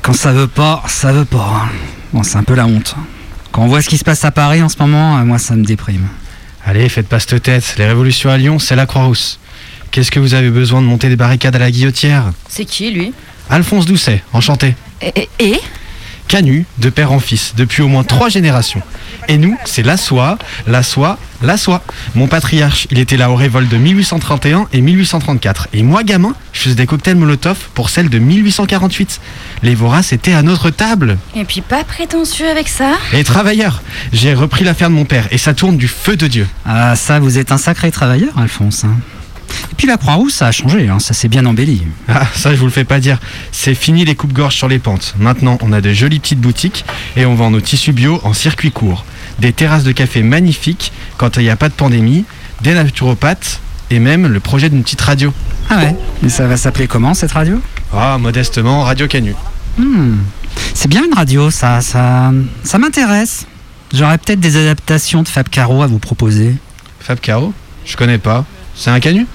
quand 0.02 0.14
ça 0.14 0.32
veut 0.32 0.48
pas, 0.48 0.82
ça 0.88 1.12
veut 1.14 1.26
pas. 1.26 1.68
Bon, 2.14 2.24
c'est 2.24 2.38
un 2.38 2.44
peu 2.44 2.56
la 2.56 2.66
honte. 2.66 2.96
Quand 3.52 3.62
on 3.62 3.68
voit 3.68 3.84
ce 3.84 3.90
qui 3.90 4.00
se 4.00 4.04
passe 4.04 4.26
à 4.26 4.32
Paris 4.32 4.64
en 4.64 4.70
ce 4.70 4.78
moment, 4.80 5.20
euh, 5.20 5.24
moi 5.24 5.38
ça 5.38 5.56
me 5.56 5.64
déprime. 5.64 6.08
Allez, 6.66 6.90
faites 6.90 7.08
pas 7.08 7.20
cette 7.20 7.44
tête. 7.44 7.76
Les 7.78 7.86
révolutions 7.86 8.32
à 8.32 8.38
Lyon, 8.38 8.58
c'est 8.58 8.76
la 8.76 8.88
Croix-Rousse. 8.88 9.40
Qu'est-ce 9.92 10.10
que 10.10 10.20
vous 10.20 10.34
avez 10.34 10.50
besoin 10.50 10.82
de 10.82 10.88
monter 10.88 11.10
des 11.10 11.16
barricades 11.16 11.56
à 11.56 11.60
la 11.60 11.70
guillotière? 11.70 12.32
C'est 12.50 12.66
qui 12.66 12.90
lui? 12.90 13.14
Alphonse 13.52 13.86
Doucet, 13.86 14.24
enchanté. 14.34 14.74
Et, 15.00 15.30
et? 15.40 15.60
Canu, 16.28 16.66
de 16.80 16.90
père 16.90 17.12
en 17.12 17.20
fils, 17.20 17.54
depuis 17.56 17.82
au 17.82 17.88
moins 17.88 18.04
trois 18.04 18.30
générations. 18.30 18.82
Et 19.28 19.38
nous, 19.38 19.58
c'est 19.66 19.84
la 19.84 19.96
soie, 19.98 20.38
la 20.68 20.82
soie, 20.84 21.18
la 21.42 21.58
soie. 21.58 21.82
Mon 22.16 22.28
patriarche, 22.28 22.88
il 22.92 23.00
était 23.00 23.18
là 23.18 23.30
aux 23.30 23.36
révoltes 23.36 23.70
de 23.70 23.78
1831 23.78 24.68
et 24.74 24.82
1834. 24.82 25.68
Et 25.74 25.84
moi, 25.84 26.04
gamin, 26.04 26.34
je 26.54 26.62
faisais 26.62 26.76
des 26.76 26.86
cocktails 26.88 27.16
Molotov 27.16 27.58
pour 27.74 27.90
celle 27.90 28.10
de 28.10 28.18
1848. 28.20 29.22
Les 29.64 29.76
voraces 29.76 30.14
étaient 30.14 30.34
à 30.34 30.42
notre 30.42 30.70
table. 30.70 31.18
Et 31.36 31.46
puis 31.46 31.62
pas 31.62 31.84
prétentieux 31.84 32.50
avec 32.50 32.68
ça 32.68 32.94
Et 33.14 33.24
travailleurs, 33.24 33.82
j'ai 34.12 34.34
repris 34.34 34.64
l'affaire 34.64 34.90
de 34.90 34.96
mon 34.96 35.06
père 35.06 35.28
et 35.32 35.38
ça 35.38 35.54
tourne 35.54 35.78
du 35.78 35.88
feu 35.88 36.16
de 36.18 36.28
Dieu. 36.28 36.48
Ah, 36.66 36.96
ça, 36.96 37.20
vous 37.20 37.38
êtes 37.38 37.52
un 37.52 37.58
sacré 37.58 37.92
travailleur, 37.92 38.38
Alphonse. 38.38 38.84
hein. 38.84 38.96
Et 39.72 39.76
puis 39.76 39.88
la 39.88 39.98
Croix-Rousse, 39.98 40.36
ça 40.36 40.48
a 40.48 40.52
changé, 40.52 40.88
hein, 40.90 41.00
ça 41.00 41.14
s'est 41.14 41.28
bien 41.28 41.46
embelli. 41.46 41.84
Ah, 42.08 42.26
ça, 42.34 42.52
je 42.54 42.60
vous 42.60 42.66
le 42.66 42.72
fais 42.72 42.84
pas 42.86 43.00
dire. 43.00 43.20
C'est 43.52 43.76
fini 43.76 44.06
les 44.06 44.16
coupes-gorges 44.16 44.56
sur 44.56 44.68
les 44.68 44.80
pentes. 44.80 45.16
Maintenant, 45.20 45.58
on 45.62 45.74
a 45.74 45.82
de 45.82 45.92
jolies 45.94 46.20
petites 46.20 46.40
boutiques 46.40 46.86
et 47.18 47.26
on 47.26 47.36
vend 47.36 47.52
nos 47.52 47.62
tissus 47.62 47.92
bio 47.92 48.20
en 48.24 48.34
circuit 48.34 48.72
court. 48.72 49.06
Des 49.40 49.52
terrasses 49.54 49.84
de 49.84 49.92
café 49.92 50.24
magnifiques 50.24 50.92
quand 51.18 51.38
il 51.38 51.44
n'y 51.44 51.50
a 51.50 51.56
pas 51.56 51.70
de 51.70 51.74
pandémie, 51.74 52.26
des 52.62 52.74
naturopathes 52.74 53.60
et 53.90 54.00
même 54.00 54.28
le 54.28 54.40
projet 54.40 54.70
d'une 54.70 54.82
petite 54.84 55.02
radio. 55.02 55.34
Ah 55.70 55.78
ouais 55.78 55.96
Mais 56.22 56.30
ça 56.30 56.48
va 56.48 56.58
s'appeler 56.58 56.88
comment 56.88 57.14
cette 57.14 57.34
radio? 57.34 57.60
Ah, 57.94 58.18
modestement, 58.18 58.84
Radio 58.84 59.08
Canu. 59.08 59.36
Hmm, 59.78 60.16
C'est 60.74 60.88
bien 60.88 61.04
une 61.06 61.14
radio, 61.14 61.50
ça, 61.52 61.82
ça, 61.82 62.32
ça 62.64 62.78
m'intéresse. 62.78 63.46
J'aurais 63.94 64.18
peut-être 64.18 64.40
des 64.40 64.58
adaptations 64.58 65.22
de 65.22 65.28
Fab 65.28 65.48
Caro 65.50 65.84
à 65.84 65.88
vous 65.88 66.00
proposer. 66.00 66.56
Fab 67.00 67.20
Caro? 67.20 67.54
Je 67.86 67.96
connais 67.98 68.18
pas. 68.18 68.46
C'est 68.76 68.90
un 68.90 69.00
canu? 69.00 69.26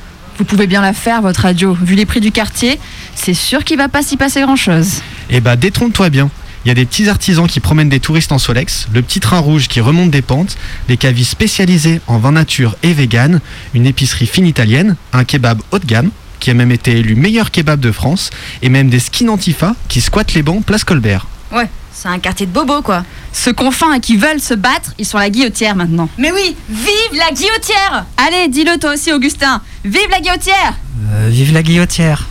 Vous 0.40 0.46
pouvez 0.46 0.66
bien 0.66 0.80
la 0.80 0.94
faire, 0.94 1.20
votre 1.20 1.42
radio. 1.42 1.76
Vu 1.82 1.94
les 1.96 2.06
prix 2.06 2.20
du 2.20 2.32
quartier, 2.32 2.80
c'est 3.14 3.34
sûr 3.34 3.62
qu'il 3.62 3.76
va 3.76 3.88
pas 3.88 4.02
s'y 4.02 4.16
passer 4.16 4.40
grand-chose. 4.40 5.02
Eh 5.28 5.38
bah, 5.38 5.54
détrompe-toi 5.54 6.08
bien. 6.08 6.30
Il 6.64 6.68
y 6.68 6.70
a 6.70 6.74
des 6.74 6.86
petits 6.86 7.10
artisans 7.10 7.46
qui 7.46 7.60
promènent 7.60 7.90
des 7.90 8.00
touristes 8.00 8.32
en 8.32 8.38
Solex, 8.38 8.88
le 8.94 9.02
petit 9.02 9.20
train 9.20 9.38
rouge 9.38 9.68
qui 9.68 9.82
remonte 9.82 10.10
des 10.10 10.22
pentes, 10.22 10.56
des 10.88 10.96
cavis 10.96 11.26
spécialisés 11.26 12.00
en 12.06 12.16
vin 12.16 12.32
nature 12.32 12.74
et 12.82 12.94
vegan, 12.94 13.42
une 13.74 13.84
épicerie 13.84 14.26
fine 14.26 14.46
italienne, 14.46 14.96
un 15.12 15.24
kebab 15.24 15.60
haut 15.72 15.78
de 15.78 15.84
gamme, 15.84 16.08
qui 16.38 16.50
a 16.50 16.54
même 16.54 16.72
été 16.72 16.92
élu 16.92 17.16
meilleur 17.16 17.50
kebab 17.50 17.78
de 17.78 17.92
France, 17.92 18.30
et 18.62 18.70
même 18.70 18.88
des 18.88 18.98
skins 18.98 19.28
antifa 19.28 19.76
qui 19.88 20.00
squattent 20.00 20.32
les 20.32 20.42
bancs 20.42 20.64
place 20.64 20.84
Colbert. 20.84 21.26
Ouais, 21.52 21.68
c'est 22.00 22.08
un 22.08 22.18
quartier 22.18 22.46
de 22.46 22.50
bobos, 22.50 22.80
quoi. 22.80 23.04
Ceux 23.30 23.52
faim 23.70 23.92
et 23.92 24.00
qui 24.00 24.16
veulent 24.16 24.40
se 24.40 24.54
battre, 24.54 24.94
ils 24.98 25.04
sont 25.04 25.18
à 25.18 25.20
la 25.20 25.28
guillotière 25.28 25.76
maintenant. 25.76 26.08
Mais 26.16 26.32
oui, 26.32 26.56
vive 26.70 27.18
la 27.18 27.30
guillotière 27.30 28.06
Allez, 28.16 28.48
dis-le 28.48 28.78
toi 28.78 28.94
aussi, 28.94 29.12
Augustin. 29.12 29.60
Vive 29.84 30.08
la 30.10 30.20
guillotière 30.20 30.78
Euh, 31.12 31.28
vive 31.28 31.52
la 31.52 31.62
guillotière. 31.62 32.26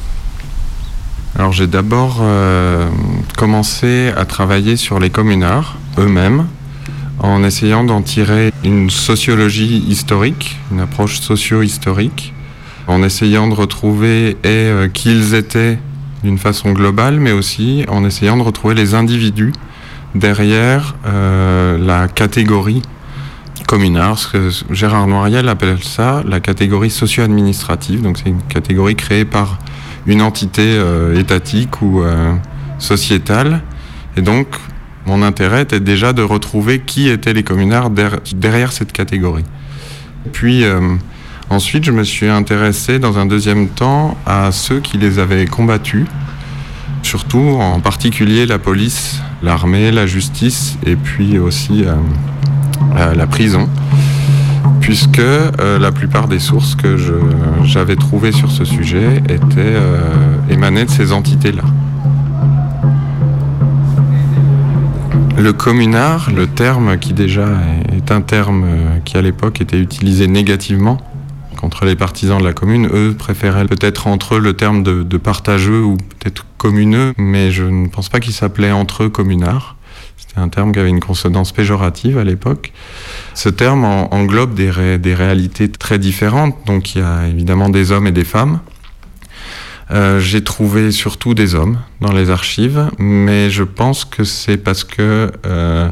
Alors 1.36 1.52
j'ai 1.52 1.68
d'abord 1.68 2.18
euh, 2.22 2.90
commencé 3.38 4.12
à 4.18 4.26
travailler 4.26 4.76
sur 4.76 5.00
les 5.00 5.12
communards 5.12 5.78
eux-mêmes 6.00 6.48
en 7.20 7.44
essayant 7.44 7.84
d'en 7.84 8.02
tirer 8.02 8.52
une 8.64 8.90
sociologie 8.90 9.86
historique, 9.88 10.58
une 10.72 10.80
approche 10.80 11.20
socio-historique, 11.20 12.34
en 12.88 13.04
essayant 13.04 13.48
de 13.48 13.54
retrouver 13.54 14.30
et 14.44 14.48
euh, 14.48 14.88
qui 14.88 15.12
ils 15.12 15.36
étaient 15.36 15.78
d'une 16.24 16.38
façon 16.38 16.74
globale, 16.74 17.20
mais 17.20 17.32
aussi 17.32 17.86
en 17.88 18.04
essayant 18.06 18.38
de 18.38 18.42
retrouver 18.44 18.76
les 18.76 18.94
individus 18.94 19.54
derrière 20.16 20.96
euh, 21.06 21.78
la 21.78 22.08
catégorie 22.08 22.82
communard, 23.68 24.18
Gérard 24.72 25.06
Noiriel 25.06 25.48
appelle 25.48 25.84
ça 25.84 26.24
la 26.28 26.40
catégorie 26.40 26.90
socio-administrative. 26.90 28.02
Donc 28.02 28.18
c'est 28.18 28.30
une 28.30 28.42
catégorie 28.42 28.96
créée 28.96 29.26
par 29.26 29.60
une 30.08 30.24
entité 30.24 30.64
euh, 30.64 31.20
étatique 31.20 31.82
ou 31.84 32.02
euh, 32.02 32.34
sociétale. 32.80 33.62
Et 34.18 34.22
donc 34.22 34.48
mon 35.06 35.22
intérêt 35.22 35.62
était 35.62 35.80
déjà 35.80 36.14
de 36.14 36.24
retrouver 36.24 36.80
qui 36.80 37.10
étaient 37.10 37.34
les 37.34 37.44
communards 37.44 37.92
der- 37.92 38.20
derrière 38.34 38.72
cette 38.72 38.92
catégorie. 38.92 39.46
Puis 40.32 40.64
ensuite, 41.50 41.84
je 41.84 41.92
me 41.92 42.04
suis 42.04 42.28
intéressé 42.28 43.00
dans 43.00 43.18
un 43.18 43.26
deuxième 43.26 43.68
temps 43.70 44.18
à 44.26 44.52
ceux 44.52 44.80
qui 44.80 44.98
les 44.98 45.20
avaient 45.20 45.46
combattus, 45.46 46.06
surtout 47.04 47.58
en 47.60 47.80
particulier 47.80 48.46
la 48.46 48.60
police, 48.60 49.22
l'armée, 49.42 49.92
la 49.92 50.06
justice 50.08 50.78
et 50.86 50.96
puis 50.96 51.40
aussi 51.40 51.86
euh, 51.86 53.14
la 53.16 53.28
prison, 53.28 53.68
puisque 54.82 55.20
euh, 55.20 55.80
la 55.80 55.92
plupart 55.92 56.28
des 56.28 56.40
sources 56.40 56.76
que 56.76 56.98
j'avais 57.64 57.96
trouvées 57.96 58.32
sur 58.32 58.52
ce 58.52 58.66
sujet 58.66 59.18
étaient 59.30 59.58
euh, 59.58 60.14
émanaient 60.50 60.86
de 60.86 60.90
ces 60.92 61.12
entités-là. 61.12 61.64
Le 65.38 65.54
communard, 65.54 66.30
le 66.36 66.48
terme 66.48 66.98
qui 66.98 67.14
déjà 67.14 67.46
est- 67.96 68.12
un 68.12 68.22
terme 68.22 68.66
qui 69.06 69.18
à 69.18 69.22
l'époque 69.22 69.62
était 69.62 69.80
utilisé 69.80 70.28
négativement 70.28 70.98
contre 71.60 71.84
les 71.86 71.96
partisans 71.96 72.40
de 72.40 72.46
la 72.46 72.54
commune, 72.54 72.88
eux 72.94 73.14
préféraient 73.18 73.66
peut-être 73.66 74.08
entre 74.08 74.36
eux 74.36 74.40
le 74.40 74.54
terme 74.54 74.82
de, 74.82 75.18
partageux 75.18 75.84
ou 75.84 75.98
peut-être 75.98 76.46
communeux, 76.58 77.14
mais 77.18 77.52
je 77.52 77.64
ne 77.64 77.88
pense 77.88 78.08
pas 78.08 78.20
qu'ils 78.22 78.34
s'appelaient 78.34 78.72
entre 78.72 79.04
eux 79.04 79.10
communards. 79.10 79.76
C'était 80.18 80.40
un 80.40 80.48
terme 80.48 80.72
qui 80.72 80.80
avait 80.80 80.90
une 80.90 81.02
consonance 81.02 81.52
péjorative 81.52 82.18
à 82.18 82.24
l'époque. 82.24 82.72
Ce 83.34 83.50
terme 83.50 83.84
en- 83.84 84.14
englobe 84.14 84.54
des 84.54 84.70
réalités 85.14 85.70
très 85.70 86.00
différentes, 86.00 86.56
donc 86.66 86.96
il 86.96 87.00
y 87.00 87.02
a 87.04 87.28
évidemment 87.28 87.70
des 87.70 87.92
hommes 87.92 88.08
et 88.08 88.12
des 88.12 88.24
femmes. 88.24 88.60
Euh, 89.92 90.20
j'ai 90.20 90.44
trouvé 90.44 90.92
surtout 90.92 91.34
des 91.34 91.56
hommes 91.56 91.80
dans 92.00 92.12
les 92.12 92.30
archives, 92.30 92.90
mais 93.00 93.50
je 93.50 93.64
pense 93.64 94.06
que 94.06 94.24
c'est 94.24 94.58
parce 94.58 94.84
que, 94.84 95.32
euh, 95.48 95.90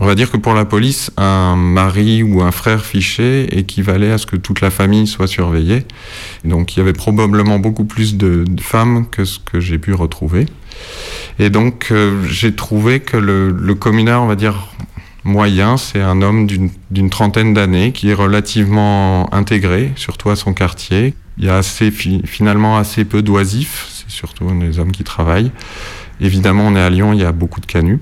on 0.00 0.06
va 0.06 0.14
dire 0.14 0.30
que 0.30 0.36
pour 0.36 0.54
la 0.54 0.64
police, 0.64 1.10
un 1.16 1.56
mari 1.56 2.22
ou 2.22 2.42
un 2.42 2.52
frère 2.52 2.84
fiché 2.84 3.58
équivalait 3.58 4.12
à 4.12 4.18
ce 4.18 4.26
que 4.26 4.36
toute 4.36 4.60
la 4.60 4.70
famille 4.70 5.08
soit 5.08 5.26
surveillée. 5.26 5.84
Donc 6.44 6.76
il 6.76 6.78
y 6.78 6.82
avait 6.82 6.92
probablement 6.92 7.58
beaucoup 7.58 7.84
plus 7.84 8.16
de, 8.16 8.44
femmes 8.60 9.06
que 9.10 9.24
ce 9.24 9.40
que 9.40 9.58
j'ai 9.58 9.78
pu 9.78 9.92
retrouver. 9.92 10.46
Et 11.40 11.50
donc 11.50 11.88
euh, 11.90 12.22
j'ai 12.28 12.54
trouvé 12.54 13.00
que 13.00 13.16
le, 13.16 13.50
le 13.50 13.74
communard, 13.74 14.22
on 14.22 14.28
va 14.28 14.36
dire, 14.36 14.68
moyen, 15.24 15.76
c'est 15.76 16.00
un 16.00 16.22
homme 16.22 16.46
d'une 16.46 17.10
trentaine 17.10 17.54
d'années 17.54 17.92
qui 17.92 18.10
est 18.10 18.14
relativement 18.14 19.32
intégré, 19.34 19.92
surtout 19.96 20.30
à 20.30 20.36
son 20.36 20.54
quartier. 20.54 21.14
Il 21.38 21.44
y 21.44 21.48
a 21.48 21.62
finalement 21.62 22.76
assez 22.76 23.04
peu 23.04 23.22
d'oisifs, 23.22 23.88
c'est 23.90 24.10
surtout 24.10 24.48
les 24.60 24.78
hommes 24.78 24.92
qui 24.92 25.04
travaillent. 25.04 25.50
Évidemment, 26.20 26.64
on 26.66 26.76
est 26.76 26.80
à 26.80 26.90
Lyon, 26.90 27.12
il 27.12 27.20
y 27.20 27.24
a 27.24 27.32
beaucoup 27.32 27.60
de 27.60 27.66
canuts. 27.66 28.00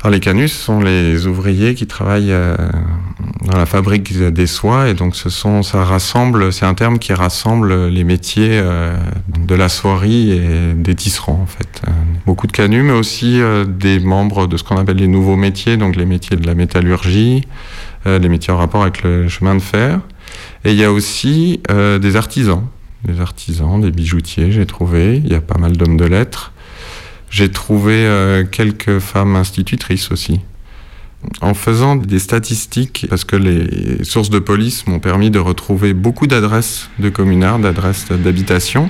Alors, 0.00 0.12
les 0.12 0.20
canuts, 0.20 0.46
sont 0.46 0.80
les 0.80 1.26
ouvriers 1.26 1.74
qui 1.74 1.88
travaillent 1.88 2.30
euh, 2.30 2.56
dans 3.44 3.58
la 3.58 3.66
fabrique 3.66 4.16
des 4.16 4.46
soies, 4.46 4.88
et 4.88 4.94
donc 4.94 5.16
ce 5.16 5.28
sont, 5.28 5.64
ça 5.64 5.82
rassemble, 5.82 6.52
c'est 6.52 6.66
un 6.66 6.74
terme 6.74 7.00
qui 7.00 7.12
rassemble 7.12 7.88
les 7.88 8.04
métiers 8.04 8.50
euh, 8.52 8.96
de 9.36 9.54
la 9.56 9.68
soierie 9.68 10.30
et 10.30 10.74
des 10.74 10.94
tisserands, 10.94 11.40
en 11.42 11.46
fait. 11.46 11.82
Beaucoup 12.26 12.46
de 12.46 12.52
canuts, 12.52 12.84
mais 12.84 12.92
aussi 12.92 13.40
euh, 13.40 13.64
des 13.64 13.98
membres 13.98 14.46
de 14.46 14.56
ce 14.56 14.62
qu'on 14.62 14.76
appelle 14.76 14.98
les 14.98 15.08
nouveaux 15.08 15.36
métiers, 15.36 15.76
donc 15.76 15.96
les 15.96 16.06
métiers 16.06 16.36
de 16.36 16.46
la 16.46 16.54
métallurgie, 16.54 17.42
les 18.06 18.28
métiers 18.30 18.54
en 18.54 18.56
rapport 18.56 18.82
avec 18.82 19.02
le 19.02 19.28
chemin 19.28 19.54
de 19.54 19.60
fer. 19.60 20.00
Et 20.64 20.72
il 20.72 20.76
y 20.76 20.84
a 20.84 20.92
aussi 20.92 21.60
euh, 21.70 21.98
des 21.98 22.16
artisans, 22.16 22.64
des 23.04 23.20
artisans, 23.20 23.80
des 23.80 23.90
bijoutiers, 23.90 24.50
j'ai 24.50 24.66
trouvé. 24.66 25.16
Il 25.16 25.30
y 25.30 25.34
a 25.34 25.40
pas 25.40 25.58
mal 25.58 25.76
d'hommes 25.76 25.96
de 25.96 26.04
lettres. 26.04 26.52
J'ai 27.30 27.50
trouvé 27.50 27.94
euh, 27.94 28.44
quelques 28.44 28.98
femmes 28.98 29.36
institutrices 29.36 30.10
aussi. 30.10 30.40
En 31.40 31.52
faisant 31.52 31.96
des 31.96 32.20
statistiques, 32.20 33.06
parce 33.10 33.24
que 33.24 33.34
les 33.34 34.04
sources 34.04 34.30
de 34.30 34.38
police 34.38 34.86
m'ont 34.86 35.00
permis 35.00 35.30
de 35.30 35.40
retrouver 35.40 35.92
beaucoup 35.92 36.28
d'adresses 36.28 36.90
de 37.00 37.08
communards, 37.08 37.58
d'adresses 37.58 38.06
d'habitation, 38.08 38.88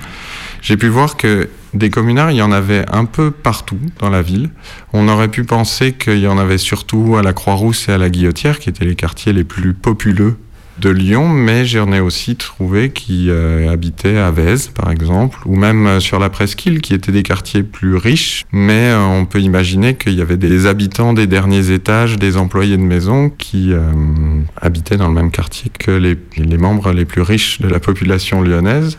j'ai 0.61 0.77
pu 0.77 0.89
voir 0.89 1.17
que 1.17 1.49
des 1.73 1.89
communards, 1.89 2.31
il 2.31 2.37
y 2.37 2.43
en 2.43 2.53
avait 2.53 2.85
un 2.91 3.07
peu 3.07 3.31
partout 3.31 3.79
dans 3.99 4.11
la 4.11 4.23
ville. 4.23 4.51
On 4.93 5.09
aurait 5.09 5.29
pu 5.29 5.45
penser 5.45 5.93
qu'il 5.93 6.19
y 6.19 6.27
en 6.27 6.39
avait 6.39 6.59
surtout 6.59 7.17
à 7.17 7.23
la 7.23 7.33
Croix-Rousse 7.33 7.89
et 7.89 7.93
à 7.93 7.99
la 7.99 8.11
Guillotière, 8.11 8.59
qui 8.59 8.69
étaient 8.69 8.85
les 8.85 8.95
quartiers 8.95 9.33
les 9.33 9.45
plus 9.45 9.73
populeux 9.73 10.37
de 10.81 10.91
Lyon, 10.91 11.29
mais 11.29 11.65
j'en 11.65 11.93
ai 11.93 12.01
aussi 12.01 12.37
trouvé 12.37 12.91
qui 12.91 13.31
euh, 13.31 13.71
habitaient 13.71 14.19
à 14.19 14.31
Vèze, 14.31 14.69
par 14.69 14.91
exemple, 14.91 15.39
ou 15.47 15.57
même 15.57 15.87
euh, 15.87 16.01
sur 16.01 16.19
la 16.19 16.31
Presqu'île, 16.31 16.81
qui 16.81 16.95
étaient 16.95 17.13
des 17.13 17.23
quartiers 17.23 17.63
plus 17.63 17.97
riches, 17.97 18.45
mais 18.53 18.91
euh, 18.91 19.05
on 19.05 19.25
peut 19.25 19.41
imaginer 19.41 19.95
qu'il 19.95 20.15
y 20.15 20.21
avait 20.21 20.37
des 20.37 20.67
habitants 20.67 21.13
des 21.13 21.27
derniers 21.27 21.71
étages, 21.71 22.17
des 22.17 22.37
employés 22.37 22.77
de 22.77 22.83
maison 22.83 23.31
qui 23.31 23.73
habitaient 24.61 24.97
dans 24.97 25.09
le 25.09 25.15
même 25.15 25.31
quartier 25.31 25.71
que 25.79 25.91
les, 25.91 26.17
les 26.37 26.59
membres 26.59 26.93
les 26.93 27.05
plus 27.05 27.23
riches 27.23 27.61
de 27.61 27.69
la 27.69 27.81
population 27.81 28.43
lyonnaise. 28.43 28.99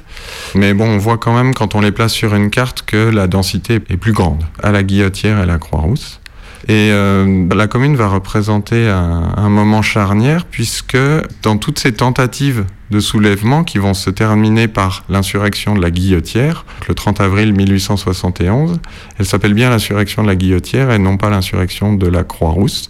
Mais 0.56 0.74
bon, 0.74 0.86
on 0.86 0.98
voit 0.98 1.18
quand 1.18 1.36
même 1.36 1.54
quand 1.54 1.76
on 1.76 1.82
les 1.82 1.92
place 1.92 2.14
sur 2.14 2.36
une 2.36 2.50
carte 2.50 2.84
que 2.84 3.10
la 3.10 3.28
densité 3.28 3.76
est 3.76 3.98
plus 3.98 4.14
grande, 4.14 4.44
à 4.62 4.72
la 4.72 4.84
Guillotière 4.84 5.40
et 5.40 5.42
à 5.42 5.46
la 5.46 5.58
Croix-Rousse. 5.58 6.19
Et 6.68 6.90
euh, 6.92 7.48
la 7.54 7.68
commune 7.68 7.96
va 7.96 8.08
représenter 8.08 8.88
un, 8.88 9.50
moment 9.50 9.82
charnière 9.82 10.46
puisque 10.46 10.98
dans 11.42 11.58
toutes 11.58 11.80
ces 11.80 11.94
tentatives 11.94 12.66
de 12.92 13.00
soulèvement 13.00 13.64
qui 13.64 13.78
vont 13.78 13.94
se 13.94 14.10
terminer 14.10 14.68
par 14.68 15.04
l'insurrection 15.10 15.76
de 15.76 15.82
la 15.82 15.90
Guillotière, 15.90 16.66
le 16.88 16.96
30 16.96 17.22
avril 17.22 17.54
1871, 17.54 18.80
elle 19.18 19.26
s'appelle 19.26 19.54
bien 19.54 19.70
l'insurrection 19.70 20.24
de 20.24 20.28
la 20.28 20.36
Guillotière 20.36 20.92
et 20.92 21.00
non 21.00 21.18
pas 21.18 21.30
l'insurrection 21.30 21.94
de 21.94 22.08
la 22.08 22.24
Croix-Rousse. 22.24 22.90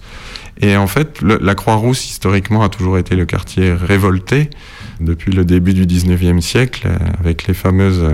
Et 0.62 0.76
en 0.76 0.88
fait, 0.88 1.22
la 1.22 1.56
Croix-Rousse, 1.56 2.10
historiquement, 2.10 2.64
a 2.64 2.70
toujours 2.70 2.98
été 2.98 3.16
le 3.16 3.26
quartier 3.26 3.72
révolté 3.72 4.50
depuis 5.00 5.32
le 5.32 5.46
début 5.46 5.74
du 5.74 5.86
19e 5.86 6.42
siècle, 6.42 6.90
avec 7.20 7.48
les 7.48 7.54
fameuses 7.54 8.06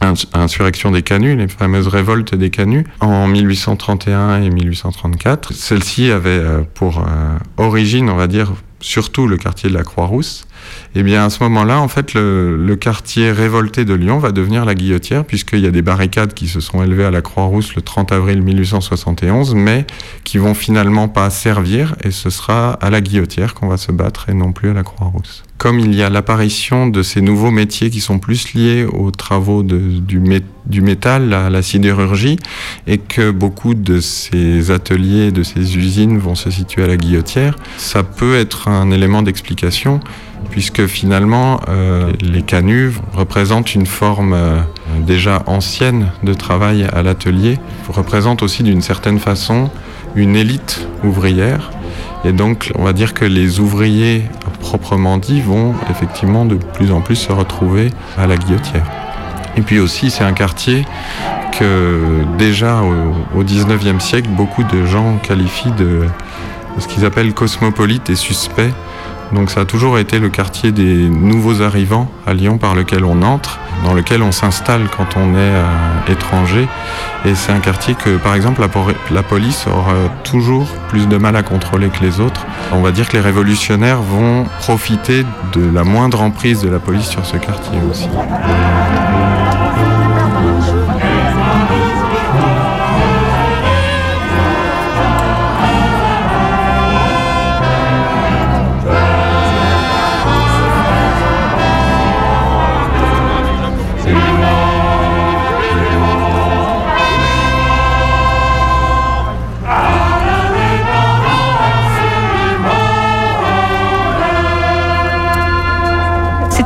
insurrection 0.00 0.90
des 0.90 1.02
canuts, 1.02 1.36
les 1.36 1.48
fameuses 1.48 1.88
révoltes 1.88 2.34
des 2.34 2.50
canuts, 2.50 2.86
en 3.00 3.26
1831 3.28 4.42
et 4.42 4.50
1834. 4.50 5.52
Celle-ci 5.52 6.10
avait 6.10 6.42
pour 6.74 7.04
origine, 7.56 8.08
on 8.08 8.16
va 8.16 8.26
dire, 8.26 8.52
surtout 8.80 9.26
le 9.26 9.36
quartier 9.36 9.68
de 9.68 9.74
la 9.74 9.82
Croix-Rousse. 9.82 10.47
Et 10.94 11.02
bien 11.02 11.24
à 11.24 11.30
ce 11.30 11.42
moment-là, 11.44 11.80
en 11.80 11.88
fait, 11.88 12.14
le, 12.14 12.76
quartier 12.80 13.32
révolté 13.32 13.84
de 13.84 13.94
Lyon 13.94 14.18
va 14.18 14.32
devenir 14.32 14.64
la 14.64 14.74
Guillotière, 14.74 15.24
puisqu'il 15.24 15.60
y 15.60 15.66
a 15.66 15.70
des 15.70 15.82
barricades 15.82 16.32
qui 16.32 16.48
se 16.48 16.60
sont 16.60 16.82
élevées 16.82 17.04
à 17.04 17.10
la 17.10 17.22
Croix-Rousse 17.22 17.74
le 17.74 17.82
30 17.82 18.12
avril 18.12 18.42
1871, 18.42 19.54
mais 19.54 19.86
qui 20.24 20.38
vont 20.38 20.54
finalement 20.54 21.08
pas 21.08 21.28
servir, 21.30 21.96
et 22.04 22.10
ce 22.10 22.30
sera 22.30 22.72
à 22.72 22.90
la 22.90 23.00
Guillotière 23.00 23.54
qu'on 23.54 23.68
va 23.68 23.76
se 23.76 23.92
battre, 23.92 24.28
et 24.28 24.34
non 24.34 24.52
plus 24.52 24.70
à 24.70 24.74
la 24.74 24.82
Croix-Rousse. 24.82 25.42
Comme 25.58 25.80
il 25.80 25.92
y 25.92 26.04
a 26.04 26.08
l'apparition 26.08 26.86
de 26.86 27.02
ces 27.02 27.20
nouveaux 27.20 27.50
métiers 27.50 27.90
qui 27.90 28.00
sont 28.00 28.20
plus 28.20 28.54
liés 28.54 28.84
aux 28.84 29.10
travaux 29.10 29.64
du, 29.64 30.20
métal, 30.80 31.32
à 31.32 31.50
la 31.50 31.62
sidérurgie, 31.62 32.38
et 32.86 32.98
que 32.98 33.32
beaucoup 33.32 33.74
de 33.74 34.00
ces 34.00 34.70
ateliers, 34.70 35.32
de 35.32 35.42
ces 35.42 35.76
usines 35.76 36.18
vont 36.18 36.36
se 36.36 36.50
situer 36.50 36.84
à 36.84 36.86
la 36.86 36.96
Guillotière, 36.96 37.56
ça 37.76 38.04
peut 38.04 38.36
être 38.36 38.68
un 38.68 38.92
élément 38.92 39.22
d'explication 39.22 40.00
puisque 40.50 40.86
finalement 40.86 41.60
euh, 41.68 42.12
les 42.20 42.42
canuts 42.42 42.92
représentent 43.14 43.74
une 43.74 43.86
forme 43.86 44.32
euh, 44.32 44.60
déjà 45.00 45.42
ancienne 45.46 46.10
de 46.22 46.34
travail 46.34 46.86
à 46.92 47.02
l'atelier, 47.02 47.58
représentent 47.88 48.42
aussi 48.42 48.62
d'une 48.62 48.82
certaine 48.82 49.18
façon 49.18 49.70
une 50.14 50.36
élite 50.36 50.88
ouvrière. 51.04 51.70
Et 52.24 52.32
donc 52.32 52.72
on 52.74 52.84
va 52.84 52.92
dire 52.92 53.14
que 53.14 53.24
les 53.24 53.60
ouvriers 53.60 54.24
proprement 54.60 55.18
dit 55.18 55.40
vont 55.40 55.74
effectivement 55.90 56.44
de 56.44 56.56
plus 56.56 56.90
en 56.90 57.00
plus 57.00 57.16
se 57.16 57.32
retrouver 57.32 57.90
à 58.16 58.26
la 58.26 58.36
guillotière. 58.36 58.86
Et 59.56 59.62
puis 59.62 59.78
aussi 59.78 60.10
c'est 60.10 60.24
un 60.24 60.32
quartier 60.32 60.84
que 61.58 62.24
déjà 62.36 62.82
au, 62.82 63.40
au 63.40 63.44
19e 63.44 64.00
siècle 64.00 64.28
beaucoup 64.30 64.64
de 64.64 64.86
gens 64.86 65.18
qualifient 65.22 65.72
de 65.72 66.04
ce 66.78 66.86
qu'ils 66.86 67.04
appellent 67.04 67.34
cosmopolite 67.34 68.10
et 68.10 68.14
suspect 68.14 68.70
donc 69.32 69.50
ça 69.50 69.60
a 69.60 69.64
toujours 69.64 69.98
été 69.98 70.18
le 70.18 70.28
quartier 70.28 70.72
des 70.72 71.08
nouveaux 71.08 71.62
arrivants 71.62 72.10
à 72.26 72.34
Lyon 72.34 72.58
par 72.58 72.74
lequel 72.74 73.04
on 73.04 73.22
entre, 73.22 73.58
dans 73.84 73.94
lequel 73.94 74.22
on 74.22 74.32
s'installe 74.32 74.88
quand 74.96 75.16
on 75.16 75.34
est 75.34 75.38
euh, 75.38 75.64
étranger. 76.08 76.66
Et 77.24 77.34
c'est 77.34 77.52
un 77.52 77.60
quartier 77.60 77.94
que, 77.94 78.16
par 78.16 78.34
exemple, 78.34 78.60
la, 78.60 78.68
la, 79.10 79.22
police 79.22 79.66
aura 79.66 79.94
toujours 80.24 80.66
plus 80.88 81.08
de 81.08 81.16
mal 81.16 81.36
à 81.36 81.42
contrôler 81.42 81.88
que 81.88 82.02
les 82.02 82.20
autres. 82.20 82.46
On 82.72 82.80
va 82.80 82.90
dire 82.90 83.08
que 83.08 83.16
les 83.16 83.22
révolutionnaires 83.22 84.00
vont 84.00 84.44
profiter 84.60 85.24
de 85.52 85.70
la 85.74 85.84
moindre 85.84 86.22
emprise 86.22 86.62
de 86.62 86.68
la 86.68 86.78
police 86.78 87.08
sur 87.08 87.26
ce 87.26 87.36
quartier 87.36 87.78
aussi. 87.90 88.08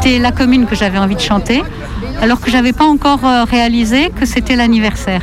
C'était 0.03 0.18
la 0.18 0.32
commune 0.32 0.66
que 0.66 0.74
j'avais 0.74 0.98
envie 0.98 1.14
de 1.14 1.20
chanter, 1.20 1.62
alors 2.20 2.40
que 2.40 2.50
j'avais 2.50 2.72
pas 2.72 2.84
encore 2.84 3.20
réalisé 3.48 4.11
que 4.11 4.26
c'était 4.26 4.57
l'anniversaire. 4.57 5.22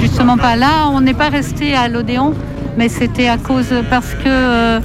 Justement 0.00 0.36
pas 0.36 0.56
là, 0.56 0.88
on 0.92 1.00
n'est 1.00 1.14
pas 1.14 1.30
resté 1.30 1.74
à 1.74 1.88
l'Odéon, 1.88 2.34
mais 2.76 2.90
c'était 2.90 3.28
à 3.28 3.38
cause 3.38 3.72
parce 3.88 4.12
que 4.14 4.26
euh, 4.26 4.80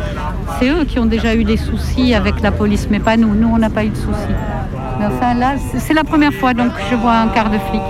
c'est 0.58 0.70
eux 0.70 0.86
qui 0.86 1.00
ont 1.00 1.06
déjà 1.06 1.36
eu 1.36 1.44
des 1.44 1.58
soucis 1.58 2.14
avec 2.14 2.42
la 2.42 2.52
police, 2.52 2.88
mais 2.90 3.00
pas 3.00 3.18
nous. 3.18 3.36
Nous, 3.36 3.50
on 3.54 3.58
n'a 3.58 3.70
pas 3.70 3.84
eu 3.84 3.90
de 3.90 3.96
soucis. 3.96 4.36
Là, 5.38 5.56
c'est 5.78 5.94
la 5.94 6.06
première 6.06 6.34
fois 6.34 6.54
donc 6.54 6.72
je 6.90 6.96
vois 6.96 7.16
un 7.16 7.28
quart 7.28 7.50
de 7.50 7.58
flic, 7.58 7.82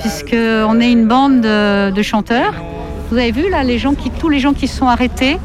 puisque 0.00 0.36
on 0.36 0.78
est 0.78 0.92
une 0.92 1.06
bande 1.06 1.40
de, 1.40 2.02
chanteurs. 2.02 2.52
Vous 3.10 3.16
avez 3.16 3.32
vu 3.32 3.48
là 3.50 3.64
les 3.64 3.78
gens 3.78 3.94
qui, 3.94 4.10
tous 4.10 4.28
les 4.28 4.40
gens 4.40 4.52
qui 4.52 4.68
sont 4.68 4.88
arrêtés 4.88 5.38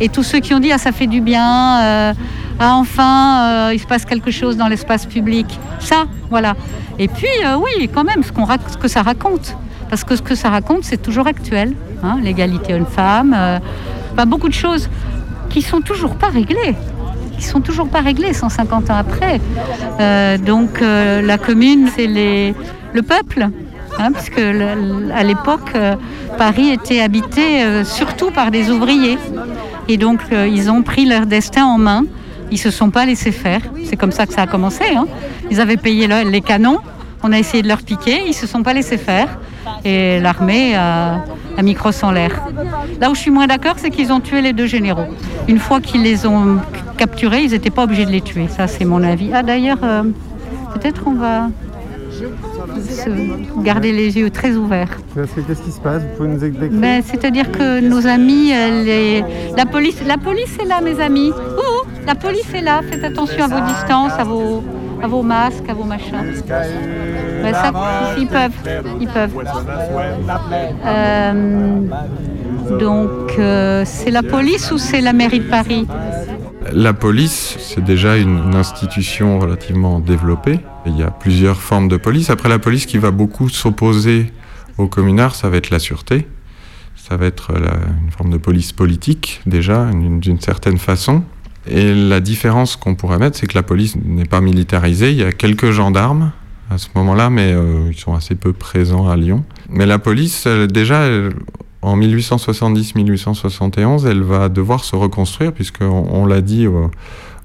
et 0.00 0.08
tous 0.08 0.24
ceux 0.24 0.40
qui 0.40 0.54
ont 0.54 0.60
dit 0.60 0.72
ah 0.72 0.78
ça 0.78 0.90
fait 0.90 1.06
du 1.06 1.20
bien. 1.20 1.80
Euh, 1.82 2.12
ah, 2.58 2.76
enfin, 2.76 3.68
euh, 3.68 3.74
il 3.74 3.80
se 3.80 3.86
passe 3.86 4.04
quelque 4.04 4.30
chose 4.30 4.56
dans 4.56 4.68
l'espace 4.68 5.06
public. 5.06 5.58
Ça, 5.80 6.04
voilà. 6.30 6.54
Et 6.98 7.08
puis, 7.08 7.26
euh, 7.44 7.56
oui, 7.56 7.88
quand 7.92 8.04
même, 8.04 8.22
ce, 8.22 8.30
que 8.78 8.88
ça 8.88 9.02
raconte. 9.02 9.56
Parce 9.90 10.04
que 10.04 10.16
ce 10.16 10.22
que 10.22 10.34
ça 10.34 10.50
raconte, 10.50 10.84
c'est 10.84 11.02
toujours 11.02 11.26
actuel. 11.26 11.74
Hein, 12.02 12.18
L'égalité 12.22 12.74
homme-femme, 12.74 13.34
euh, 13.36 13.58
beaucoup 14.26 14.48
de 14.48 14.54
choses 14.54 14.88
qui 15.50 15.62
sont 15.62 15.80
toujours 15.80 16.14
pas 16.14 16.28
réglées. 16.28 16.76
Qui 17.38 17.44
sont 17.44 17.60
toujours 17.60 17.88
pas 17.88 18.00
réglées 18.00 18.32
150 18.32 18.90
ans 18.90 18.96
après. 18.96 19.40
donc, 20.38 20.80
la 20.80 21.38
commune, 21.38 21.88
c'est 21.94 22.06
le 22.06 23.02
peuple. 23.02 23.48
Hein, 23.98 24.12
parce 24.12 24.30
que 24.30 25.12
à 25.12 25.22
l'époque, 25.24 25.72
Paris 26.38 26.70
était 26.70 27.00
habité 27.00 27.82
surtout 27.84 28.30
par 28.30 28.52
des 28.52 28.70
ouvriers. 28.70 29.18
Et 29.88 29.96
donc, 29.96 30.20
ils 30.30 30.70
ont 30.70 30.82
pris 30.82 31.06
leur 31.06 31.26
destin 31.26 31.64
en 31.66 31.78
main. 31.78 32.04
Ils 32.54 32.58
se 32.58 32.70
sont 32.70 32.90
pas 32.90 33.04
laissés 33.04 33.32
faire. 33.32 33.62
C'est 33.84 33.96
comme 33.96 34.12
ça 34.12 34.26
que 34.26 34.32
ça 34.32 34.42
a 34.42 34.46
commencé. 34.46 34.84
Hein. 34.96 35.06
Ils 35.50 35.60
avaient 35.60 35.76
payé 35.76 36.06
le, 36.06 36.30
les 36.30 36.40
canons. 36.40 36.78
On 37.24 37.32
a 37.32 37.38
essayé 37.40 37.64
de 37.64 37.68
leur 37.68 37.82
piquer. 37.82 38.22
Ils 38.28 38.32
se 38.32 38.46
sont 38.46 38.62
pas 38.62 38.72
laissés 38.72 38.96
faire. 38.96 39.26
Et 39.84 40.20
l'armée 40.20 40.76
a, 40.76 41.24
la 41.56 41.62
micro 41.64 41.90
en 42.02 42.12
l'air. 42.12 42.30
Là 43.00 43.10
où 43.10 43.14
je 43.16 43.20
suis 43.20 43.32
moins 43.32 43.48
d'accord, 43.48 43.74
c'est 43.78 43.90
qu'ils 43.90 44.12
ont 44.12 44.20
tué 44.20 44.40
les 44.40 44.52
deux 44.52 44.66
généraux. 44.66 45.08
Une 45.48 45.58
fois 45.58 45.80
qu'ils 45.80 46.02
les 46.04 46.26
ont 46.26 46.58
capturés, 46.96 47.40
ils 47.42 47.50
n'étaient 47.50 47.70
pas 47.70 47.82
obligés 47.82 48.06
de 48.06 48.12
les 48.12 48.20
tuer. 48.20 48.46
Ça, 48.56 48.68
c'est 48.68 48.84
mon 48.84 49.02
avis. 49.02 49.30
Ah, 49.34 49.42
d'ailleurs, 49.42 49.78
euh, 49.82 50.04
peut-être 50.74 51.02
on 51.06 51.14
va 51.14 51.48
se 52.88 53.10
garder 53.64 53.90
les 53.90 54.16
yeux 54.16 54.30
très 54.30 54.52
ouverts. 54.54 54.90
Qu'est-ce 55.14 55.62
qui 55.62 55.72
se 55.72 55.80
passe? 55.80 56.02
Vous 56.02 56.16
pouvez 56.16 56.28
nous 56.28 56.38
décrire 56.38 56.70
Ben, 56.72 57.02
C'est-à-dire 57.04 57.50
que 57.50 57.80
nos 57.80 58.06
amis, 58.06 58.52
euh, 58.52 58.84
les- 58.84 59.24
la, 59.56 59.66
police, 59.66 59.96
la 60.06 60.18
police 60.18 60.56
est 60.62 60.66
là, 60.66 60.80
mes 60.80 61.00
amis. 61.00 61.30
Ouh, 61.30 61.86
la 62.06 62.14
police 62.14 62.52
est 62.54 62.60
là. 62.60 62.80
Faites 62.88 63.04
attention 63.04 63.44
à 63.44 63.48
vos 63.48 63.66
distances, 63.66 64.12
à 64.18 64.24
vos, 64.24 64.62
à 65.02 65.06
vos 65.06 65.22
masques, 65.22 65.68
à 65.68 65.74
vos 65.74 65.84
machins. 65.84 66.42
Ben, 66.46 67.52
ça, 67.52 67.72
ils 68.18 68.26
peuvent. 68.26 68.52
Ils 69.00 69.08
peuvent. 69.08 69.32
Euh, 70.86 71.80
donc, 72.78 73.38
euh, 73.38 73.82
c'est 73.84 74.10
la 74.10 74.22
police 74.22 74.70
ou 74.72 74.78
c'est 74.78 75.00
la 75.00 75.12
mairie 75.12 75.40
de 75.40 75.50
Paris? 75.50 75.86
La 76.72 76.94
police, 76.94 77.56
c'est 77.60 77.84
déjà 77.84 78.16
une, 78.16 78.54
institution 78.54 79.38
relativement 79.38 80.00
développée. 80.00 80.60
Il 80.86 80.96
y 80.96 81.02
a 81.02 81.10
plusieurs 81.10 81.60
formes 81.60 81.88
de 81.88 81.98
police. 81.98 82.30
Après, 82.30 82.48
la 82.48 82.58
police 82.58 82.86
qui 82.86 82.96
va 82.96 83.10
beaucoup 83.10 83.48
s'opposer 83.50 84.32
aux 84.78 84.86
communards, 84.86 85.34
ça 85.34 85.50
va 85.50 85.58
être 85.58 85.70
la 85.70 85.78
sûreté. 85.78 86.26
Ça 86.96 87.18
va 87.18 87.26
être 87.26 87.52
la- 87.52 87.76
une 88.02 88.10
forme 88.10 88.30
de 88.30 88.38
police 88.38 88.72
politique, 88.72 89.42
déjà, 89.44 89.86
d'une 89.92 90.40
certaine 90.40 90.78
façon. 90.78 91.22
Et 91.68 91.94
la 91.94 92.20
différence 92.20 92.76
qu'on 92.76 92.94
pourrait 92.94 93.18
mettre, 93.18 93.38
c'est 93.38 93.46
que 93.46 93.56
la 93.56 93.62
police 93.62 93.96
n'est 93.96 94.26
pas 94.26 94.40
militarisée. 94.40 95.10
Il 95.10 95.16
y 95.16 95.24
a 95.24 95.32
quelques 95.32 95.70
gendarmes 95.70 96.32
à 96.70 96.78
ce 96.78 96.88
moment-là, 96.94 97.28
mais 97.30 97.52
euh, 97.52 97.90
ils 97.90 97.98
sont 97.98 98.14
assez 98.14 98.34
peu 98.34 98.52
présents 98.52 99.08
à 99.08 99.16
Lyon. 99.16 99.44
Mais 99.70 99.86
la 99.86 99.98
police, 99.98 100.46
déjà, 100.46 101.08
en 101.82 101.98
1870-1871, 101.98 104.06
elle 104.06 104.22
va 104.22 104.48
devoir 104.48 104.84
se 104.84 104.94
reconstruire, 104.96 105.52
puisqu'on 105.52 106.06
on 106.10 106.24
l'a 106.26 106.40
dit, 106.40 106.66
euh, 106.66 106.88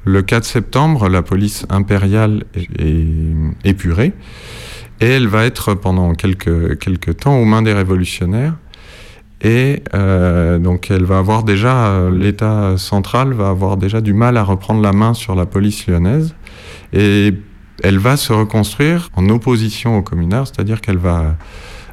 le 0.06 0.22
4 0.22 0.46
septembre, 0.46 1.10
la 1.10 1.22
police 1.22 1.66
impériale 1.70 2.46
est, 2.56 2.70
est 2.80 3.06
épurée, 3.66 4.14
et 5.02 5.08
elle 5.08 5.28
va 5.28 5.46
être 5.46 5.74
pendant 5.74 6.14
quelques, 6.14 6.80
quelques 6.80 7.18
temps 7.18 7.38
aux 7.38 7.46
mains 7.46 7.62
des 7.62 7.74
révolutionnaires. 7.74 8.56
Et 9.42 9.84
euh, 9.94 10.60
donc 10.60 10.92
elle 10.92 11.06
va 11.06 11.20
avoir 11.20 11.44
déjà, 11.44 11.88
euh, 11.88 12.12
l'État 12.12 12.78
central 12.78 13.34
va 13.34 13.50
avoir 13.50 13.78
déjà 13.78 14.02
du 14.02 14.14
mal 14.14 14.36
à 14.38 14.44
reprendre 14.44 14.82
la 14.82 14.92
main 14.92 15.14
sur 15.14 15.36
la 15.36 15.46
police 15.46 15.88
lyonnaise. 15.88 16.36
Et 16.92 17.34
elle 17.84 18.00
va 18.00 18.18
se 18.18 18.34
reconstruire 18.34 19.10
en 19.16 19.30
opposition 19.30 19.98
aux 19.98 20.02
communards, 20.02 20.48
c'est-à-dire 20.48 20.82
qu'elle 20.82 20.98
va 20.98 21.38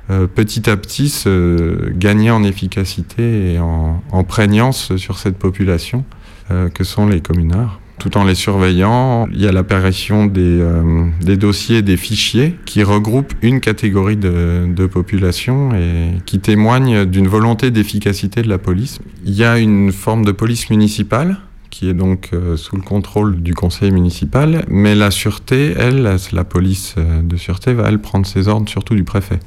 euh, 0.08 0.28
petit 0.28 0.70
à 0.70 0.76
petit 0.76 1.08
se 1.08 1.90
gagner 1.90 2.30
en 2.30 2.44
efficacité 2.44 3.54
et 3.54 3.58
en, 3.58 4.02
en 4.12 4.24
prégnance 4.24 4.94
sur 4.96 5.18
cette 5.18 5.36
population 5.36 6.04
euh, 6.52 6.68
que 6.68 6.84
sont 6.84 7.06
les 7.06 7.20
communards. 7.20 7.80
Tout 7.98 8.16
en 8.18 8.24
les 8.24 8.34
surveillant, 8.34 9.26
il 9.32 9.40
y 9.40 9.46
a 9.46 9.52
l'apparition 9.52 10.26
des, 10.26 10.60
euh, 10.60 11.06
des 11.22 11.36
dossiers, 11.36 11.82
des 11.82 11.96
fichiers 11.96 12.56
qui 12.66 12.82
regroupent 12.82 13.32
une 13.42 13.60
catégorie 13.60 14.16
de, 14.16 14.66
de 14.68 14.86
population 14.86 15.74
et 15.74 16.20
qui 16.26 16.38
témoignent 16.38 17.06
d'une 17.06 17.26
volonté 17.26 17.70
d'efficacité 17.70 18.42
de 18.42 18.48
la 18.48 18.58
police. 18.58 18.98
Il 19.24 19.34
y 19.34 19.44
a 19.44 19.58
une 19.58 19.92
forme 19.92 20.24
de 20.24 20.32
police 20.32 20.68
municipale 20.68 21.38
qui 21.78 21.90
est 21.90 21.94
donc 21.94 22.30
euh, 22.32 22.56
sous 22.56 22.74
le 22.76 22.80
contrôle 22.80 23.42
du 23.42 23.52
conseil 23.52 23.90
municipal, 23.90 24.64
mais 24.68 24.94
la 24.94 25.10
sûreté, 25.10 25.74
elle, 25.76 26.18
la, 26.32 26.44
police 26.44 26.94
euh, 26.96 27.20
de 27.20 27.36
sûreté, 27.36 27.74
va 27.74 27.88
elle 27.88 27.98
prendre 27.98 28.24
ses 28.26 28.48
ordres 28.48 28.68
surtout 28.68 28.94
du 28.94 29.04
préfet. 29.04 29.40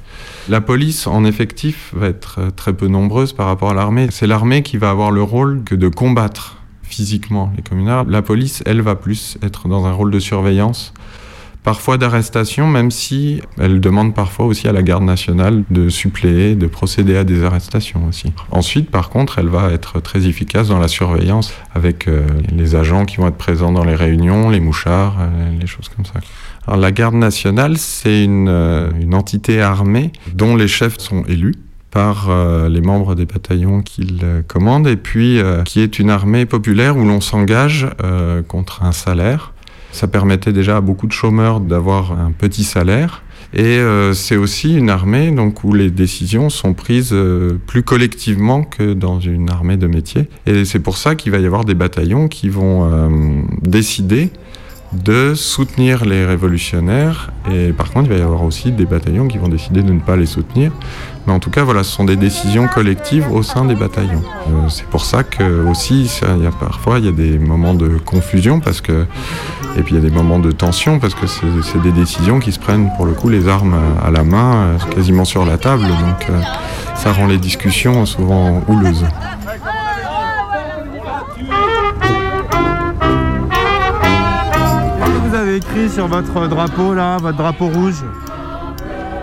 La 0.47 0.61
police 0.61 1.07
en 1.07 1.25
effectif 1.25 1.91
va 1.95 2.05
être 2.05 2.35
euh, 2.39 2.49
très 2.51 2.73
peu 2.73 2.87
nombreuse 2.87 3.33
par 3.33 3.47
rapport 3.47 3.71
à 3.71 3.73
l'armée. 3.73 4.09
C'est 4.11 4.27
l'armée 4.27 4.61
qui 4.61 4.77
va 4.77 4.91
avoir 4.91 5.09
le 5.09 5.23
rôle 5.23 5.63
que 5.63 5.73
de 5.73 5.87
combattre 5.87 6.58
physiquement 6.89 7.53
les 7.55 7.63
communards. 7.63 8.05
La 8.05 8.21
police, 8.21 8.63
elle, 8.65 8.81
va 8.81 8.95
plus 8.95 9.37
être 9.41 9.67
dans 9.67 9.85
un 9.85 9.91
rôle 9.91 10.11
de 10.11 10.19
surveillance, 10.19 10.93
parfois 11.63 11.97
d'arrestation, 11.97 12.67
même 12.67 12.89
si 12.89 13.41
elle 13.59 13.79
demande 13.79 14.15
parfois 14.15 14.45
aussi 14.45 14.67
à 14.67 14.71
la 14.71 14.81
garde 14.81 15.03
nationale 15.03 15.63
de 15.69 15.89
suppléer, 15.89 16.55
de 16.55 16.67
procéder 16.67 17.15
à 17.15 17.23
des 17.23 17.43
arrestations 17.43 18.07
aussi. 18.07 18.33
Ensuite, 18.51 18.89
par 18.89 19.09
contre, 19.09 19.39
elle 19.39 19.49
va 19.49 19.71
être 19.71 19.99
très 19.99 20.25
efficace 20.25 20.69
dans 20.69 20.79
la 20.79 20.87
surveillance 20.87 21.53
avec 21.75 22.07
euh, 22.07 22.25
les 22.51 22.75
agents 22.75 23.05
qui 23.05 23.17
vont 23.17 23.27
être 23.27 23.37
présents 23.37 23.71
dans 23.71 23.83
les 23.83 23.95
réunions, 23.95 24.49
les 24.49 24.59
mouchards, 24.59 25.17
euh, 25.19 25.59
les 25.59 25.67
choses 25.67 25.89
comme 25.95 26.05
ça. 26.05 26.19
Alors, 26.65 26.79
la 26.79 26.91
garde 26.91 27.15
nationale, 27.15 27.77
c'est 27.77 28.23
une, 28.23 28.47
euh, 28.49 28.89
une 28.99 29.13
entité 29.13 29.61
armée 29.61 30.11
dont 30.33 30.55
les 30.55 30.67
chefs 30.67 30.97
sont 30.97 31.23
élus 31.25 31.55
par 31.91 32.29
euh, 32.29 32.69
les 32.69 32.81
membres 32.81 33.15
des 33.15 33.25
bataillons 33.25 33.81
qu'ils 33.81 34.19
euh, 34.23 34.41
commandent, 34.47 34.87
et 34.87 34.95
puis 34.95 35.39
euh, 35.39 35.63
qui 35.63 35.81
est 35.81 35.99
une 35.99 36.09
armée 36.09 36.45
populaire 36.45 36.97
où 36.97 37.05
l'on 37.05 37.21
s'engage 37.21 37.87
euh, 38.03 38.43
contre 38.43 38.83
un 38.83 38.91
salaire. 38.91 39.53
Ça 39.91 40.07
permettait 40.07 40.53
déjà 40.53 40.77
à 40.77 40.81
beaucoup 40.81 41.07
de 41.07 41.11
chômeurs 41.11 41.59
d'avoir 41.59 42.11
un 42.11 42.31
petit 42.31 42.63
salaire. 42.63 43.23
Et 43.51 43.79
euh, 43.79 44.13
c'est 44.13 44.35
aussi 44.35 44.75
une 44.75 44.91
armée 44.91 45.31
donc, 45.31 45.63
où 45.63 45.73
les 45.73 45.89
décisions 45.89 46.51
sont 46.51 46.75
prises 46.75 47.09
euh, 47.11 47.57
plus 47.65 47.81
collectivement 47.81 48.61
que 48.61 48.93
dans 48.93 49.19
une 49.19 49.49
armée 49.49 49.77
de 49.77 49.87
métier. 49.87 50.29
Et 50.45 50.65
c'est 50.65 50.77
pour 50.77 50.97
ça 50.97 51.15
qu'il 51.15 51.31
va 51.31 51.39
y 51.39 51.45
avoir 51.47 51.65
des 51.65 51.73
bataillons 51.73 52.27
qui 52.27 52.49
vont 52.49 52.87
décider 53.63 54.29
de 54.93 55.33
soutenir 55.33 56.05
les 56.05 56.25
révolutionnaires. 56.25 57.31
Et 57.51 57.73
par 57.73 57.91
contre, 57.91 58.07
il 58.07 58.13
va 58.13 58.19
y 58.19 58.21
avoir 58.21 58.43
aussi 58.43 58.71
des 58.71 58.85
bataillons 58.85 59.27
qui 59.27 59.37
vont 59.37 59.47
décider 59.47 59.81
de 59.81 59.93
ne 59.93 59.99
pas 59.99 60.15
les 60.15 60.25
soutenir. 60.25 60.71
Mais 61.27 61.33
en 61.33 61.39
tout 61.39 61.49
cas, 61.49 61.63
voilà, 61.63 61.83
ce 61.83 61.91
sont 61.91 62.05
des 62.05 62.15
décisions 62.15 62.67
collectives 62.67 63.31
au 63.31 63.43
sein 63.43 63.65
des 63.65 63.75
bataillons. 63.75 64.23
Euh, 64.47 64.69
c'est 64.69 64.85
pour 64.85 65.05
ça 65.05 65.23
que 65.23 65.67
aussi, 65.69 66.09
y 66.23 66.45
a 66.45 66.51
parfois, 66.51 66.99
il 66.99 67.05
y 67.05 67.09
a 67.09 67.11
des 67.11 67.37
moments 67.37 67.73
de 67.73 67.97
confusion 67.97 68.59
parce 68.59 68.81
que, 68.81 69.05
et 69.77 69.83
puis 69.83 69.95
il 69.95 70.03
y 70.03 70.05
a 70.05 70.09
des 70.09 70.15
moments 70.15 70.39
de 70.39 70.51
tension 70.51 70.99
parce 70.99 71.13
que 71.13 71.27
c'est 71.27 71.81
des 71.81 71.91
décisions 71.91 72.39
qui 72.39 72.51
se 72.51 72.59
prennent 72.59 72.89
pour 72.95 73.05
le 73.05 73.13
coup 73.13 73.29
les 73.29 73.47
armes 73.47 73.75
à 74.03 74.09
la 74.11 74.23
main, 74.23 74.55
euh, 74.55 74.77
quasiment 74.95 75.25
sur 75.25 75.45
la 75.45 75.57
table. 75.57 75.83
Donc, 75.83 76.29
euh, 76.29 76.41
ça 76.95 77.11
rend 77.11 77.27
les 77.27 77.37
discussions 77.37 78.05
souvent 78.05 78.61
houleuses. 78.67 79.05
Vous 85.25 85.35
avez 85.35 85.57
écrit 85.57 85.89
sur 85.89 86.07
votre 86.07 86.47
drapeau 86.47 86.93
là, 86.93 87.17
votre 87.17 87.37
drapeau 87.37 87.67
rouge? 87.67 88.03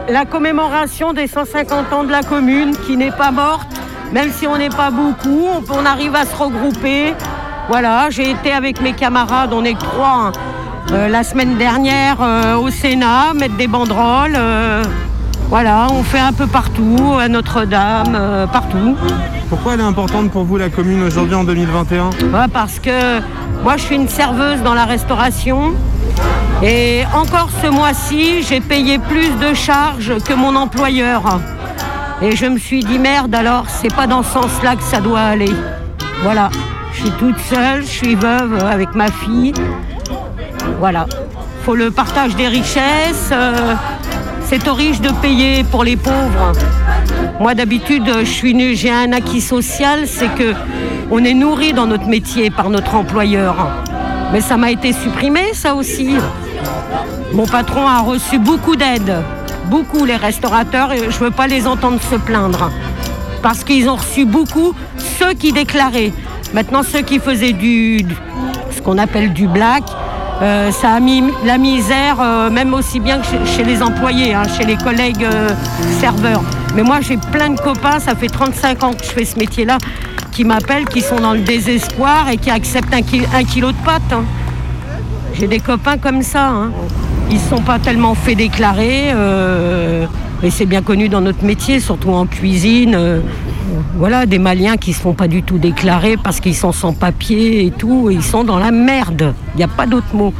La 0.08 0.24
commémoration 0.24 1.12
des 1.12 1.26
150 1.26 1.92
ans 1.92 2.04
de 2.04 2.12
la 2.12 2.22
commune 2.22 2.76
qui 2.76 2.96
n'est 2.96 3.10
pas 3.10 3.32
morte, 3.32 3.66
même 4.12 4.30
si 4.30 4.46
on 4.46 4.56
n'est 4.56 4.68
pas 4.68 4.90
beaucoup, 4.92 5.48
on, 5.68 5.84
arrive 5.84 6.14
à 6.14 6.24
se 6.24 6.36
regrouper. 6.36 7.12
Voilà, 7.68 8.08
j'ai 8.10 8.30
été 8.30 8.52
avec 8.52 8.80
mes 8.80 8.92
camarades, 8.92 9.52
on 9.52 9.64
est 9.64 9.76
trois, 9.76 10.26
hein, 10.28 10.32
euh, 10.92 11.08
la 11.08 11.24
semaine 11.24 11.56
dernière 11.56 12.18
euh, 12.22 12.54
au 12.54 12.70
Sénat, 12.70 13.34
mettre 13.34 13.56
des 13.56 13.66
banderoles. 13.66 14.36
Voilà, 15.48 15.86
on 15.92 16.02
fait 16.02 16.18
un 16.18 16.32
peu 16.32 16.46
partout, 16.46 17.14
à 17.20 17.28
Notre-Dame, 17.28 18.14
euh, 18.14 18.46
partout. 18.46 18.96
Pourquoi 19.48 19.74
elle 19.74 19.80
est 19.80 19.84
importante 19.84 20.30
pour 20.30 20.44
vous 20.44 20.56
la 20.56 20.68
commune 20.70 21.02
aujourd'hui 21.04 21.34
en 21.36 21.44
2021 21.44 22.10
Ouais, 22.32 22.48
parce 22.52 22.80
que 22.80 23.20
moi 23.62 23.76
je 23.76 23.82
suis 23.82 23.94
une 23.94 24.08
serveuse 24.08 24.60
dans 24.62 24.74
la 24.74 24.84
restauration 24.86 25.72
et 26.64 27.04
encore 27.14 27.48
ce 27.62 27.68
mois-ci 27.68 28.42
j'ai 28.42 28.60
payé 28.60 28.98
plus 28.98 29.30
de 29.38 29.54
charges 29.54 30.14
que 30.24 30.34
mon 30.34 30.56
employeur. 30.56 31.22
Et 32.22 32.34
je 32.34 32.46
me 32.46 32.58
suis 32.58 32.82
dit 32.82 32.98
merde 32.98 33.34
alors 33.34 33.66
c'est 33.68 33.94
pas 33.94 34.08
dans 34.08 34.24
ce 34.24 34.32
sens-là 34.32 34.74
que 34.74 34.82
ça 34.82 35.00
doit 35.00 35.20
aller. 35.20 35.52
Voilà, 36.24 36.50
je 36.92 37.02
suis 37.02 37.10
toute 37.12 37.38
seule, 37.38 37.82
je 37.82 37.86
suis 37.86 38.14
veuve 38.16 38.64
avec 38.64 38.96
ma 38.96 39.12
fille. 39.12 39.52
Voilà, 40.80 41.06
faut 41.64 41.76
le 41.76 41.92
partage 41.92 42.34
des 42.34 42.48
richesses. 42.48 43.30
euh, 43.30 43.74
c'est 44.48 44.66
aux 44.68 44.74
riches 44.74 45.00
de 45.00 45.10
payer 45.10 45.64
pour 45.64 45.84
les 45.84 45.96
pauvres. 45.96 46.52
Moi 47.40 47.54
d'habitude, 47.54 48.10
j'ai 48.24 48.90
un 48.90 49.12
acquis 49.12 49.40
social, 49.40 50.06
c'est 50.06 50.32
que 50.34 50.54
on 51.10 51.24
est 51.24 51.34
nourri 51.34 51.72
dans 51.72 51.86
notre 51.86 52.06
métier 52.06 52.50
par 52.50 52.70
notre 52.70 52.94
employeur. 52.94 53.54
Mais 54.32 54.40
ça 54.40 54.56
m'a 54.56 54.70
été 54.70 54.92
supprimé, 54.92 55.52
ça 55.52 55.74
aussi. 55.74 56.16
Mon 57.32 57.46
patron 57.46 57.86
a 57.86 58.00
reçu 58.00 58.38
beaucoup 58.38 58.76
d'aide, 58.76 59.14
beaucoup 59.66 60.04
les 60.04 60.16
restaurateurs, 60.16 60.92
et 60.92 61.10
je 61.10 61.18
veux 61.18 61.30
pas 61.30 61.46
les 61.46 61.66
entendre 61.66 62.00
se 62.00 62.16
plaindre, 62.16 62.70
parce 63.42 63.62
qu'ils 63.64 63.88
ont 63.88 63.96
reçu 63.96 64.24
beaucoup 64.24 64.74
ceux 65.18 65.32
qui 65.34 65.52
déclaraient. 65.52 66.12
Maintenant, 66.54 66.82
ceux 66.82 67.02
qui 67.02 67.18
faisaient 67.18 67.52
du- 67.52 68.04
ce 68.74 68.80
qu'on 68.80 68.98
appelle 68.98 69.32
du 69.32 69.46
black, 69.46 69.82
euh, 70.42 70.70
ça 70.70 70.90
a 70.92 71.00
mis 71.00 71.22
la 71.44 71.56
misère, 71.58 72.16
euh, 72.20 72.50
même 72.50 72.74
aussi 72.74 73.00
bien 73.00 73.18
que 73.18 73.24
chez, 73.46 73.64
les 73.64 73.82
employés, 73.82 74.34
hein, 74.34 74.42
chez 74.56 74.64
les 74.64 74.76
collègues 74.76 75.24
euh, 75.24 75.48
serveurs. 76.00 76.42
Mais 76.74 76.82
moi, 76.82 77.00
j'ai 77.00 77.16
plein 77.16 77.50
de 77.50 77.60
copains, 77.60 77.98
ça 78.00 78.14
fait 78.14 78.28
35 78.28 78.82
ans 78.82 78.92
que 78.92 79.02
je 79.04 79.10
fais 79.10 79.24
ce 79.24 79.38
métier-là, 79.38 79.78
qui 80.32 80.44
m'appellent, 80.44 80.84
qui 80.86 81.00
sont 81.00 81.16
dans 81.20 81.32
le 81.32 81.40
désespoir 81.40 82.28
et 82.28 82.36
qui 82.36 82.50
acceptent 82.50 82.92
un, 82.92 83.02
ki- 83.02 83.22
un 83.34 83.44
kilo 83.44 83.68
de 83.72 83.76
pâtes. 83.84 84.02
hein. 84.12 84.24
J'ai 85.34 85.46
des 85.46 85.60
copains 85.60 85.96
comme 85.98 86.22
ça. 86.22 86.48
hein. 86.48 86.70
Ils 87.30 87.36
ne 87.36 87.40
sont 87.56 87.62
pas 87.62 87.78
tellement 87.78 88.14
fait 88.14 88.34
déclarer. 88.34 89.12
Et 90.42 90.50
c'est 90.50 90.66
bien 90.66 90.82
connu 90.82 91.08
dans 91.08 91.20
notre 91.22 91.44
métier, 91.44 91.80
surtout 91.80 92.10
en 92.10 92.26
cuisine. 92.26 92.96
Voilà, 93.96 94.26
des 94.26 94.38
Maliens 94.38 94.76
qui 94.76 94.90
ne 94.90 94.94
se 94.94 95.00
font 95.00 95.14
pas 95.14 95.28
du 95.28 95.42
tout 95.42 95.58
déclarer 95.58 96.16
parce 96.16 96.40
qu'ils 96.40 96.56
sont 96.56 96.72
sans 96.72 96.92
papier 96.92 97.66
et 97.66 97.70
tout, 97.70 98.10
et 98.10 98.14
ils 98.14 98.22
sont 98.22 98.44
dans 98.44 98.58
la 98.58 98.70
merde. 98.70 99.34
Il 99.54 99.58
n'y 99.58 99.64
a 99.64 99.68
pas 99.68 99.86
d'autre 99.86 100.14
mot. 100.14 100.32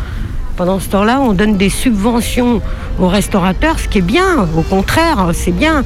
Pendant 0.56 0.80
ce 0.80 0.88
temps-là, 0.88 1.20
on 1.20 1.32
donne 1.32 1.56
des 1.56 1.68
subventions 1.68 2.62
aux 2.98 3.08
restaurateurs, 3.08 3.78
ce 3.78 3.88
qui 3.88 3.98
est 3.98 4.02
bien, 4.02 4.46
au 4.56 4.62
contraire, 4.62 5.30
c'est 5.34 5.52
bien. 5.52 5.84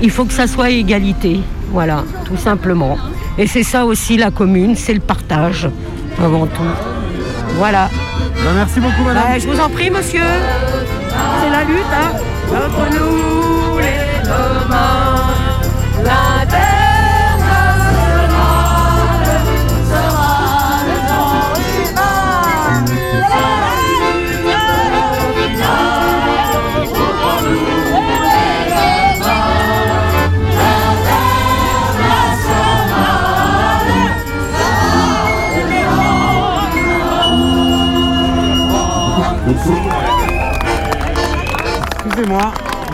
Il 0.00 0.10
faut 0.10 0.24
que 0.24 0.32
ça 0.32 0.46
soit 0.46 0.70
égalité, 0.70 1.40
voilà, 1.70 2.04
tout 2.24 2.36
simplement. 2.36 2.98
Et 3.36 3.46
c'est 3.46 3.64
ça 3.64 3.84
aussi 3.84 4.16
la 4.16 4.30
commune, 4.30 4.76
c'est 4.76 4.94
le 4.94 5.00
partage, 5.00 5.68
avant 6.22 6.46
tout. 6.46 6.62
Voilà. 7.56 7.88
merci 8.54 8.80
beaucoup, 8.80 9.02
madame. 9.04 9.40
je 9.40 9.48
vous 9.48 9.60
en 9.60 9.68
prie, 9.68 9.90
monsieur. 9.90 10.22
C'est 11.40 11.50
la 11.50 11.64
lutte, 11.64 11.92
hein. 11.92 12.16
Entre 12.48 12.90
nous 12.94 13.78
les 13.78 14.28
mains, 14.68 16.31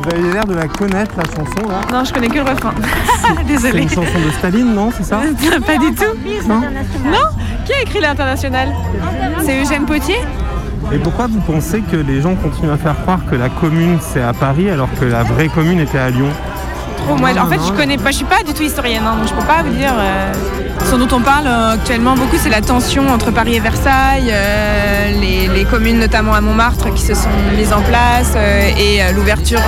vous 0.09 0.15
avez 0.25 0.33
l'air 0.33 0.45
de 0.47 0.55
la 0.55 0.69
connaître, 0.69 1.13
la 1.17 1.25
chanson, 1.25 1.69
là. 1.69 1.81
Non, 1.93 2.05
je 2.05 2.13
connais 2.13 2.29
que 2.29 2.35
le 2.39 2.43
refrain. 2.43 2.73
C'est 3.37 3.45
Désolée. 3.47 3.83
une 3.83 3.89
chanson 3.89 4.19
de 4.25 4.31
Staline, 4.39 4.75
non 4.75 4.91
C'est 4.97 5.05
ça 5.05 5.21
Pas 5.67 5.77
du 5.79 5.95
tout. 5.95 6.49
Non 6.49 6.61
Non 6.61 7.19
Qui 7.67 7.73
a 7.73 7.83
écrit 7.83 8.01
l'international 8.01 8.69
C'est 9.45 9.63
Eugène 9.63 9.85
Potier 9.87 10.17
Et 10.93 10.99
pourquoi 10.99 11.27
vous 11.27 11.41
pensez 11.41 11.81
que 11.83 11.97
les 11.97 12.21
gens 12.23 12.35
continuent 12.37 12.71
à 12.73 12.77
faire 12.77 12.97
croire 13.03 13.21
que 13.31 13.35
la 13.37 13.49
commune, 13.49 13.99
c'est 14.01 14.23
à 14.23 14.33
Paris, 14.33 14.71
alors 14.71 14.89
que 14.99 15.05
la 15.05 15.23
vraie 15.25 15.49
commune 15.49 15.81
était 15.81 15.99
à 15.99 16.11
Lyon 16.11 16.29
En 17.47 17.49
fait, 17.49 17.59
je 17.67 17.73
connais 17.73 17.97
pas, 17.99 18.11
je 18.11 18.17
suis 18.17 18.25
pas 18.25 18.43
du 18.43 18.53
tout 18.55 18.63
historienne, 18.63 19.03
hein, 19.07 19.17
donc 19.19 19.29
je 19.29 19.35
peux 19.35 19.47
pas 19.47 19.63
vous 19.63 19.75
dire. 19.75 19.93
euh, 19.99 20.33
ce 20.91 20.95
dont 20.97 21.09
on 21.17 21.21
parle 21.21 21.47
euh, 21.47 21.75
actuellement 21.75 22.15
beaucoup, 22.15 22.37
c'est 22.41 22.49
la 22.49 22.61
tension 22.63 23.09
entre 23.11 23.31
Paris 23.31 23.57
et 23.57 23.61
Versailles, 23.61 24.31
euh, 24.31 25.11
les, 25.21 25.49
les 25.49 25.65
communes, 25.65 25.99
notamment 25.99 26.33
à 26.35 26.41
Montmartre, 26.41 26.93
qui 26.95 27.03
se 27.03 27.15
sont 27.15 27.29
mises 27.57 27.73
en 27.73 27.83
place, 27.83 28.33
euh, 28.37 28.71
et 28.79 29.13
l'ouverture 29.13 29.61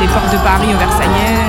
des 0.00 0.06
portes 0.08 0.32
de 0.32 0.38
Paris 0.38 0.68
aux 0.74 0.78
Versaillais. 0.78 1.39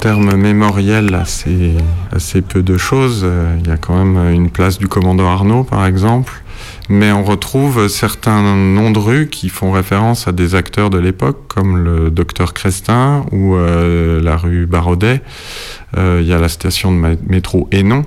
Termes 0.00 0.34
mémoriels, 0.34 1.14
assez, 1.14 1.74
assez 2.10 2.40
peu 2.40 2.62
de 2.62 2.76
choses. 2.78 3.20
Euh, 3.24 3.56
Il 3.62 3.68
y 3.68 3.70
a 3.70 3.76
quand 3.76 4.02
même 4.02 4.32
une 4.32 4.50
place 4.50 4.78
du 4.78 4.88
commandant 4.88 5.28
Arnaud, 5.28 5.62
par 5.64 5.86
exemple. 5.86 6.42
Mais 6.88 7.12
on 7.12 7.22
retrouve 7.22 7.86
certains 7.88 8.42
noms 8.56 8.90
de 8.90 8.98
rues 8.98 9.28
qui 9.28 9.48
font 9.48 9.70
référence 9.70 10.26
à 10.26 10.32
des 10.32 10.54
acteurs 10.54 10.90
de 10.90 10.98
l'époque, 10.98 11.42
comme 11.48 11.76
le 11.84 12.10
docteur 12.10 12.52
Crestin 12.54 13.24
ou 13.30 13.54
euh, 13.54 14.20
la 14.22 14.36
rue 14.36 14.66
Barodet. 14.66 15.22
Euh, 15.96 16.18
Il 16.22 16.26
y 16.28 16.32
a 16.32 16.38
la 16.38 16.48
station 16.48 16.92
de 16.92 17.16
métro 17.28 17.68
Hénon. 17.70 18.04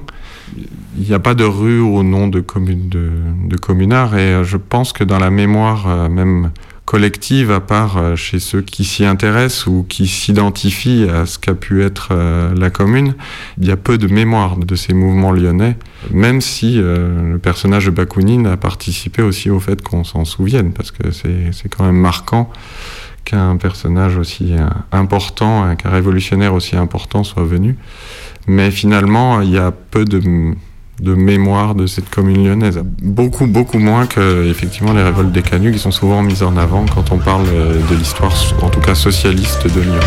Il 0.97 1.07
n'y 1.07 1.13
a 1.13 1.19
pas 1.19 1.33
de 1.33 1.43
rue 1.45 1.79
au 1.79 2.03
nom 2.03 2.27
de, 2.27 2.39
commun- 2.41 2.89
de, 2.89 3.09
de 3.47 3.57
communards 3.57 4.15
et 4.17 4.43
je 4.43 4.57
pense 4.57 4.93
que 4.93 5.03
dans 5.03 5.17
la 5.17 5.31
mémoire 5.31 6.09
même 6.09 6.51
collective, 6.97 7.49
à 7.49 7.59
part 7.59 7.97
euh, 7.97 8.15
chez 8.15 8.37
ceux 8.37 8.61
qui 8.61 8.83
s'y 8.83 9.03
intéressent 9.03 9.65
ou 9.65 9.83
qui 9.89 10.05
s'identifient 10.05 11.09
à 11.09 11.25
ce 11.25 11.39
qu'a 11.39 11.55
pu 11.55 11.81
être 11.83 12.09
euh, 12.11 12.53
la 12.55 12.69
commune, 12.69 13.15
il 13.59 13.67
y 13.67 13.71
a 13.71 13.77
peu 13.77 13.97
de 13.97 14.05
mémoire 14.05 14.57
de 14.57 14.75
ces 14.75 14.93
mouvements 14.93 15.31
lyonnais, 15.31 15.75
même 16.11 16.39
si 16.39 16.75
euh, 16.79 17.31
le 17.33 17.39
personnage 17.39 17.87
de 17.87 17.89
Bakounine 17.89 18.45
a 18.45 18.57
participé 18.57 19.23
aussi 19.23 19.49
au 19.49 19.59
fait 19.59 19.81
qu'on 19.81 20.03
s'en 20.03 20.23
souvienne, 20.23 20.71
parce 20.71 20.91
que 20.91 21.09
c'est 21.09 21.67
quand 21.75 21.83
même 21.83 21.97
marquant 21.97 22.51
qu'un 23.25 23.57
personnage 23.57 24.15
aussi 24.15 24.53
important, 24.91 25.63
un- 25.63 25.75
qu'un 25.75 25.89
révolutionnaire 25.89 26.53
aussi 26.53 26.75
important 26.75 27.23
soit 27.23 27.43
venu. 27.45 27.75
Mais 28.45 28.69
finalement, 28.69 29.41
il 29.41 29.49
y 29.49 29.57
a 29.57 29.71
peu 29.71 30.05
de, 30.05 30.21
de 30.99 31.13
mémoire 31.13 31.75
de 31.75 31.87
cette 31.87 32.09
commune 32.09 32.45
lyonnaise. 32.45 32.81
Beaucoup, 33.01 33.47
beaucoup 33.47 33.79
moins 33.79 34.05
que 34.05 34.47
effectivement 34.49 34.93
les 34.93 35.03
révoltes 35.03 35.31
des 35.31 35.41
canuts 35.41 35.71
qui 35.71 35.79
sont 35.79 35.91
souvent 35.91 36.21
mises 36.21 36.43
en 36.43 36.55
avant 36.57 36.85
quand 36.93 37.11
on 37.11 37.17
parle 37.17 37.45
euh, 37.53 37.81
de 37.89 37.95
l'histoire, 37.95 38.33
en 38.61 38.69
tout 38.69 38.79
cas 38.79 38.95
socialiste 38.95 39.67
de 39.73 39.81
Lyon. 39.81 39.99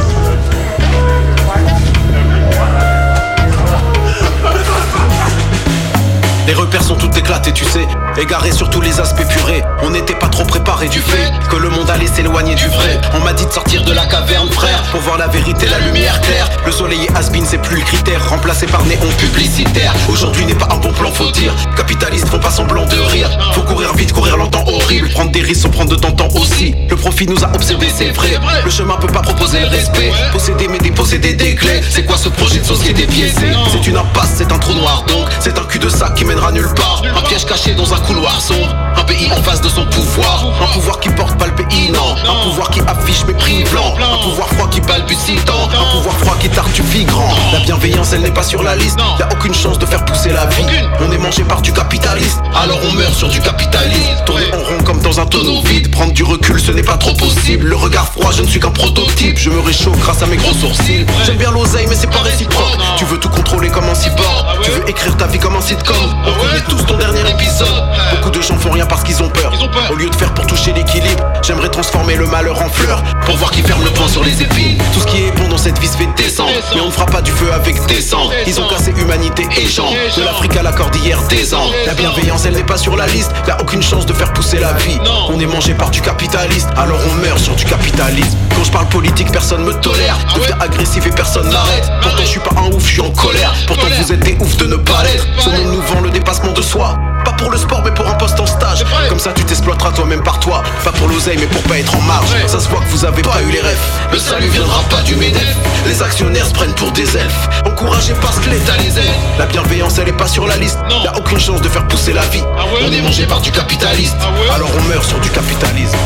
Les 6.46 6.54
repères 6.54 6.84
sont 6.84 6.94
tout 6.94 7.10
éclatés, 7.18 7.52
tu 7.52 7.64
sais, 7.64 7.88
égarés 8.16 8.52
sur 8.52 8.70
tous 8.70 8.80
les 8.80 9.00
aspects 9.00 9.26
purés. 9.26 9.64
On 9.82 9.90
n'était 9.90 10.14
pas 10.14 10.28
trop 10.28 10.44
préparé 10.44 10.88
du 10.88 11.00
fait 11.00 11.32
que 11.50 11.56
le 11.56 11.68
monde 11.68 11.90
allait 11.90 12.06
s'éloigner 12.06 12.54
du 12.54 12.68
vrai. 12.68 13.00
On 13.14 13.24
m'a 13.24 13.32
dit 13.32 13.44
de 13.44 13.50
sortir 13.50 13.84
de 13.84 13.92
la 13.92 14.06
caverne, 14.06 14.48
frère, 14.50 14.75
pour 14.90 15.00
voir 15.00 15.18
la 15.18 15.26
vérité, 15.28 15.66
la 15.66 15.78
lumière 15.80 16.20
claire. 16.20 16.48
Le 16.64 16.72
soleil 16.72 17.04
est 17.04 17.16
has-been, 17.16 17.44
c'est 17.44 17.58
plus 17.58 17.76
le 17.76 17.82
critère, 17.82 18.28
remplacé 18.28 18.66
par 18.66 18.84
néon 18.84 19.08
publicitaire. 19.18 19.94
Aujourd'hui 20.08 20.44
n'est 20.44 20.54
pas 20.54 20.68
un 20.70 20.76
bon 20.76 20.92
plan, 20.92 21.10
faut 21.10 21.30
dire. 21.30 21.54
Capitalistes 21.76 22.28
font 22.28 22.38
pas 22.38 22.50
semblant 22.50 22.86
de 22.86 22.98
rire. 23.10 23.30
Faut 23.52 23.62
courir 23.62 23.94
vite, 23.94 24.12
courir 24.12 24.36
longtemps, 24.36 24.64
horrible. 24.66 25.08
Prendre 25.10 25.30
des 25.30 25.42
risques 25.42 25.62
sans 25.62 25.70
prendre 25.70 25.90
de 25.90 25.96
temps, 25.96 26.12
temps 26.12 26.28
aussi. 26.34 26.74
Le 26.88 26.96
profit 26.96 27.26
nous 27.26 27.42
a 27.44 27.48
observé, 27.54 27.88
c'est 27.94 28.10
vrai. 28.10 28.38
Le 28.64 28.70
chemin 28.70 28.96
peut 28.96 29.06
pas 29.06 29.22
proposer 29.22 29.60
le 29.60 29.68
respect. 29.68 30.12
Posséder 30.32 30.68
mais 30.68 30.78
déposséder 30.78 31.34
des 31.34 31.54
clés. 31.54 31.80
C'est 31.90 32.04
quoi 32.04 32.16
ce 32.16 32.28
projet 32.28 32.58
de 32.58 32.64
société 32.64 33.06
biaisé 33.06 33.52
C'est 33.72 33.86
une 33.86 33.96
impasse, 33.96 34.34
c'est 34.36 34.52
un 34.52 34.58
trou 34.58 34.74
noir 34.74 35.04
donc. 35.08 35.26
C'est 35.40 35.58
un 35.58 35.64
cul 35.64 35.78
de 35.78 35.88
sac 35.88 36.14
qui 36.14 36.24
mènera 36.24 36.52
nulle 36.52 36.72
part. 36.74 37.02
Un 37.16 37.22
piège 37.22 37.44
caché 37.44 37.74
dans 37.74 37.92
un 37.92 37.98
couloir 37.98 38.40
sombre. 38.40 38.74
Un 38.96 39.04
pays 39.04 39.30
en 39.30 39.42
face 39.42 39.60
de 39.60 39.68
son 39.68 39.86
pouvoir. 39.86 40.46
Un 40.62 40.72
pouvoir 40.72 41.00
qui 41.00 41.08
porte 41.10 41.38
pas 41.38 41.46
le 41.46 41.54
pays, 41.54 41.90
non. 41.90 42.16
Un 42.28 42.42
pouvoir 42.44 42.70
qui 42.70 42.80
affiche 42.80 43.24
mépris 43.26 43.64
blanc. 43.70 43.94
Un 44.00 44.22
pouvoir 44.22 44.48
froid 44.48 44.68
balbutie 44.80 45.36
tant. 45.44 45.68
Un 45.68 45.96
pouvoir 45.96 46.16
froid 46.18 46.36
qui 46.40 46.48
tartufie 46.48 47.04
grand. 47.04 47.34
La 47.52 47.60
bienveillance, 47.60 48.12
elle 48.12 48.22
n'est 48.22 48.30
pas 48.30 48.42
sur 48.42 48.62
la 48.62 48.76
liste. 48.76 48.98
Y 49.18 49.22
a 49.22 49.28
aucune 49.32 49.54
chance 49.54 49.78
de 49.78 49.86
faire 49.86 50.04
pousser 50.04 50.30
la 50.30 50.46
vie. 50.46 50.64
On 51.00 51.10
est 51.10 51.18
mangé 51.18 51.42
par 51.44 51.62
du 51.62 51.72
capitaliste. 51.72 52.40
Alors 52.54 52.78
on 52.88 52.92
meurt 52.94 53.14
sur 53.14 53.28
du 53.28 53.40
capitalisme. 53.40 54.24
Tourner 54.24 54.46
en 54.52 54.58
rond 54.58 54.82
comme 54.84 55.00
dans 55.00 55.20
un 55.20 55.26
tonneau 55.26 55.62
vide. 55.62 55.90
Prendre 55.90 56.12
du 56.12 56.22
recul, 56.22 56.60
ce 56.60 56.72
n'est 56.72 56.82
pas 56.82 56.96
trop 56.96 57.14
possible. 57.14 57.66
Le 57.66 57.76
regard 57.76 58.06
froid, 58.08 58.30
je 58.32 58.42
ne 58.42 58.46
suis 58.46 58.60
qu'un 58.60 58.70
prototype. 58.70 59.38
Je 59.38 59.50
me 59.50 59.60
réchauffe 59.60 59.98
grâce 59.98 60.22
à 60.22 60.26
mes 60.26 60.36
gros 60.36 60.54
sourcils. 60.54 61.06
J'aime 61.24 61.36
bien 61.36 61.50
l'oseille, 61.50 61.86
mais 61.88 61.94
c'est 61.94 62.10
pas 62.10 62.20
réciproque. 62.20 62.78
Tu 62.96 63.04
veux 63.04 63.18
tout 63.18 63.28
contrôler 63.28 63.68
comme 63.68 63.88
un 63.88 63.94
cyborg. 63.94 64.46
Tu 64.62 64.70
veux 64.70 64.88
écrire 64.88 65.16
ta 65.16 65.26
vie 65.26 65.38
comme 65.38 65.56
un 65.56 65.60
sitcom. 65.60 65.96
On 66.26 66.32
connaît 66.40 66.62
tous 66.68 66.84
ton 66.84 66.96
dernier 66.96 67.28
épisode. 67.30 67.84
Beaucoup 68.10 68.30
de 68.30 68.40
gens 68.42 68.58
font 68.58 68.70
rien 68.70 68.86
parce 68.86 69.02
qu'ils 69.02 69.22
ont 69.22 69.28
peur. 69.28 69.52
Au 69.90 69.94
lieu 69.94 70.08
de 70.08 70.14
faire 70.14 70.32
pour 70.34 70.46
toucher 70.46 70.72
l'équilibre, 70.72 71.24
j'aimerais 71.42 71.68
transformer 71.68 72.16
le 72.16 72.26
malheur 72.26 72.60
en 72.60 72.68
fleur. 72.68 73.02
Pour 73.24 73.36
voir 73.36 73.50
qui 73.50 73.62
ferme 73.62 73.84
le 73.84 73.90
poing 73.90 74.08
sur 74.08 74.24
les 74.24 74.42
épines. 74.42 74.65
Tout 74.92 75.00
ce 75.00 75.06
qui 75.06 75.24
est 75.24 75.30
bon 75.32 75.48
dans 75.48 75.58
cette 75.58 75.78
vie 75.78 75.88
se 75.88 75.96
fait 75.96 76.08
descendre. 76.16 76.50
Mais 76.74 76.80
on 76.80 76.86
ne 76.86 76.90
fera 76.90 77.06
pas 77.06 77.22
du 77.22 77.30
feu 77.30 77.52
avec 77.52 77.84
des 77.86 78.00
cendres. 78.00 78.32
Ils 78.46 78.60
ont 78.60 78.68
cassé 78.68 78.92
humanité 78.96 79.46
et 79.56 79.66
gens. 79.66 79.90
De 80.16 80.22
l'Afrique 80.22 80.56
à 80.56 80.62
la 80.62 80.72
cordillère 80.72 81.22
des 81.28 81.54
Andes. 81.54 81.72
La 81.86 81.94
bienveillance, 81.94 82.44
elle 82.46 82.54
n'est 82.54 82.64
pas 82.64 82.78
sur 82.78 82.96
la 82.96 83.06
liste. 83.06 83.30
Y'a 83.46 83.60
aucune 83.60 83.82
chance 83.82 84.06
de 84.06 84.12
faire 84.12 84.32
pousser 84.32 84.58
la 84.58 84.72
vie. 84.74 84.98
On 85.28 85.38
est 85.38 85.46
mangé 85.46 85.74
par 85.74 85.90
du 85.90 86.00
capitaliste. 86.00 86.68
Alors 86.76 86.98
on 87.10 87.14
meurt 87.22 87.38
sur 87.38 87.54
du 87.54 87.64
capitalisme. 87.64 88.36
Quand 88.54 88.64
je 88.64 88.72
parle 88.72 88.86
politique, 88.86 89.30
personne 89.30 89.64
me 89.64 89.74
tolère. 89.74 90.16
Deviens 90.34 90.56
agressif 90.60 91.06
et 91.06 91.10
personne 91.10 91.48
n'arrête. 91.50 91.90
Pourtant, 92.00 92.22
je 92.22 92.26
suis 92.26 92.40
pas 92.40 92.54
un 92.58 92.72
ouf, 92.72 92.86
je 92.86 92.92
suis 92.92 93.00
en 93.00 93.10
colère. 93.10 93.54
Pourtant, 93.66 93.86
vous 93.98 94.12
êtes 94.12 94.20
des 94.20 94.36
oufs 94.40 94.56
de 94.56 94.66
ne 94.66 94.76
pas 94.76 95.02
l'être. 95.02 95.26
Ce 95.38 95.50
monde 95.50 95.72
nous 95.72 95.82
vend 95.82 96.00
le 96.00 96.10
dépassement 96.10 96.52
de 96.52 96.62
soi. 96.62 96.98
Pas 97.24 97.32
pour 97.32 97.50
le 97.50 97.58
sport, 97.58 97.82
mais 97.84 97.90
pour 97.90 98.06
un 98.08 98.14
poste 98.14 98.38
en 98.40 98.46
stage. 98.46 98.84
Comme 99.08 99.18
ça, 99.18 99.32
tu 99.32 99.44
t'exploiteras 99.44 99.90
toi-même 99.92 100.22
par 100.22 100.40
toi. 100.40 100.62
Pas 100.84 100.92
pour 100.92 101.08
l'oseille, 101.08 101.36
mais 101.38 101.46
pour 101.46 101.62
pas 101.62 101.78
être 101.78 101.94
en 101.94 102.00
marge. 102.02 102.28
Ça 102.46 102.60
se 102.60 102.68
voit 102.68 102.80
que 102.80 102.88
vous 102.88 103.04
avez 103.04 103.22
pas 103.22 103.42
eu 103.42 103.50
les 103.50 103.60
rêves. 103.60 103.78
Le 104.12 104.18
salut 104.18 104.48
viendra 104.56 104.82
pas 104.88 105.02
du 105.02 105.14
MEDEF. 105.16 105.56
Les 105.86 106.02
actionnaires 106.02 106.46
se 106.46 106.54
prennent 106.54 106.74
pour 106.74 106.90
des 106.92 107.16
elfes. 107.16 107.48
Encouragés 107.66 108.14
parce 108.22 108.38
que 108.38 108.48
l'État 108.48 108.76
les 108.78 108.98
aide. 108.98 109.14
La 109.38 109.44
bienveillance, 109.44 109.98
elle 109.98 110.08
est 110.08 110.16
pas 110.16 110.26
sur 110.26 110.46
la 110.46 110.56
liste. 110.56 110.78
Y'a 111.04 111.14
aucune 111.16 111.38
chance 111.38 111.60
de 111.60 111.68
faire 111.68 111.86
pousser 111.88 112.14
la 112.14 112.24
vie. 112.28 112.42
On 112.82 112.90
est 112.90 113.02
mangé 113.02 113.26
par 113.26 113.42
du 113.42 113.50
capitaliste. 113.50 114.16
Alors 114.54 114.70
on 114.78 114.88
meurt 114.88 115.04
sur 115.04 115.20
du 115.20 115.28
capitalisme. 115.28 115.98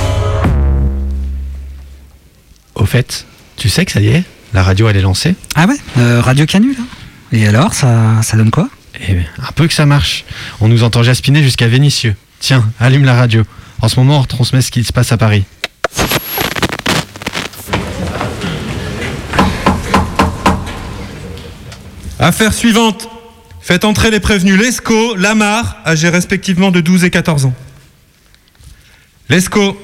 Au 2.75 2.87
fait, 2.87 3.25
tu 3.57 3.69
sais 3.69 3.85
que 3.85 3.93
ça 3.93 4.01
y 4.01 4.09
est, 4.09 4.25
la 4.53 4.65
radio 4.65 4.89
elle 4.89 4.97
est 4.97 5.03
lancée 5.03 5.35
Ah 5.55 5.67
ouais 5.67 5.77
euh, 5.99 6.21
Radio 6.21 6.47
Canu 6.47 6.73
là 6.73 6.85
Et 7.31 7.47
alors, 7.47 7.75
ça, 7.75 8.23
ça 8.23 8.37
donne 8.37 8.51
quoi? 8.51 8.69
Eh 9.07 9.13
bien, 9.13 9.27
un 9.47 9.53
peu 9.53 9.69
que 9.69 9.75
ça 9.75 9.87
marche. 9.87 10.25
On 10.61 10.67
nous 10.67 10.83
entend 10.83 11.03
jaspiner 11.05 11.43
jusqu'à 11.43 11.69
Vénissieux. 11.69 12.17
Tiens, 12.41 12.65
allume 12.81 13.05
la 13.05 13.15
radio. 13.15 13.45
En 13.81 13.89
ce 13.89 14.01
moment, 14.01 14.19
on 14.19 14.23
retransmet 14.23 14.61
ce 14.61 14.71
qui 14.73 14.83
se 14.83 14.93
passe 14.93 15.13
à 15.13 15.17
Paris. 15.17 15.45
Affaire 22.21 22.53
suivante. 22.53 23.09
Faites 23.62 23.87
entrer 23.87 24.11
les 24.11 24.21
prévenus 24.21 24.59
Lescaut, 24.59 25.16
Lamar, 25.16 25.79
âgés 25.87 26.11
respectivement 26.11 26.71
de 26.71 26.83
12 26.83 27.05
et 27.05 27.11
14 27.11 27.47
ans. 27.47 27.55
Lescaut, 29.31 29.81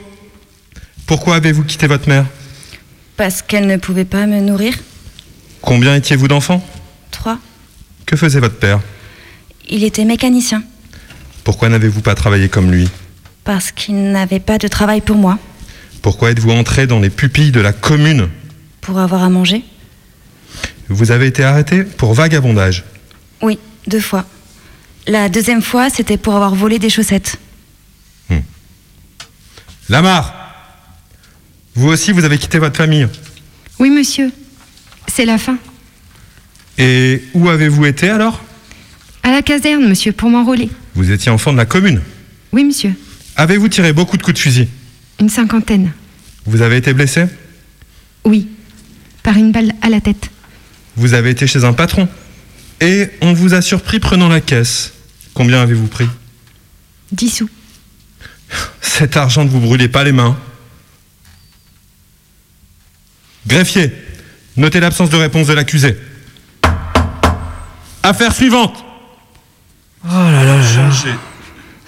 pourquoi 1.07 1.37
avez-vous 1.37 1.65
quitté 1.65 1.87
votre 1.87 2.11
mère? 2.11 2.27
Parce 3.17 3.41
qu'elle 3.41 3.67
ne 3.67 3.79
pouvait 3.79 4.05
pas 4.05 4.27
me 4.27 4.41
nourrir. 4.41 4.75
Combien 5.63 5.95
étiez-vous 5.95 6.29
d'enfants? 6.29 6.63
Trois. 7.11 7.39
Que 8.05 8.17
faisait 8.17 8.41
votre 8.41 8.59
père? 8.59 8.81
Il 9.71 9.83
était 9.83 10.05
mécanicien. 10.05 10.63
Pourquoi 11.43 11.71
n'avez-vous 11.71 12.03
pas 12.03 12.15
travaillé 12.15 12.51
comme 12.51 12.71
lui? 12.71 12.91
Parce 13.45 13.73
qu'il 13.73 14.13
n'avait 14.13 14.41
pas 14.41 14.59
de 14.59 14.69
travail 14.69 15.01
pour 15.01 15.17
moi. 15.17 15.39
Pourquoi 16.03 16.33
êtes-vous 16.33 16.51
entré 16.51 16.87
dans 16.87 17.01
les 17.01 17.11
pupilles 17.11 17.51
de 17.51 17.61
la 17.61 17.73
commune? 17.73 18.29
Pour 18.83 18.99
avoir 18.99 19.23
à 19.23 19.31
manger 19.31 19.65
Vous 20.89 21.11
avez 21.11 21.27
été 21.27 21.43
arrêté 21.43 21.83
pour 21.83 22.15
vagabondage. 22.15 22.85
Oui, 23.43 23.59
deux 23.87 24.01
fois. 24.01 24.25
La 25.07 25.29
deuxième 25.29 25.63
fois, 25.63 25.91
c'était 25.91 26.17
pour 26.17 26.35
avoir 26.35 26.55
volé 26.55 26.79
des 26.79 26.91
chaussettes. 26.91 27.39
Lamar, 29.89 30.35
vous 31.77 31.87
aussi, 31.89 32.11
vous 32.11 32.25
avez 32.25 32.39
quitté 32.39 32.59
votre 32.59 32.77
famille. 32.77 33.07
Oui, 33.79 33.89
monsieur. 33.89 34.33
C'est 35.07 35.25
la 35.25 35.39
fin. 35.39 35.59
Et 36.77 37.23
où 37.35 37.49
avez-vous 37.49 37.87
été 37.87 38.11
alors? 38.11 38.43
À 39.23 39.31
la 39.31 39.43
caserne, 39.43 39.89
monsieur, 39.89 40.11
pour 40.11 40.29
m'enrôler. 40.29 40.71
Vous 40.97 41.13
étiez 41.13 41.31
enfant 41.31 41.53
de 41.53 41.59
la 41.59 41.67
commune. 41.67 42.01
Oui, 42.51 42.65
monsieur. 42.65 42.95
Avez-vous 43.37 43.69
tiré 43.69 43.93
beaucoup 43.93 44.17
de 44.17 44.23
coups 44.23 44.35
de 44.35 44.41
fusil? 44.41 44.69
Une 45.21 45.29
cinquantaine. 45.29 45.93
Vous 46.47 46.63
avez 46.63 46.79
été 46.79 46.93
blessé? 46.93 47.27
Oui. 48.25 48.49
Par 49.23 49.37
une 49.37 49.53
balle 49.53 49.73
à 49.83 49.89
la 49.89 50.01
tête. 50.01 50.31
Vous 50.97 51.15
avez 51.15 51.31
été 51.31 51.47
chez 51.47 51.65
un 51.65 51.73
patron. 51.73 52.09
Et 52.81 53.11
on 53.21 53.33
vous 53.33 53.55
a 53.55 53.63
surpris 53.63 54.01
prenant 54.01 54.29
la 54.29 54.41
caisse. 54.41 54.93
Combien 55.35 55.63
avez-vous 55.63 55.87
pris? 55.87 56.09
Dix 57.13 57.31
sous. 57.31 57.51
Cet 58.81 59.17
argent 59.17 59.45
ne 59.45 59.51
vous 59.51 59.61
brûlez 59.61 59.89
pas 59.89 60.05
les 60.05 60.13
mains. 60.13 60.37
Greffier, 63.47 63.93
notez 64.57 64.81
l'absence 64.81 65.11
de 65.11 65.17
réponse 65.17 65.47
de 65.47 65.53
l'accusé. 65.53 65.97
Affaire 68.03 68.35
suivante. 68.35 68.85
Oh 70.05 70.09
là 70.09 70.45
là 70.45 70.57
là. 70.57 70.91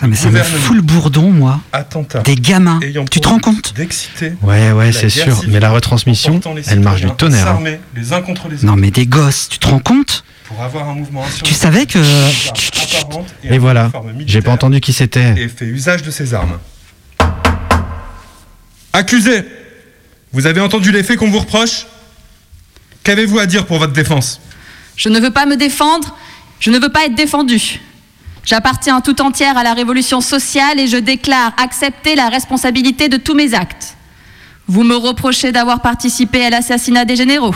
Ah, 0.00 0.06
mais 0.06 0.14
ça 0.14 0.30
me 0.30 0.40
fout 0.42 0.76
le 0.76 0.82
bourdon, 0.82 1.30
moi. 1.32 1.60
Attentat. 1.72 2.20
Des 2.20 2.36
gamins. 2.36 2.78
Tu 3.10 3.20
te 3.20 3.26
rends 3.28 3.40
compte 3.40 3.74
D'exciter. 3.74 4.32
Ouais, 4.42 4.70
ouais, 4.72 4.92
c'est 4.92 5.08
sûr. 5.10 5.40
Mais 5.48 5.58
la 5.60 5.70
retransmission, 5.70 6.40
elle 6.68 6.80
marche 6.80 7.00
du 7.00 7.10
tonnerre. 7.10 7.42
hein. 7.48 7.52
s'armer 7.52 7.80
les 7.96 8.12
uns 8.12 8.22
contre 8.22 8.48
les 8.48 8.56
autres 8.56 8.66
Non, 8.66 8.76
mais 8.76 8.90
des 8.92 9.06
gosses, 9.06 9.48
tu 9.48 9.58
te 9.58 9.66
rends 9.66 9.80
compte 9.80 10.24
pour 10.44 10.62
avoir 10.62 10.88
un 10.88 10.94
mouvement 10.94 11.24
Tu 11.42 11.52
savais 11.52 11.84
que. 11.86 11.98
et, 13.44 13.54
Et 13.54 13.58
voilà. 13.58 13.90
J'ai 14.26 14.40
pas 14.40 14.52
entendu 14.52 14.80
qui 14.80 14.92
c'était. 14.92 15.34
et 15.36 15.48
fait 15.48 15.66
usage 15.66 16.02
de 16.02 16.10
ses 16.12 16.32
armes. 16.32 16.58
Accusé, 18.92 19.44
vous 20.32 20.46
avez 20.46 20.60
entendu 20.60 20.92
les 20.92 21.02
faits 21.02 21.18
qu'on 21.18 21.30
vous 21.30 21.40
reproche? 21.40 21.86
Qu'avez-vous 23.04 23.38
à 23.38 23.46
dire 23.46 23.66
pour 23.66 23.78
votre 23.78 23.92
défense? 23.92 24.40
Je 24.96 25.08
ne 25.08 25.20
veux 25.20 25.30
pas 25.30 25.46
me 25.46 25.56
défendre, 25.56 26.16
je 26.60 26.70
ne 26.70 26.78
veux 26.78 26.90
pas 26.90 27.04
être 27.06 27.14
défendue. 27.14 27.80
J'appartiens 28.48 29.02
tout 29.02 29.20
entière 29.20 29.58
à 29.58 29.62
la 29.62 29.74
révolution 29.74 30.22
sociale 30.22 30.80
et 30.80 30.86
je 30.86 30.96
déclare 30.96 31.52
accepter 31.62 32.14
la 32.14 32.30
responsabilité 32.30 33.10
de 33.10 33.18
tous 33.18 33.34
mes 33.34 33.52
actes. 33.52 33.94
Vous 34.68 34.84
me 34.84 34.96
reprochez 34.96 35.52
d'avoir 35.52 35.82
participé 35.82 36.46
à 36.46 36.48
l'assassinat 36.48 37.04
des 37.04 37.14
généraux. 37.14 37.54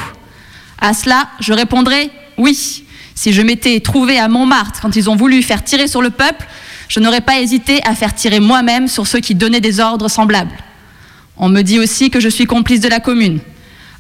À 0.79 0.93
cela, 0.93 1.31
je 1.41 1.55
répondrai 1.55 2.11
oui. 2.37 2.85
Si 3.15 3.33
je 3.33 3.41
m'étais 3.41 3.81
trouvé 3.81 4.19
à 4.19 4.29
Montmartre 4.29 4.83
quand 4.83 4.95
ils 4.95 5.09
ont 5.09 5.17
voulu 5.17 5.43
faire 5.43 5.65
tirer 5.65 5.89
sur 5.89 6.03
le 6.03 6.11
peuple, 6.11 6.47
je 6.89 7.01
n'aurais 7.01 7.23
pas 7.23 7.41
hésité 7.41 7.81
à 7.87 7.95
faire 7.95 8.15
tirer 8.15 8.41
moi-même 8.41 8.87
sur 8.87 9.07
ceux 9.07 9.21
qui 9.21 9.35
donnaient 9.35 9.63
des 9.63 9.81
ordres 9.81 10.11
semblables. 10.11 10.59
On 11.39 11.49
me 11.49 11.63
dit 11.63 11.79
aussi 11.79 12.11
que 12.11 12.21
je 12.21 12.29
suis 12.29 12.45
complice 12.45 12.81
de 12.81 12.89
la 12.89 13.01
commune. 13.01 13.39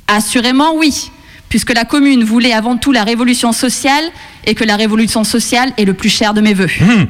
Assurément 0.09 0.74
oui, 0.76 1.11
puisque 1.49 1.72
la 1.72 1.86
commune 1.86 2.22
voulait 2.22 2.53
avant 2.53 2.76
tout 2.76 2.93
la 2.93 3.03
révolution 3.03 3.53
sociale 3.53 4.05
et 4.45 4.55
que 4.55 4.64
la 4.64 4.76
révolution 4.76 5.24
sociale 5.24 5.72
est 5.76 5.84
le 5.84 5.95
plus 5.95 6.09
cher 6.09 6.34
de 6.34 6.40
mes 6.40 6.55
voeux. 6.55 6.70
Hmm. 6.80 7.07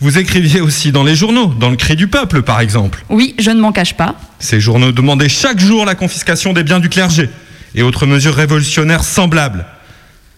Vous 0.00 0.16
écriviez 0.16 0.62
aussi 0.62 0.92
dans 0.92 1.04
les 1.04 1.14
journaux, 1.14 1.46
dans 1.46 1.68
le 1.68 1.76
cri 1.76 1.94
du 1.94 2.08
peuple 2.08 2.42
par 2.42 2.60
exemple. 2.60 3.04
Oui, 3.10 3.34
je 3.38 3.50
ne 3.50 3.60
m'en 3.60 3.72
cache 3.72 3.94
pas. 3.94 4.14
Ces 4.38 4.58
journaux 4.58 4.92
demandaient 4.92 5.28
chaque 5.28 5.60
jour 5.60 5.84
la 5.84 5.94
confiscation 5.94 6.54
des 6.54 6.62
biens 6.62 6.80
du 6.80 6.88
clergé 6.88 7.28
et 7.74 7.82
autres 7.82 8.06
mesures 8.06 8.34
révolutionnaires 8.34 9.04
semblables. 9.04 9.66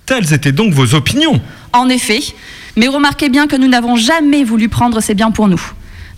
Telles 0.04 0.32
étaient 0.32 0.52
donc 0.52 0.74
vos 0.74 0.94
opinions. 0.94 1.40
En 1.72 1.88
effet, 1.88 2.20
mais 2.76 2.88
remarquez 2.88 3.28
bien 3.28 3.46
que 3.46 3.54
nous 3.56 3.68
n'avons 3.68 3.96
jamais 3.96 4.42
voulu 4.42 4.68
prendre 4.68 5.00
ces 5.00 5.14
biens 5.14 5.30
pour 5.30 5.46
nous. 5.46 5.62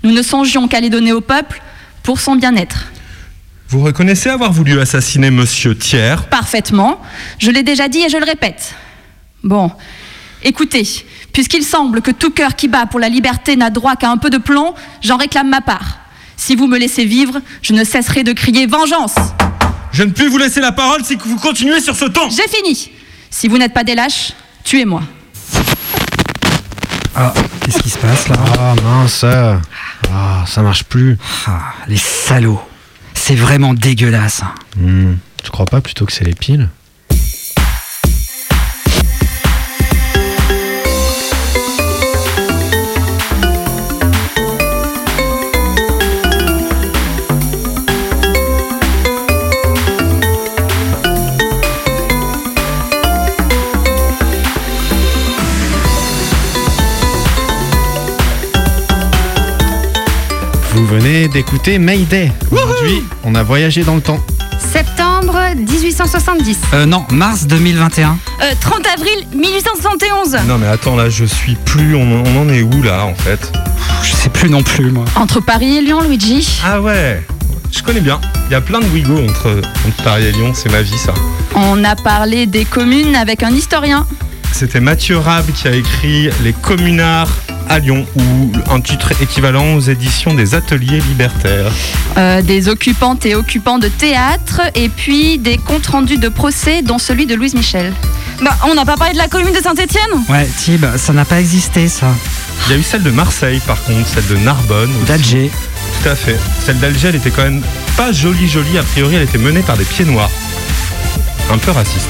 Nous 0.02 0.10
ne 0.10 0.22
songions 0.22 0.66
qu'à 0.66 0.80
les 0.80 0.90
donner 0.90 1.12
au 1.12 1.20
peuple 1.20 1.60
pour 2.02 2.20
son 2.20 2.36
bien-être. 2.36 2.86
Vous 3.68 3.80
reconnaissez 3.80 4.30
avoir 4.30 4.52
voulu 4.52 4.80
assassiner 4.80 5.30
Monsieur 5.30 5.76
Thiers? 5.76 6.16
Parfaitement. 6.30 7.00
Je 7.38 7.50
l'ai 7.50 7.62
déjà 7.62 7.88
dit 7.88 7.98
et 7.98 8.08
je 8.08 8.16
le 8.16 8.24
répète. 8.24 8.74
Bon, 9.44 9.70
écoutez, 10.42 11.04
puisqu'il 11.34 11.62
semble 11.64 12.00
que 12.00 12.10
tout 12.10 12.30
cœur 12.30 12.56
qui 12.56 12.66
bat 12.66 12.86
pour 12.86 12.98
la 12.98 13.10
liberté 13.10 13.56
n'a 13.56 13.68
droit 13.68 13.94
qu'à 13.94 14.10
un 14.10 14.16
peu 14.16 14.30
de 14.30 14.38
plomb, 14.38 14.74
j'en 15.02 15.18
réclame 15.18 15.50
ma 15.50 15.60
part. 15.60 15.98
Si 16.36 16.56
vous 16.56 16.66
me 16.66 16.78
laissez 16.78 17.04
vivre, 17.04 17.40
je 17.60 17.74
ne 17.74 17.84
cesserai 17.84 18.24
de 18.24 18.32
crier 18.32 18.66
vengeance. 18.66 19.14
Je 19.92 20.02
ne 20.02 20.10
puis 20.12 20.26
vous 20.28 20.38
laisser 20.38 20.60
la 20.62 20.72
parole 20.72 21.04
si 21.04 21.16
vous 21.16 21.36
continuez 21.36 21.80
sur 21.80 21.94
ce 21.94 22.06
ton. 22.06 22.28
J'ai 22.30 22.48
fini. 22.48 22.90
Si 23.30 23.46
vous 23.46 23.58
n'êtes 23.58 23.74
pas 23.74 23.84
des 23.84 23.94
lâches, 23.94 24.32
tuez-moi. 24.64 25.02
Ah, 27.14 27.32
qu'est-ce 27.60 27.78
qui 27.80 27.90
se 27.90 27.98
passe 27.98 28.28
là? 28.28 28.36
Ah 28.58 28.74
mince. 28.82 29.24
Ah, 30.10 30.44
ça 30.46 30.62
marche 30.62 30.84
plus. 30.84 31.16
Ah, 31.46 31.60
les 31.86 31.96
salauds. 31.98 32.60
C'est 33.12 33.36
vraiment 33.36 33.74
dégueulasse. 33.74 34.40
Hmm, 34.76 35.14
Tu 35.42 35.50
crois 35.50 35.66
pas 35.66 35.80
plutôt 35.82 36.06
que 36.06 36.12
c'est 36.12 36.24
les 36.24 36.34
piles? 36.34 36.68
Venez 60.94 61.26
d'écouter 61.26 61.78
Mayday. 61.78 62.30
Aujourd'hui, 62.52 63.02
on 63.24 63.34
a 63.34 63.42
voyagé 63.42 63.82
dans 63.82 63.96
le 63.96 64.00
temps. 64.00 64.20
Septembre 64.72 65.36
1870. 65.56 66.58
Euh, 66.72 66.86
non, 66.86 67.04
mars 67.10 67.46
2021. 67.46 68.16
Euh, 68.42 68.52
30 68.60 68.86
avril 68.94 69.26
1871. 69.34 70.36
Non 70.46 70.58
mais 70.58 70.68
attends 70.68 70.94
là, 70.94 71.10
je 71.10 71.24
suis 71.24 71.56
plus. 71.56 71.96
On, 71.96 72.22
on 72.24 72.42
en 72.42 72.48
est 72.48 72.62
où 72.62 72.82
là 72.82 73.04
en 73.06 73.14
fait? 73.14 73.52
Je 74.04 74.12
sais 74.12 74.28
plus 74.28 74.48
non 74.48 74.62
plus, 74.62 74.90
moi. 74.92 75.04
Entre 75.16 75.40
Paris 75.40 75.78
et 75.78 75.80
Lyon, 75.82 76.00
Luigi 76.02 76.60
Ah 76.64 76.80
ouais, 76.80 77.20
je 77.72 77.82
connais 77.82 78.00
bien. 78.00 78.20
Il 78.48 78.52
y 78.52 78.56
a 78.56 78.60
plein 78.60 78.78
de 78.78 78.86
Wigo 78.86 79.16
entre, 79.18 79.60
entre 79.88 80.02
Paris 80.04 80.26
et 80.26 80.32
Lyon, 80.32 80.52
c'est 80.54 80.70
ma 80.70 80.82
vie 80.82 80.96
ça. 80.98 81.14
On 81.56 81.82
a 81.82 81.96
parlé 81.96 82.46
des 82.46 82.64
communes 82.64 83.16
avec 83.16 83.42
un 83.42 83.50
historien. 83.50 84.06
C'était 84.52 84.80
Mathieu 84.80 85.18
Rab 85.18 85.46
qui 85.52 85.66
a 85.66 85.74
écrit 85.74 86.28
Les 86.44 86.52
communards 86.52 87.32
à 87.68 87.78
Lyon, 87.78 88.06
ou 88.16 88.52
un 88.70 88.80
titre 88.80 89.12
équivalent 89.20 89.74
aux 89.74 89.80
éditions 89.80 90.34
des 90.34 90.54
Ateliers 90.54 91.00
Libertaires. 91.00 91.72
Euh, 92.16 92.42
des 92.42 92.68
occupantes 92.68 93.26
et 93.26 93.34
occupants 93.34 93.78
de 93.78 93.88
théâtre, 93.88 94.60
et 94.74 94.88
puis 94.88 95.38
des 95.38 95.58
comptes 95.58 95.86
rendus 95.86 96.18
de 96.18 96.28
procès, 96.28 96.82
dont 96.82 96.98
celui 96.98 97.26
de 97.26 97.34
Louise 97.34 97.54
Michel. 97.54 97.92
Bah, 98.42 98.56
on 98.68 98.74
n'a 98.74 98.84
pas 98.84 98.96
parlé 98.96 99.12
de 99.14 99.18
la 99.18 99.28
commune 99.28 99.52
de 99.54 99.60
Saint-Étienne 99.60 100.02
Ouais, 100.28 100.48
Tib, 100.58 100.84
ça 100.96 101.12
n'a 101.12 101.24
pas 101.24 101.40
existé 101.40 101.88
ça. 101.88 102.08
Il 102.66 102.72
y 102.72 102.74
a 102.76 102.78
eu 102.78 102.82
celle 102.82 103.02
de 103.02 103.10
Marseille 103.10 103.60
par 103.66 103.82
contre, 103.84 104.08
celle 104.08 104.26
de 104.26 104.36
Narbonne. 104.36 104.90
D'Alger. 105.06 105.50
Tout 106.02 106.08
à 106.08 106.14
fait. 106.14 106.38
Celle 106.64 106.78
d'Alger, 106.78 107.08
elle 107.08 107.16
était 107.16 107.30
quand 107.30 107.42
même 107.42 107.62
pas 107.96 108.12
jolie 108.12 108.48
jolie, 108.48 108.78
a 108.78 108.82
priori 108.82 109.16
elle 109.16 109.22
était 109.22 109.38
menée 109.38 109.62
par 109.62 109.76
des 109.76 109.84
pieds 109.84 110.04
noirs. 110.04 110.30
Un 111.52 111.58
peu 111.58 111.70
raciste. 111.70 112.08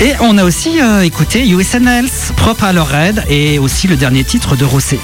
Et 0.00 0.12
on 0.20 0.38
a 0.38 0.44
aussi 0.44 0.80
euh, 0.80 1.02
écouté 1.02 1.46
USNL, 1.48 2.06
propre 2.36 2.64
à 2.64 2.72
leur 2.72 2.88
raid, 2.88 3.24
et 3.28 3.58
aussi 3.58 3.86
le 3.86 3.96
dernier 3.96 4.24
titre 4.24 4.56
de 4.56 4.64
Rosset. 4.64 4.98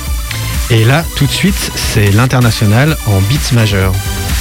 Et 0.71 0.85
là, 0.85 1.05
tout 1.17 1.27
de 1.27 1.31
suite, 1.31 1.71
c'est 1.75 2.11
l'international 2.11 2.97
en 3.07 3.21
beats 3.21 3.55
majeur. 3.55 3.93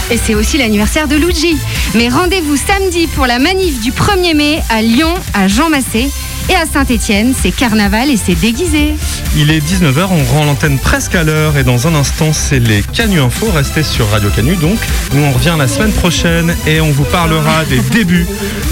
Et 0.09 0.17
c'est 0.17 0.35
aussi 0.35 0.57
l'anniversaire 0.57 1.07
de 1.07 1.15
Luigi. 1.15 1.57
Mais 1.95 2.07
rendez-vous 2.07 2.55
samedi 2.55 3.07
pour 3.07 3.25
la 3.25 3.39
manif 3.39 3.81
du 3.81 3.91
1er 3.91 4.35
mai 4.35 4.61
à 4.69 4.81
Lyon, 4.81 5.13
à 5.33 5.47
Jean 5.47 5.69
Massé. 5.69 6.09
Et 6.49 6.55
à 6.55 6.65
Saint-Étienne, 6.65 7.33
c'est 7.37 7.51
carnaval 7.51 8.09
et 8.09 8.15
c'est 8.15 8.35
déguisé. 8.35 8.95
Il 9.35 9.51
est 9.51 9.59
19h, 9.59 10.07
on 10.09 10.23
rend 10.33 10.45
l'antenne 10.45 10.79
presque 10.79 11.13
à 11.13 11.23
l'heure 11.23 11.57
et 11.57 11.65
dans 11.65 11.89
un 11.89 11.95
instant, 11.95 12.31
c'est 12.31 12.59
les 12.59 12.83
Canu 12.93 13.19
Info. 13.19 13.47
Restez 13.53 13.83
sur 13.83 14.09
Radio 14.09 14.29
Canu 14.29 14.55
donc. 14.55 14.79
Nous, 15.13 15.21
on 15.21 15.33
revient 15.33 15.55
la 15.59 15.67
semaine 15.67 15.91
prochaine 15.91 16.55
et 16.65 16.79
on 16.79 16.91
vous 16.91 17.03
parlera 17.03 17.65
des 17.65 17.79
débuts 17.91 18.25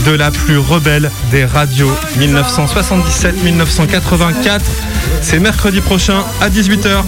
de 0.05 0.11
la 0.11 0.31
plus 0.31 0.57
rebelle 0.57 1.11
des 1.31 1.43
radios 1.43 1.91
1977-1984. 2.17 4.61
C'est 5.21 5.39
mercredi 5.39 5.81
prochain 5.81 6.23
à 6.39 6.49
18h. 6.49 7.03